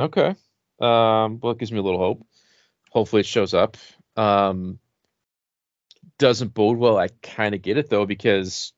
[0.00, 0.34] Okay.
[0.80, 2.26] Um, well, it gives me a little hope.
[2.90, 3.76] Hopefully, it shows up.
[4.16, 4.78] Um,
[6.18, 6.98] doesn't bode well.
[6.98, 8.72] I kind of get it though because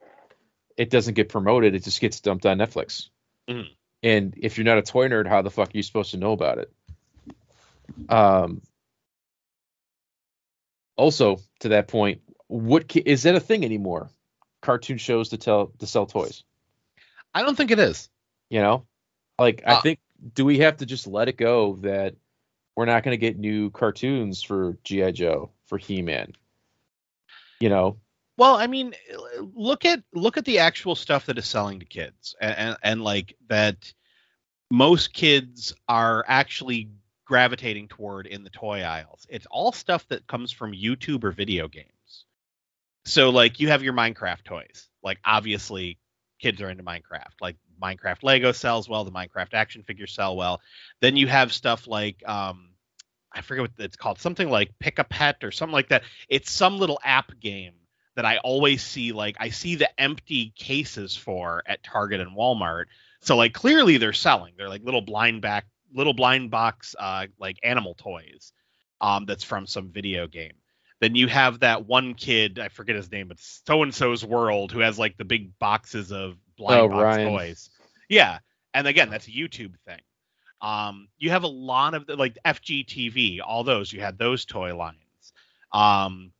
[0.77, 1.74] it doesn't get promoted.
[1.74, 3.09] It just gets dumped on Netflix.
[3.49, 3.69] Mhm.
[4.03, 6.32] And if you're not a toy nerd, how the fuck are you supposed to know
[6.32, 6.73] about it?
[8.09, 8.62] Um.
[10.97, 14.11] Also, to that point, what ca- is that a thing anymore?
[14.61, 16.44] Cartoon shows to tell to sell toys.
[17.35, 18.09] I don't think it is.
[18.51, 18.86] You know,
[19.39, 20.01] like I Uh, think,
[20.35, 22.15] do we have to just let it go that
[22.77, 26.32] we're not going to get new cartoons for GI Joe, for He Man?
[27.61, 27.99] You know,
[28.36, 28.94] Well, I mean,
[29.55, 33.05] look at look at the actual stuff that is selling to kids, and and, and
[33.05, 33.93] like that.
[34.70, 36.89] Most kids are actually
[37.27, 39.27] gravitating toward in the toy aisles.
[39.28, 42.24] It's all stuff that comes from YouTube or video games.
[43.05, 44.89] So, like, you have your Minecraft toys.
[45.03, 45.99] Like, obviously,
[46.40, 47.40] kids are into Minecraft.
[47.40, 49.05] Like, Minecraft Lego sells well.
[49.05, 50.61] The Minecraft action figures sell well.
[51.01, 52.69] Then you have stuff like, um,
[53.33, 56.03] I forget what it's called, something like Pick a Pet or something like that.
[56.29, 57.73] It's some little app game
[58.15, 62.85] that I always see like I see the empty cases for at Target and Walmart.
[63.21, 64.55] So like clearly they're selling.
[64.57, 68.53] They're like little blind back little blind box uh, like animal toys
[69.01, 70.53] um, that's from some video game.
[71.01, 74.73] Then you have that one kid, I forget his name, but so and so's world
[74.73, 77.29] who has like the big boxes of blind Oh, box Ryan.
[77.29, 77.71] toys.
[78.13, 78.41] Yeah,
[78.75, 80.01] and again, that's a YouTube thing.
[80.61, 83.91] Um, you have a lot of the, like FGTeeV, all those.
[83.91, 84.99] You had those toy lines.
[85.73, 86.33] Um,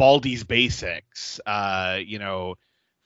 [0.00, 1.40] Baldi's Basics.
[1.46, 2.56] Uh, you know,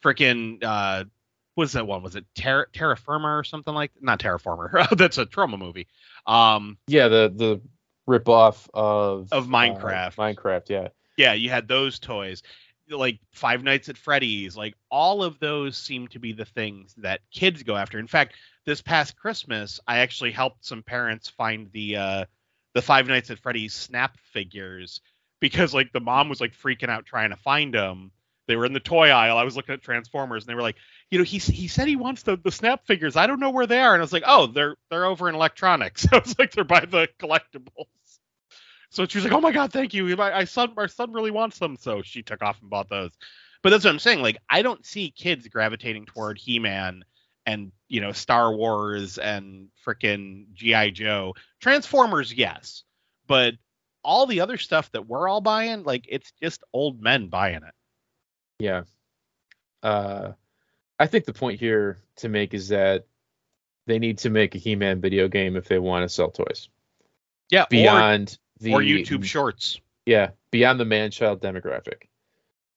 [0.03, 1.05] freaking uh,
[1.53, 2.01] what was that one?
[2.01, 3.93] Was it Terra Terraformer or something like?
[3.93, 4.03] That?
[4.03, 4.89] Not Terraformer.
[4.97, 5.87] That's a trauma movie.
[6.25, 7.61] Um, Yeah, the the
[8.07, 10.07] rip off of Of Minecraft.
[10.17, 10.87] Uh, Minecraft, yeah.
[11.17, 12.41] yeah, you had those toys.
[12.89, 17.21] Like Five Nights at Freddy's, like all of those seem to be the things that
[17.31, 17.99] kids go after.
[17.99, 18.35] In fact,
[18.65, 22.25] this past Christmas, I actually helped some parents find the uh
[22.73, 25.01] the Five Nights at Freddy's snap figures
[25.39, 28.11] because like the mom was like freaking out trying to find them.
[28.47, 29.37] They were in the toy aisle.
[29.37, 30.77] I was looking at Transformers and they were like,
[31.11, 33.17] you know, he he said he wants the, the snap figures.
[33.17, 33.93] I don't know where they are.
[33.93, 36.07] And I was like, oh, they're they're over in electronics.
[36.11, 37.87] I was like, they're by the collectibles.
[38.89, 40.15] So she was like, "Oh my god, thank you!
[40.15, 43.11] My, my son, our son really wants them." So she took off and bought those.
[43.61, 44.21] But that's what I'm saying.
[44.21, 47.03] Like, I don't see kids gravitating toward He-Man
[47.45, 52.83] and you know Star Wars and frickin' GI Joe, Transformers, yes,
[53.27, 53.55] but
[54.03, 57.73] all the other stuff that we're all buying, like, it's just old men buying it.
[58.59, 58.83] Yeah.
[59.83, 60.31] Uh
[60.99, 63.05] I think the point here to make is that
[63.85, 66.69] they need to make a He-Man video game if they want to sell toys.
[67.49, 69.79] Yeah, Beyond the or, YouTube Shorts.
[70.05, 72.03] Yeah, beyond the man-child demographic.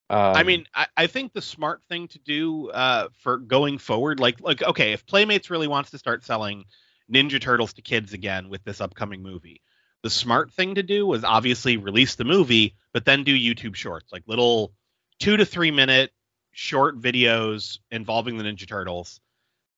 [0.08, 4.18] Um, I mean, I, I think the smart thing to do uh, for going forward,
[4.18, 6.64] like, like, okay, if Playmates really wants to start selling
[7.12, 9.60] Ninja Turtles to kids again with this upcoming movie,
[10.02, 14.10] the smart thing to do was obviously release the movie, but then do YouTube Shorts,
[14.10, 14.72] like little
[15.20, 16.10] two to three minute
[16.50, 19.20] short videos involving the Ninja Turtles.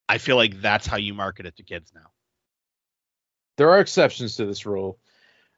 [0.08, 2.10] I feel like that's how you market it to kids now.
[3.56, 4.98] there are exceptions to this rule.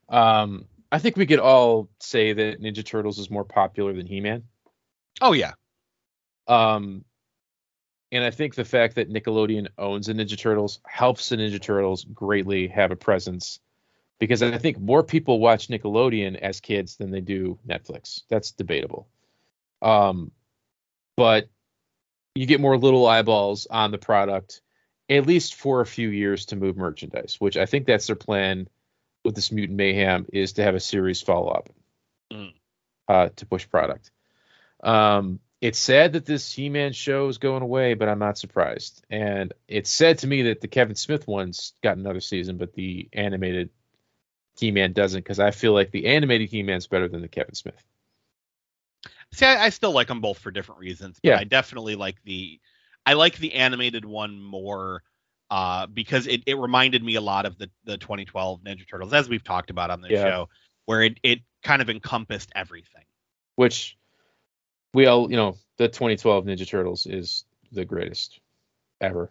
[0.09, 4.45] Um, I think we could all say that Ninja Turtles is more popular than He-Man.
[5.21, 5.53] Oh yeah,
[6.47, 7.05] Um,
[8.13, 12.05] and I think the fact that Nickelodeon owns the Ninja Turtles helps the Ninja Turtles
[12.05, 13.61] greatly have a presence
[14.21, 18.23] because I think more people watch Nickelodeon as kids than they do Netflix.
[18.29, 19.09] That's debatable.
[19.83, 20.31] Um,
[21.17, 21.49] but
[22.35, 24.61] you get more little eyeballs on the product,
[25.09, 28.69] at least for a few years to move merchandise, which I think that's their plan
[29.25, 31.69] with this Mutant Mayhem is to have a series follow up
[32.33, 32.53] Mm.
[33.09, 34.11] uh, to push product.
[34.83, 39.05] Um, it's sad that this He-Man show is going away, but I'm not surprised.
[39.09, 43.09] And it's said to me that the Kevin Smith one's got another season, but the
[43.13, 43.71] animated
[44.59, 47.83] He-Man doesn't, because I feel like the animated He-Man's better than the Kevin Smith.
[49.33, 51.19] See, I, I still like them both for different reasons.
[51.23, 51.39] But Yeah.
[51.39, 52.61] I definitely like the
[53.07, 55.03] I like the animated one more
[55.55, 59.29] uh, because it, it reminded me a lot of the, the 2012 Ninja Turtles, as
[59.29, 60.25] we've talked about on the Yeah.
[60.25, 60.49] show,
[60.87, 63.05] where it, it kind of encompassed everything.
[63.55, 63.97] Which
[64.93, 68.41] we all, you know, the 2012 Ninja Turtles is the greatest
[69.01, 69.31] ever.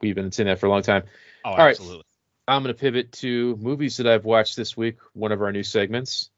[0.00, 1.02] We've been saying that for a long time.
[1.44, 1.70] Oh, right.
[1.70, 2.04] absolutely.
[2.46, 5.64] I'm going to pivot to movies that I've watched this week, one of our new
[5.64, 6.30] segments.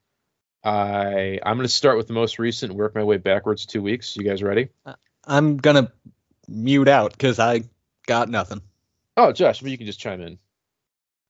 [0.63, 4.17] I I'm going to start with the most recent, work my way backwards two weeks.
[4.17, 4.69] You guys ready?
[5.23, 5.91] I'm gonna
[6.47, 7.61] mute out because I
[8.07, 8.61] got nothing.
[9.17, 10.37] Oh, Josh, you can just chime in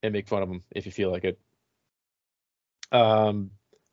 [0.03, 1.39] and make fun of him if you feel like it.
[2.91, 3.51] Um,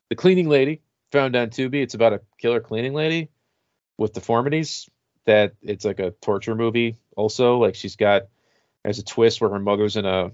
[0.09, 0.81] the cleaning lady
[1.13, 1.81] found on Tubi.
[1.81, 3.29] It's about a killer cleaning lady
[3.97, 4.89] with deformities.
[5.25, 6.97] That it's like a torture movie.
[7.15, 8.23] Also, like she's got
[8.83, 10.31] there's a twist where her mother's in a,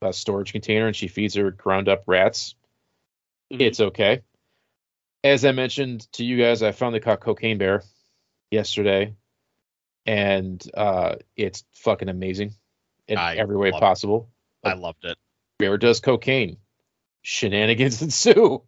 [0.00, 2.54] a storage container and she feeds her ground up rats.
[3.52, 3.60] Mhm.
[3.60, 4.22] It's okay.
[5.24, 7.82] As I mentioned to you guys, I finally caught Cocaine Bear
[8.50, 9.14] yesterday,
[10.06, 12.54] and uh, it's fucking amazing
[13.12, 13.80] in I every way love it.
[13.80, 14.30] possible.
[14.64, 15.18] I loved it.
[15.58, 16.56] Bear does cocaine,
[17.22, 18.62] shenanigans ensue.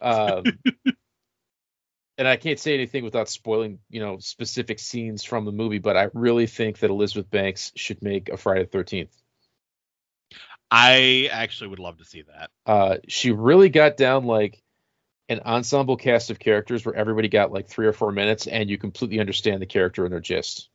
[0.00, 0.44] Um,
[2.18, 5.96] and I can't say anything without spoiling, you know, specific scenes from the movie, but
[5.96, 9.14] I really think that Elizabeth Banks should make a Friday the Thirteenth.
[10.70, 12.50] I actually would love to see that.
[12.64, 14.62] uh, she really got down like
[15.28, 18.78] an ensemble cast of characters where everybody got like three or four minutes and you
[18.78, 20.68] completely understand the character and their gist.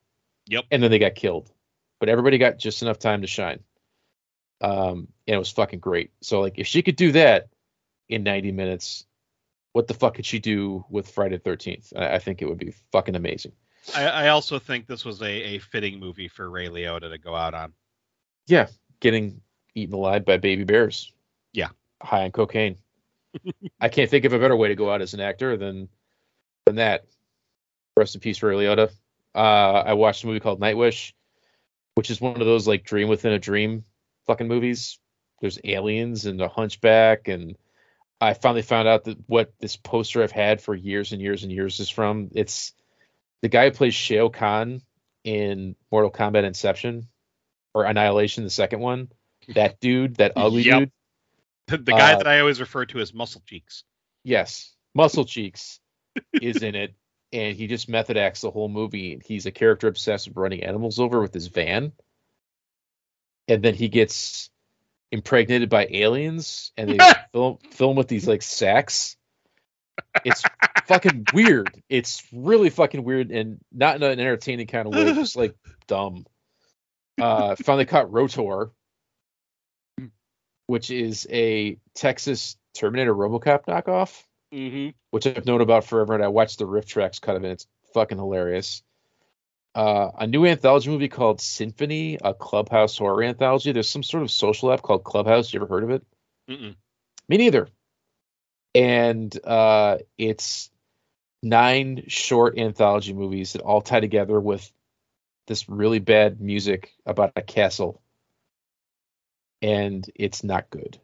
[0.47, 0.65] Yep.
[0.71, 1.51] And then they got killed.
[1.99, 3.59] But everybody got just enough time to shine.
[4.61, 6.11] Um, and it was fucking great.
[6.21, 7.49] So like if she could do that
[8.09, 9.05] in 90 minutes,
[9.73, 11.93] what the fuck could she do with Friday the 13th?
[11.95, 13.53] I, I think it would be fucking amazing.
[13.95, 17.35] I, I also think this was a, a fitting movie for Ray Liotta to go
[17.35, 17.73] out on.
[18.47, 18.67] Yeah.
[18.99, 19.41] Getting
[19.75, 21.13] eaten alive by baby bears.
[21.53, 21.69] Yeah.
[22.01, 22.77] High on cocaine.
[23.81, 25.89] I can't think of a better way to go out as an actor than
[26.65, 27.05] than that.
[27.95, 28.91] Rest in peace, Ray Liotta.
[29.33, 31.15] Uh, I watched a movie called Night Wish,
[31.97, 33.83] which is one of those like dream within a dream
[34.27, 34.99] fucking movies.
[35.41, 37.57] There's aliens and a hunchback and
[38.21, 41.51] I finally found out that what this poster I've had for years and years and
[41.51, 42.29] years is from.
[42.35, 42.73] It's
[43.41, 44.81] the guy who plays Shao Kahn
[45.23, 47.07] in Mortal Kombat Inception
[47.73, 49.09] or Annihilation, the second one.
[49.55, 50.79] That dude, that ugly Yep.
[50.79, 50.91] dude.
[51.67, 53.83] The, the guy Uh, that I always refer to as Muscle Cheeks.
[54.23, 55.79] Yes, Muscle Cheeks
[56.33, 56.93] is in it,
[57.33, 59.21] and he just method acts the whole movie.
[59.25, 61.91] He's a character obsessed with running animals over with his van,
[63.47, 64.49] and then he gets
[65.11, 66.97] impregnated by aliens, and they
[67.33, 69.17] film film with these like sacks.
[70.23, 70.43] It's
[70.85, 71.71] fucking weird.
[71.89, 75.55] It's really fucking weird, and not in an entertaining kind of way, just like
[75.87, 76.25] dumb.
[77.19, 78.71] Uh, finally caught Rotor,
[80.67, 84.89] which is a Texas Terminator RoboCop knockoff Mm-hmm.
[85.11, 87.51] which I've known about forever, and I watched the RiffTrax cut of it.
[87.51, 88.81] It's fucking hilarious.
[89.75, 93.71] Uh, a new anthology movie called Symphony, a Clubhouse horror anthology.
[93.71, 95.53] There's some sort of social app called Clubhouse.
[95.53, 96.05] You ever heard of it?
[96.49, 96.75] Mm-mm.
[97.29, 97.67] Me neither.
[98.73, 100.71] And uh, it's
[101.43, 104.71] nine short anthology movies that all tie together with
[105.45, 108.01] this really bad music about a castle.
[109.61, 110.99] And it's not good.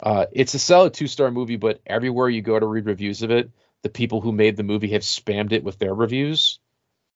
[0.00, 3.30] Uh, it's a solid two star movie, but everywhere you go to read reviews of
[3.30, 3.50] it,
[3.82, 6.60] the people who made the movie have spammed it with their reviews,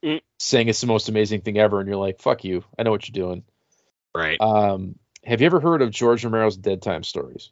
[0.05, 0.21] Mm.
[0.41, 1.79] saying it's the most amazing thing ever.
[1.79, 2.65] And you're like, fuck you.
[2.77, 3.45] I know what you're doing.
[4.15, 4.41] Right.
[4.41, 7.51] Um, have you ever heard of George Romero's Dead Time Stories?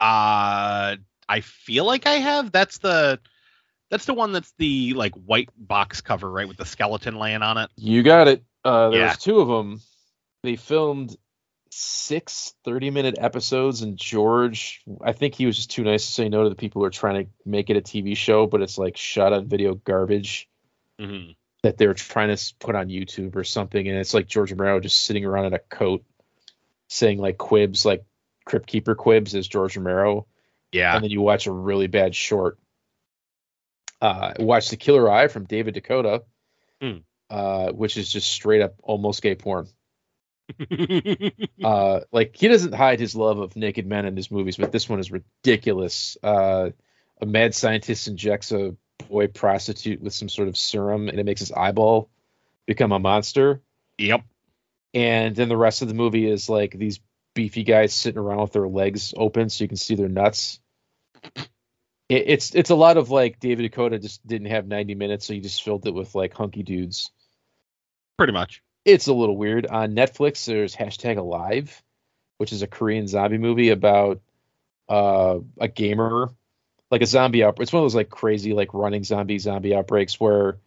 [0.00, 0.96] Uh,
[1.28, 2.52] I feel like I have.
[2.52, 3.20] That's the
[3.90, 7.58] that's the one that's the like white box cover, right, with the skeleton laying on
[7.58, 7.70] it.
[7.76, 8.44] You got it.
[8.64, 9.08] Uh, there Yeah.
[9.08, 9.80] was two of them.
[10.42, 11.16] They filmed
[11.70, 16.28] six 30 minute episodes, and George, I think he was just too nice to say
[16.28, 18.76] no to the people who are trying to make it a TV show, but it's
[18.78, 20.48] like shot on video garbage
[21.00, 21.30] Mm-hmm.
[21.62, 25.02] that they're trying to put on YouTube or something, and it's like George Romero just
[25.02, 26.04] sitting around in a coat
[26.88, 28.04] saying like quibs, like
[28.44, 30.26] Crypt Keeper quibs as George Romero,
[30.72, 30.94] Yeah.
[30.94, 32.58] and then you watch a really bad short.
[34.02, 36.22] Uh, watch The Killer Eye from David DeCoteau,
[36.82, 36.98] Hmm.
[37.30, 39.66] uh, which is just straight up almost gay porn.
[41.62, 44.88] Uh, like he doesn't hide his love of naked men in his movies, but this
[44.88, 46.16] one is ridiculous.
[46.22, 46.70] Uh,
[47.20, 48.74] a mad scientist injects a
[49.08, 52.08] boy prostitute with some sort of serum, and it makes his eyeball
[52.66, 53.60] become a monster.
[53.98, 54.22] yep.
[54.94, 56.98] And then the rest of the movie is like these
[57.34, 60.60] beefy guys sitting around with their legs open so you can see their nuts.
[62.08, 65.34] It, it's it's a lot of like David DeCoteau just didn't have 90 minutes, so
[65.34, 67.10] he just filled it with like hunky dudes.
[68.16, 68.62] Pretty much.
[68.84, 69.66] It's a little weird.
[69.66, 71.82] On Netflix, there's hashtag Alive,
[72.38, 74.20] which is a Korean zombie movie about
[74.88, 76.30] uh, a gamer,
[76.90, 77.64] like a zombie outbreak.
[77.64, 80.58] It's one of those like crazy like running zombie zombie outbreaks where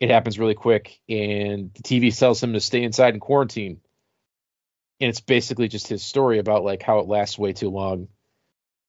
[0.00, 3.80] it happens really quick, and the TV tells him to stay inside and quarantine.
[5.00, 8.08] And it's basically just his story about like how it lasts way too long,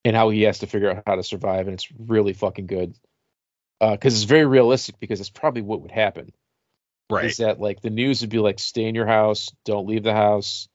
[0.05, 1.67] and how he has to figure out how to survive.
[1.67, 2.95] And it's really fucking good
[3.79, 6.31] because it's very realistic because it's probably what would happen
[7.09, 7.25] Right.
[7.25, 10.13] is that like the news would be like stay in your house don't leave the
[10.13, 10.67] house.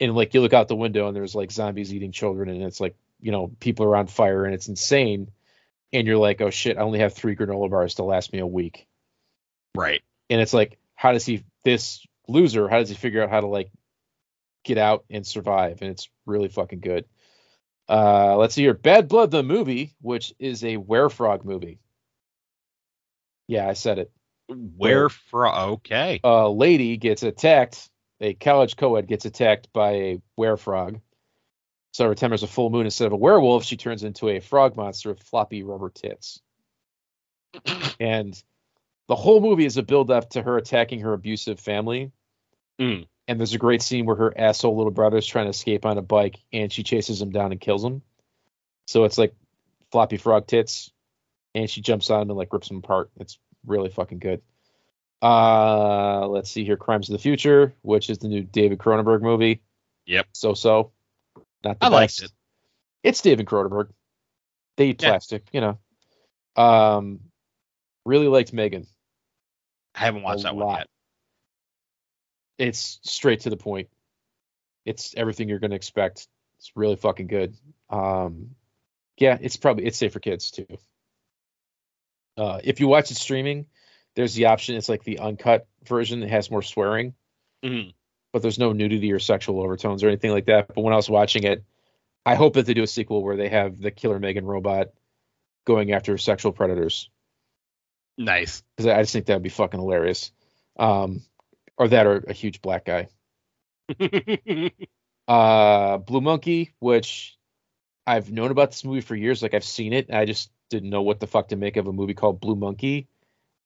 [0.00, 2.80] And like you look out the window and there's like zombies eating children and it's
[2.80, 5.30] like you know people are on fire and it's insane.
[5.92, 8.46] And you're like oh shit i only have three granola bars to last me a
[8.46, 8.86] week.
[9.76, 10.02] Right.
[10.28, 13.46] and it's like how does he this loser how does he figure out how to
[13.46, 13.70] like
[14.64, 15.82] get out and survive?
[15.82, 17.04] And it's really fucking good.
[17.88, 18.74] Uh let's see here.
[18.74, 21.78] Bad blood the movie which is a werefrog movie.
[23.46, 24.10] Yeah i said it
[24.76, 25.72] Where from?
[25.72, 26.20] Okay.
[26.24, 27.88] a lady gets attacked,
[28.20, 31.00] a college co-ed gets attacked by a werefrog.
[31.92, 34.40] So every time there's a full moon, instead of a werewolf, she turns into a
[34.40, 36.40] frog monster with floppy rubber tits.
[37.98, 38.40] and
[39.08, 42.12] the whole movie is a build-up to her attacking her abusive family.
[42.80, 43.06] Mm.
[43.26, 45.98] And there's a great scene where her asshole little brother is trying to escape on
[45.98, 48.02] a bike, and she chases him down and kills him.
[48.86, 49.34] So it's like
[49.90, 50.92] floppy frog tits,
[51.54, 53.10] and she jumps on him and like rips him apart.
[53.18, 54.42] It's really fucking good.
[55.22, 59.62] Uh, let's see here, Crimes of the Future, which is the new David Cronenberg movie.
[60.06, 60.28] Yep.
[60.32, 60.92] So so,
[61.62, 62.22] not the I liked best.
[62.24, 62.32] it.
[63.02, 63.90] It's David Cronenberg.
[64.76, 65.10] They eat Yeah.
[65.10, 65.78] plastic, you know.
[66.56, 67.20] Um,
[68.06, 68.86] really liked Megan.
[69.94, 70.78] I haven't watched that one lot.
[70.78, 70.86] yet.
[72.68, 73.88] It's straight to the point.
[74.84, 76.28] It's everything you're gonna expect.
[76.58, 77.54] It's really fucking good.
[77.90, 78.54] Um,
[79.18, 80.66] yeah, it's probably it's safe for kids too.
[82.40, 83.66] Uh, if you watch it streaming,
[84.16, 84.76] there's the option.
[84.76, 87.14] It's like the uncut version that has more swearing,
[87.62, 87.92] Mhm.
[88.32, 90.68] but there's no nudity or sexual overtones or anything like that.
[90.74, 91.62] But when I was watching it,
[92.24, 94.88] I hope that they do a sequel where they have the Killer Megan robot
[95.66, 97.10] going after sexual predators
[98.16, 98.62] Nice.
[98.76, 100.32] because I just think that would be fucking hilarious.
[100.78, 101.22] Um,
[101.76, 103.08] or that or a huge black guy.
[105.28, 107.38] Uh, Blue Monkey, which
[108.04, 109.42] I've known about this movie for years.
[109.42, 110.08] Like I've seen it.
[110.08, 112.56] And I just didn't know what the fuck to make of a movie called Blue
[112.56, 113.08] Monkey,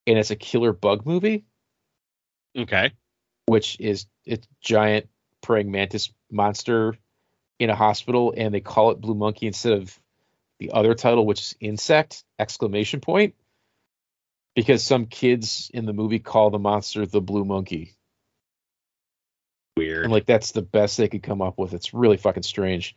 [0.07, 1.45] and it's a killer bug movie,
[2.57, 2.91] Okay.
[3.47, 5.09] which is it's giant
[5.43, 6.97] praying mantis monster
[7.61, 9.97] in a hospital, and they call it Blue Monkey instead of
[10.59, 12.25] the other title, which is Insect!
[12.39, 13.35] Exclamation point,
[14.57, 17.93] because some kids in the movie call the monster the Blue Monkey.
[19.77, 20.05] Weird.
[20.05, 21.75] and like that's the best they could come up with.
[21.75, 22.95] It's really fucking strange,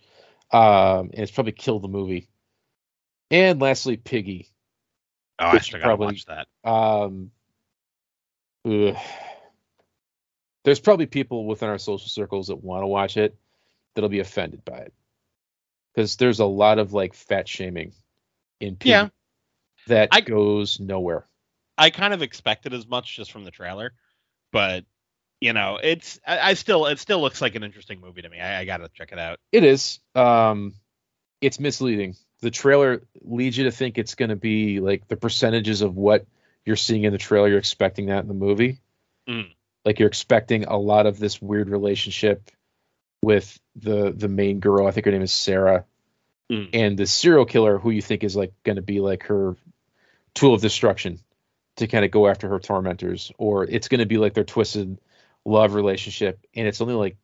[0.52, 2.28] um, and it's probably killed the movie.
[3.32, 4.48] And lastly, Piggy.
[5.40, 6.48] oh, I which probably- watch that.
[6.64, 7.32] Um,
[8.66, 8.96] ugh.
[10.64, 13.38] There's probably people within our social circles that want to watch it
[13.96, 14.94] that'll be offended by it
[15.94, 17.94] because there's a lot of like fat shaming
[18.60, 19.10] in Piggy Yeah.
[19.88, 21.26] that I- goes nowhere.
[21.78, 23.94] I kind of expected as much just from the trailer,
[24.52, 24.84] but
[25.40, 28.40] you know, it's I, I still it still looks like an interesting movie to me.
[28.40, 29.40] I, I gotta check it out.
[29.52, 30.00] It is.
[30.16, 30.74] Um,
[31.40, 32.16] it's misleading.
[32.42, 36.26] The trailer leads you to think it's going to be like the percentages of what
[36.66, 37.48] you're seeing in the trailer.
[37.48, 38.80] You're expecting that in the movie.
[39.28, 39.52] Mm.
[39.86, 42.52] Like you're expecting a lot of this weird relationship
[43.24, 44.86] with the the main girl.
[44.88, 45.86] I think her name is Sarah,
[46.52, 46.70] Mm.
[46.74, 49.56] and the serial killer who you think is like going to be like her
[50.34, 51.20] tool of destruction
[51.78, 54.98] to kind of go after her tormentors, or it's going to be like their twisted
[55.46, 57.18] love relationship, and it's only like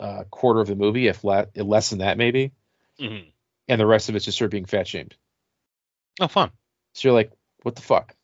[0.00, 2.52] a quarter of the movie, if la- less than that, maybe,
[2.98, 3.26] Mhm.
[3.72, 5.16] And the rest of it's just her being fat shamed.
[6.20, 6.50] Oh, fun.
[6.92, 7.32] So you're like,
[7.62, 8.14] what the fuck?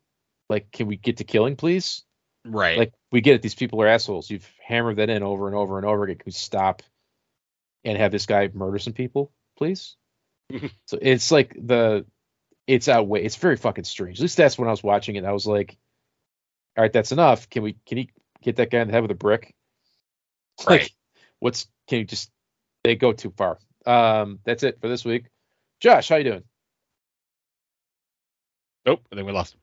[0.50, 2.02] Like, can we get to killing, please?
[2.44, 2.76] Right.
[2.76, 3.40] Like, we get it.
[3.40, 4.28] These people are assholes.
[4.28, 6.16] You've hammered that in over and over and over again.
[6.16, 6.82] Can we stop
[7.82, 9.96] and have this guy murder some people, please?
[10.84, 12.04] so it's like the,
[12.66, 13.24] it's outweigh.
[13.24, 14.18] It's very fucking strange.
[14.18, 15.24] At least that's when I was watching it.
[15.24, 15.78] I was like,
[16.76, 17.48] all right, that's enough.
[17.48, 17.76] Can we?
[17.86, 18.10] Can he
[18.42, 19.54] get that guy in the head with a brick?
[20.68, 20.82] Right.
[20.82, 20.92] Like,
[21.38, 21.66] what's?
[21.88, 22.30] Can you just?
[22.84, 23.58] They go too far.
[23.86, 25.24] Um, that's it for this week.
[25.80, 26.44] Josh, how you doing?
[28.86, 29.00] Nope.
[29.12, 29.60] I think we lost him.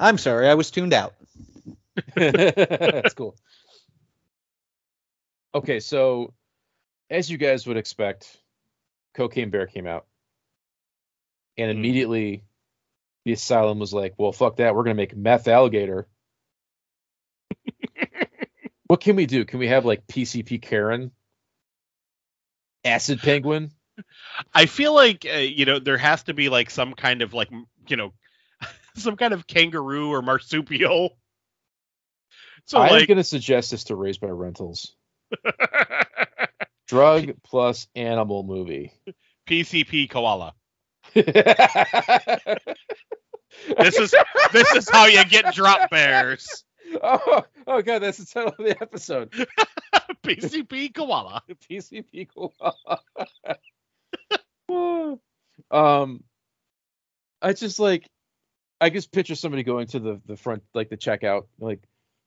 [0.00, 1.14] I'm sorry, I was tuned out.
[2.16, 3.36] That's cool.
[5.54, 6.34] Okay, so
[7.10, 8.36] as you guys would expect,
[9.14, 10.06] Cocaine Bear came out.
[11.56, 11.78] And Hmm.
[11.78, 12.42] immediately
[13.24, 14.74] the asylum was like, well, fuck that.
[14.74, 16.08] We're going to make meth alligator.
[18.88, 19.44] what can we do?
[19.44, 21.12] Can we have like PCP Karen?
[22.84, 23.70] Acid Penguin?
[24.52, 27.50] I feel like uh, you know there has to be like some kind of like
[27.88, 28.12] you know
[28.96, 31.16] some kind of kangaroo or marsupial.
[32.66, 34.94] So I'm like going to suggest this to Raised by Rentals.
[36.86, 38.92] Drug plus animal movie.
[39.46, 40.54] PCP koala.
[41.14, 41.28] this
[43.98, 44.14] is
[44.52, 46.64] this is how you get drop bears.
[47.02, 49.30] oh, oh god, that's the title of the episode.
[50.24, 51.42] PCP koala.
[51.70, 52.54] PCP cool.
[55.70, 56.24] um,
[57.42, 58.08] I just like,
[58.80, 61.82] I just picture somebody going to the the front, like the checkout, like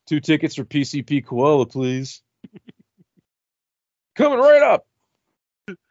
[0.08, 2.22] two tickets for PCP koala, please.
[4.16, 4.88] Coming right up.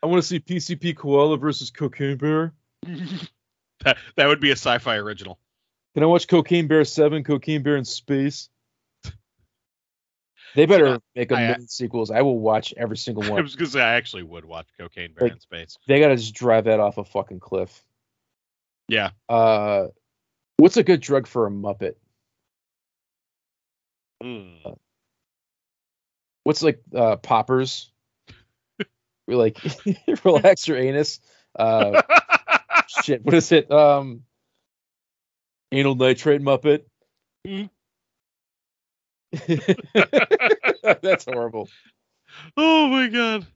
[0.02, 2.54] I want to see PCP koala versus Cocaine Bear.
[3.84, 5.38] That, that would be a sci-fi original.
[5.94, 8.48] Can I watch Cocaine Bear Seven, Cocaine Bear in Space?
[10.56, 12.10] They better make a I- million sequels.
[12.10, 13.42] I will watch every single I one.
[13.42, 15.76] was gonna say I actually would watch Cocaine Bear Like- in Space.
[15.86, 17.84] They gotta just drive that off a fucking cliff.
[18.88, 19.10] Yeah.
[19.28, 19.88] Uh,
[20.56, 21.94] what's a good drug for a Muppet?
[24.22, 24.76] Mm.
[26.44, 27.90] What's like uh, poppers?
[29.26, 29.58] we like
[30.24, 31.20] relax your anus.
[31.58, 32.00] Uh,
[33.02, 33.70] shit, what is it?
[33.70, 34.22] Um,
[35.72, 36.84] anal nitrate Muppet.
[37.46, 37.68] Mm.
[41.02, 41.68] That's horrible.
[42.56, 43.46] oh my god.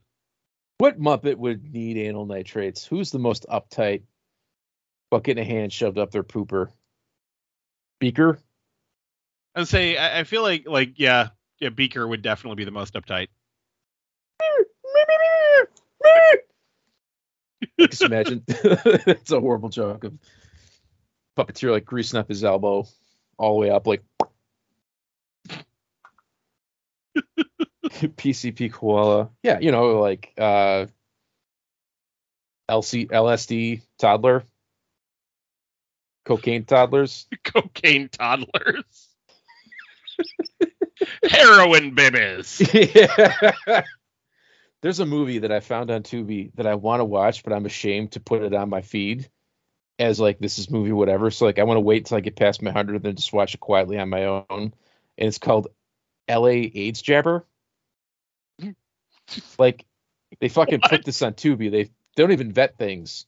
[0.78, 2.84] What Muppet would need anal nitrates?
[2.84, 4.02] Who's the most uptight
[5.10, 6.68] about getting a hand shoved up their pooper?
[7.98, 8.38] Beaker?
[9.54, 11.28] I'd say I, I feel like like yeah
[11.58, 13.28] yeah Beaker would definitely be the most uptight.
[17.78, 18.42] Just imagine.
[18.46, 20.18] that's a horrible joke of
[21.36, 22.86] puppeteer like greasing up his elbow
[23.38, 24.02] all the way up, like
[28.16, 29.30] PCP koala.
[29.42, 30.86] Yeah, you know, like uh,
[32.68, 34.44] LC LSD toddler,
[36.24, 37.26] cocaine toddlers.
[37.44, 39.08] Cocaine toddlers.
[41.30, 42.62] Heroin babies.
[42.72, 43.82] yeah.
[44.82, 47.66] There's a movie that I found on Tubi that I want to watch, but I'm
[47.66, 49.28] ashamed to put it on my feed
[49.98, 51.30] as like this is movie whatever.
[51.30, 53.32] So like I want to wait until I get past my hundred and then just
[53.32, 54.44] watch it quietly on my own.
[54.48, 54.72] And
[55.18, 55.68] it's called
[56.26, 56.70] L.A.
[56.74, 57.44] AIDS Jabber.
[59.58, 59.84] Like
[60.40, 60.90] they fucking What?
[60.90, 61.70] put this on Tubi.
[61.70, 63.26] They, they don't even vet things.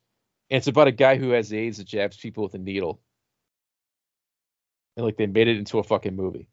[0.50, 3.00] And it's about a guy who has AIDS that jabs people with a needle.
[4.96, 6.48] And like they made it into a fucking movie.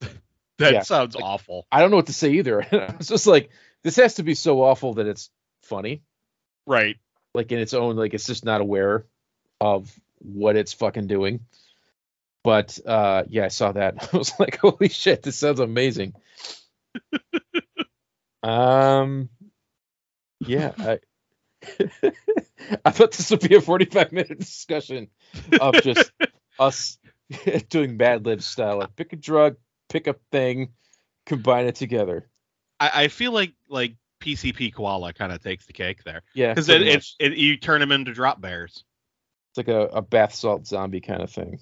[0.58, 1.66] That Yeah, sounds like- awful.
[1.72, 2.64] I don't know what to say either.
[2.70, 3.50] it's just like
[3.82, 5.30] this has to be so awful that it's
[5.62, 6.02] funny.
[6.66, 6.98] Right.
[7.34, 9.06] Like in its own, like it's just not aware
[9.60, 11.40] of what it's fucking doing.
[12.44, 14.08] But uh yeah, I saw that.
[14.14, 16.14] I was like, holy shit, this sounds amazing.
[18.42, 19.28] um
[20.40, 20.98] yeah, I
[22.84, 25.08] I thought this would be a 45 minute discussion
[25.60, 26.10] of just
[26.58, 26.98] us
[27.68, 28.78] doing Mad Lib style.
[28.78, 29.56] Like pick a drug,
[29.88, 30.72] pick a thing,
[31.26, 32.28] combine it together.
[32.80, 36.68] I, I feel like like PCP koala kind of takes the cake there Yeah, because
[36.68, 38.84] it, it's it, you turn them into drop bears.
[39.50, 41.60] It's like a, a bath salt zombie kind of thing.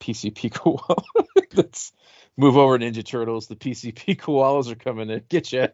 [0.00, 1.02] PCP koala.
[1.54, 1.92] Let's
[2.36, 3.46] move over to Ninja Turtles.
[3.46, 5.68] The PCP koalas are coming to get you.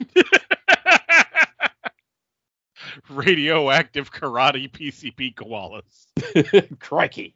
[3.08, 6.78] Radioactive karate PCP koalas.
[6.78, 7.34] Crikey.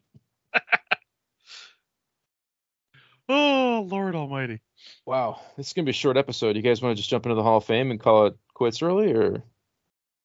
[3.29, 4.61] Oh Lord Almighty.
[5.07, 6.57] Wow, this is gonna be a short episode.
[6.57, 8.83] You guys want to just jump into the Hall of Fame and call it quits
[8.83, 9.43] early, or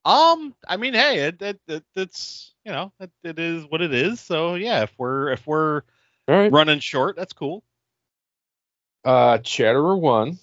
[0.06, 3.94] Um, I mean, hey, it, it, it it's you know it, it is what it
[3.94, 4.20] is.
[4.20, 5.84] So yeah, if we're if we're
[6.30, 6.52] all right?
[6.52, 7.64] running short, that's cool.
[9.04, 10.38] Uh, Chatterer one.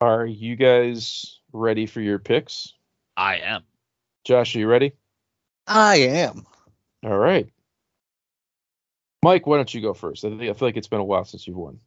[0.00, 2.74] Are you guys ready for your picks?
[3.16, 3.62] I am.
[4.24, 4.92] Josh, are you ready?
[5.66, 6.44] I am.
[7.04, 7.48] All right.
[9.22, 10.24] Mike, why don't you go first?
[10.24, 11.78] I, think, I feel like it's been a while since you've won.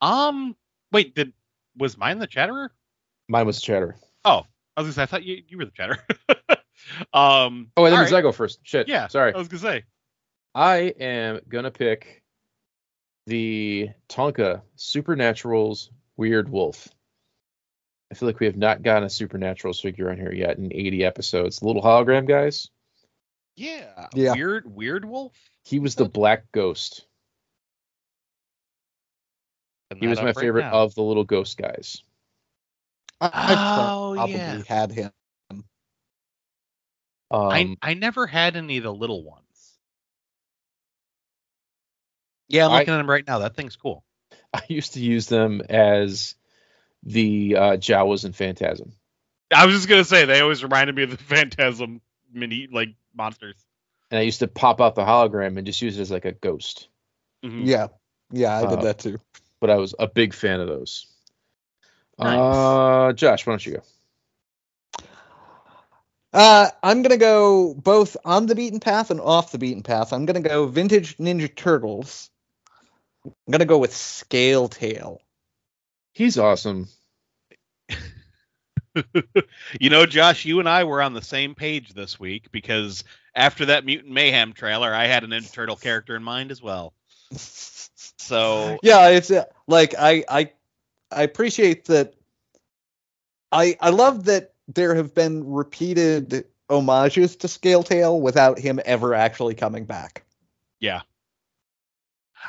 [0.00, 0.56] Um,
[0.92, 1.34] wait, did
[1.76, 2.72] was mine the chatterer?
[3.28, 3.96] Mine was Chatterer.
[4.24, 4.44] Oh,
[4.76, 6.04] I was gonna say I thought you you were the chatterer.
[7.12, 7.70] um.
[7.76, 8.12] Oh, wait, that all right.
[8.12, 8.60] I go first.
[8.62, 8.88] Shit.
[8.88, 9.08] Yeah.
[9.08, 9.34] Sorry.
[9.34, 9.84] I was gonna say.
[10.54, 12.22] I am gonna pick
[13.26, 16.88] the Tonka Supernaturals Weird Wolf.
[18.10, 21.04] I feel like we have not gotten a Supernaturals figure on here yet in 80
[21.04, 21.60] episodes.
[21.60, 22.68] The little hologram guys.
[23.56, 24.08] Yeah.
[24.14, 24.32] Yeah.
[24.32, 25.32] Weird weird wolf.
[25.64, 27.06] He was the Black Ghost.
[29.98, 30.72] He was my up right favorite now.
[30.82, 32.02] of the little ghost guys.
[33.20, 34.62] I, I Oh, probably yeah.
[34.66, 35.10] had him.
[37.30, 39.44] I Um, I never had any of the little ones.
[42.50, 43.38] Yeah, I'm I- looking at them right now.
[43.38, 44.04] That thing's cool.
[44.52, 46.34] I used to use them as
[47.02, 48.92] the uh, Jawas and Phantasm.
[49.54, 52.00] I was just gonna say they always reminded me of the Phantasm
[52.32, 53.56] mini like monsters.
[54.10, 56.32] And I used to pop out the hologram and just use it as like a
[56.32, 56.88] ghost.
[57.44, 57.66] Mhm.
[57.66, 57.88] Yeah.
[58.32, 59.18] Yeah, I did Uh, that too.
[59.60, 61.06] But I was a big fan of those.
[62.18, 62.38] Nice.
[62.38, 63.82] Uh, Josh, why don't you go?
[66.32, 70.12] Uh, I'm gonna go both on the beaten path and off the beaten path.
[70.12, 72.30] I'm gonna go vintage Ninja Turtles.
[73.24, 75.20] I'm gonna go with Scale Tail.
[76.12, 76.88] He's awesome.
[79.80, 83.66] you know, Josh, you and I were on the same page this week because after
[83.66, 86.92] that Mutant Mayhem trailer, I had an Ninja Turtle character in mind as well.
[87.32, 90.52] So yeah, it's uh, like I I
[91.10, 92.14] I appreciate that.
[93.52, 99.14] I I love that there have been repeated homages to Scale Tail without him ever
[99.14, 100.24] actually coming back.
[100.78, 101.02] Yeah.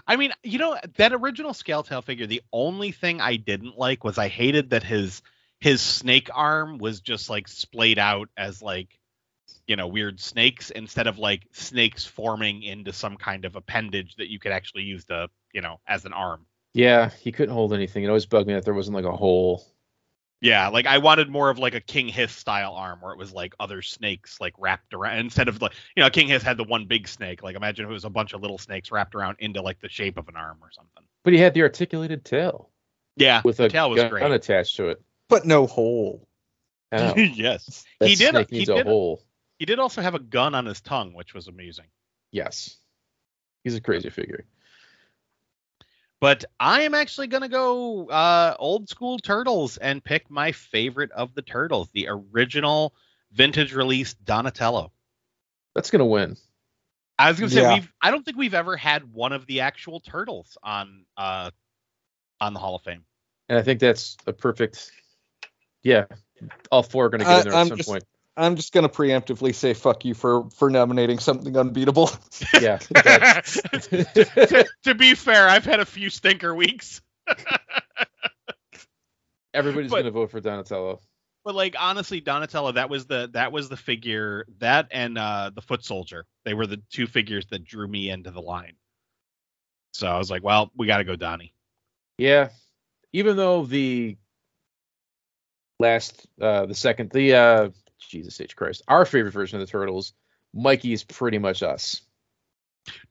[0.08, 4.18] I mean, you know, that original Scaletail figure, the only thing I didn't like was
[4.18, 5.22] I hated that his
[5.60, 9.00] his snake arm was just like splayed out as like
[9.68, 14.30] you know, weird snakes instead of like snakes forming into some kind of appendage that
[14.30, 16.46] you could actually use to, you know, as an arm.
[16.74, 18.04] Yeah, he couldn't hold anything.
[18.04, 19.66] It always bugged me that there wasn't like a hole.
[20.42, 23.32] Yeah, like I wanted more of like a King Hiss style arm where it was
[23.32, 26.64] like other snakes like wrapped around instead of like you know King Hiss had the
[26.64, 27.44] one big snake.
[27.44, 29.90] Like imagine if it was a bunch of little snakes wrapped around into like the
[29.90, 31.04] shape of an arm or something.
[31.24, 32.72] But he had the articulated tail
[33.16, 34.32] Yeah, with the a tail was gun great.
[34.32, 35.00] attached to it.
[35.30, 36.28] But no hole.
[36.92, 37.08] I oh.
[37.10, 37.14] know.
[37.36, 38.32] yes, That he did.
[38.32, 38.80] snake He needs did.
[38.88, 39.22] a hole.
[39.60, 41.86] He did also have a gun on his tongue, which was amusing.
[42.32, 42.78] Yes.
[43.64, 44.46] He's a crazy figure.
[46.22, 51.34] But I am actually gonna go uh, old school turtles and pick my favorite of
[51.34, 52.94] the turtles, the original
[53.34, 54.92] vintage release Donatello.
[55.74, 56.38] That's gonna win.
[57.18, 57.74] I was gonna say Yeah.
[57.74, 61.50] we've I don't think we've ever had one of the actual turtles on uh
[62.40, 63.04] on the Hall of Fame.
[63.50, 64.92] And I think that's a perfect
[65.84, 66.06] yeah.
[66.72, 68.04] All four are gonna get I- in there at I'm some just- point.
[68.38, 72.10] I'm just gonna preemptively say fuck you for for nominating something unbeatable.
[72.62, 72.80] Yeah.
[72.92, 77.02] that's- to, to be fair, I've had a few stinker weeks.
[79.54, 81.02] Everybody's But- gonna vote for Donatello.
[81.44, 85.62] But like honestly, Donatello, that was the that was the figure that and uh the
[85.62, 86.26] foot soldier.
[86.46, 88.74] They were the two figures that drew me into the line.
[89.94, 91.54] So I was like, well, we got to go Donnie.
[92.20, 92.50] Yeah.
[93.12, 94.16] even though the
[95.80, 97.70] last, uh, the second, the uh,
[98.08, 100.14] Jesus H Christ, our favorite version of the Turtles,
[100.54, 102.02] Mikey is pretty much us.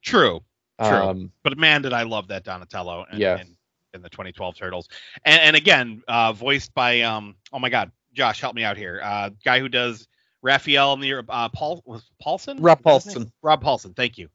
[0.01, 0.41] True.
[0.79, 0.97] True.
[0.97, 3.39] Um, But man, did I love that Donatello in, Yeah.
[3.39, 3.55] in,
[3.93, 4.89] in the 2012 Turtles.
[5.25, 8.99] And, and again, uh, voiced by um oh my god, Josh, help me out here.
[9.03, 10.07] Uh, guy who does
[10.41, 12.57] Raphael and the uh, Paul was Paulsen.
[12.59, 13.25] Rob Is that his name?
[13.25, 13.31] Paulsen.
[13.41, 13.95] Rob Paulsen.
[13.95, 14.29] Thank you.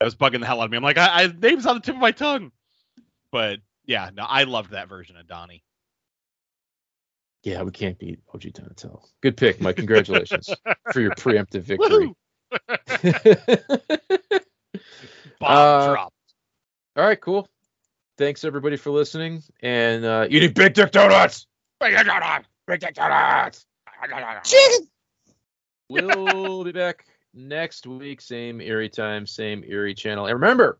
[0.00, 0.76] I was bugging the hell out of me.
[0.76, 2.52] I'm like, I, I name's on the tip of my tongue.
[3.32, 5.62] But yeah, no, I loved that version of Donnie.
[7.42, 9.02] Yeah, we can't beat OG Donatello.
[9.22, 9.76] Good pick, Mike.
[9.76, 10.50] Congratulations
[10.92, 12.12] for your preemptive victory.
[15.40, 16.12] Bomb Uh, drop.
[16.96, 17.48] All right, cool.
[18.18, 21.46] Thanks everybody for listening and uh, eating big dick donuts.
[21.80, 22.46] Big dick donuts.
[22.66, 23.64] Big dick donuts.
[25.88, 30.26] We'll be back next week, same eerie time, same eerie channel.
[30.26, 30.78] And remember,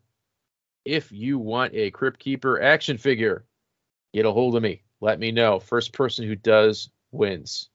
[0.85, 3.45] if you want a Crypt Keeper action figure,
[4.13, 4.83] get a hold of me.
[5.01, 5.61] Let me know.
[5.61, 7.69] First person who does wins.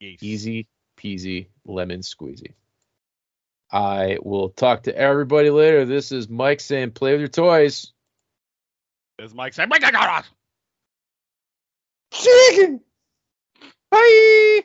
[0.00, 0.18] Yes.
[0.22, 0.66] Easy
[0.98, 2.54] peasy lemon squeezy.
[3.70, 5.84] I will talk to everybody later.
[5.84, 7.92] This is Mike saying play with your toys.
[9.18, 10.28] As Mike said, "Big got donuts."
[12.12, 12.80] Chicken.
[13.90, 14.64] Bye.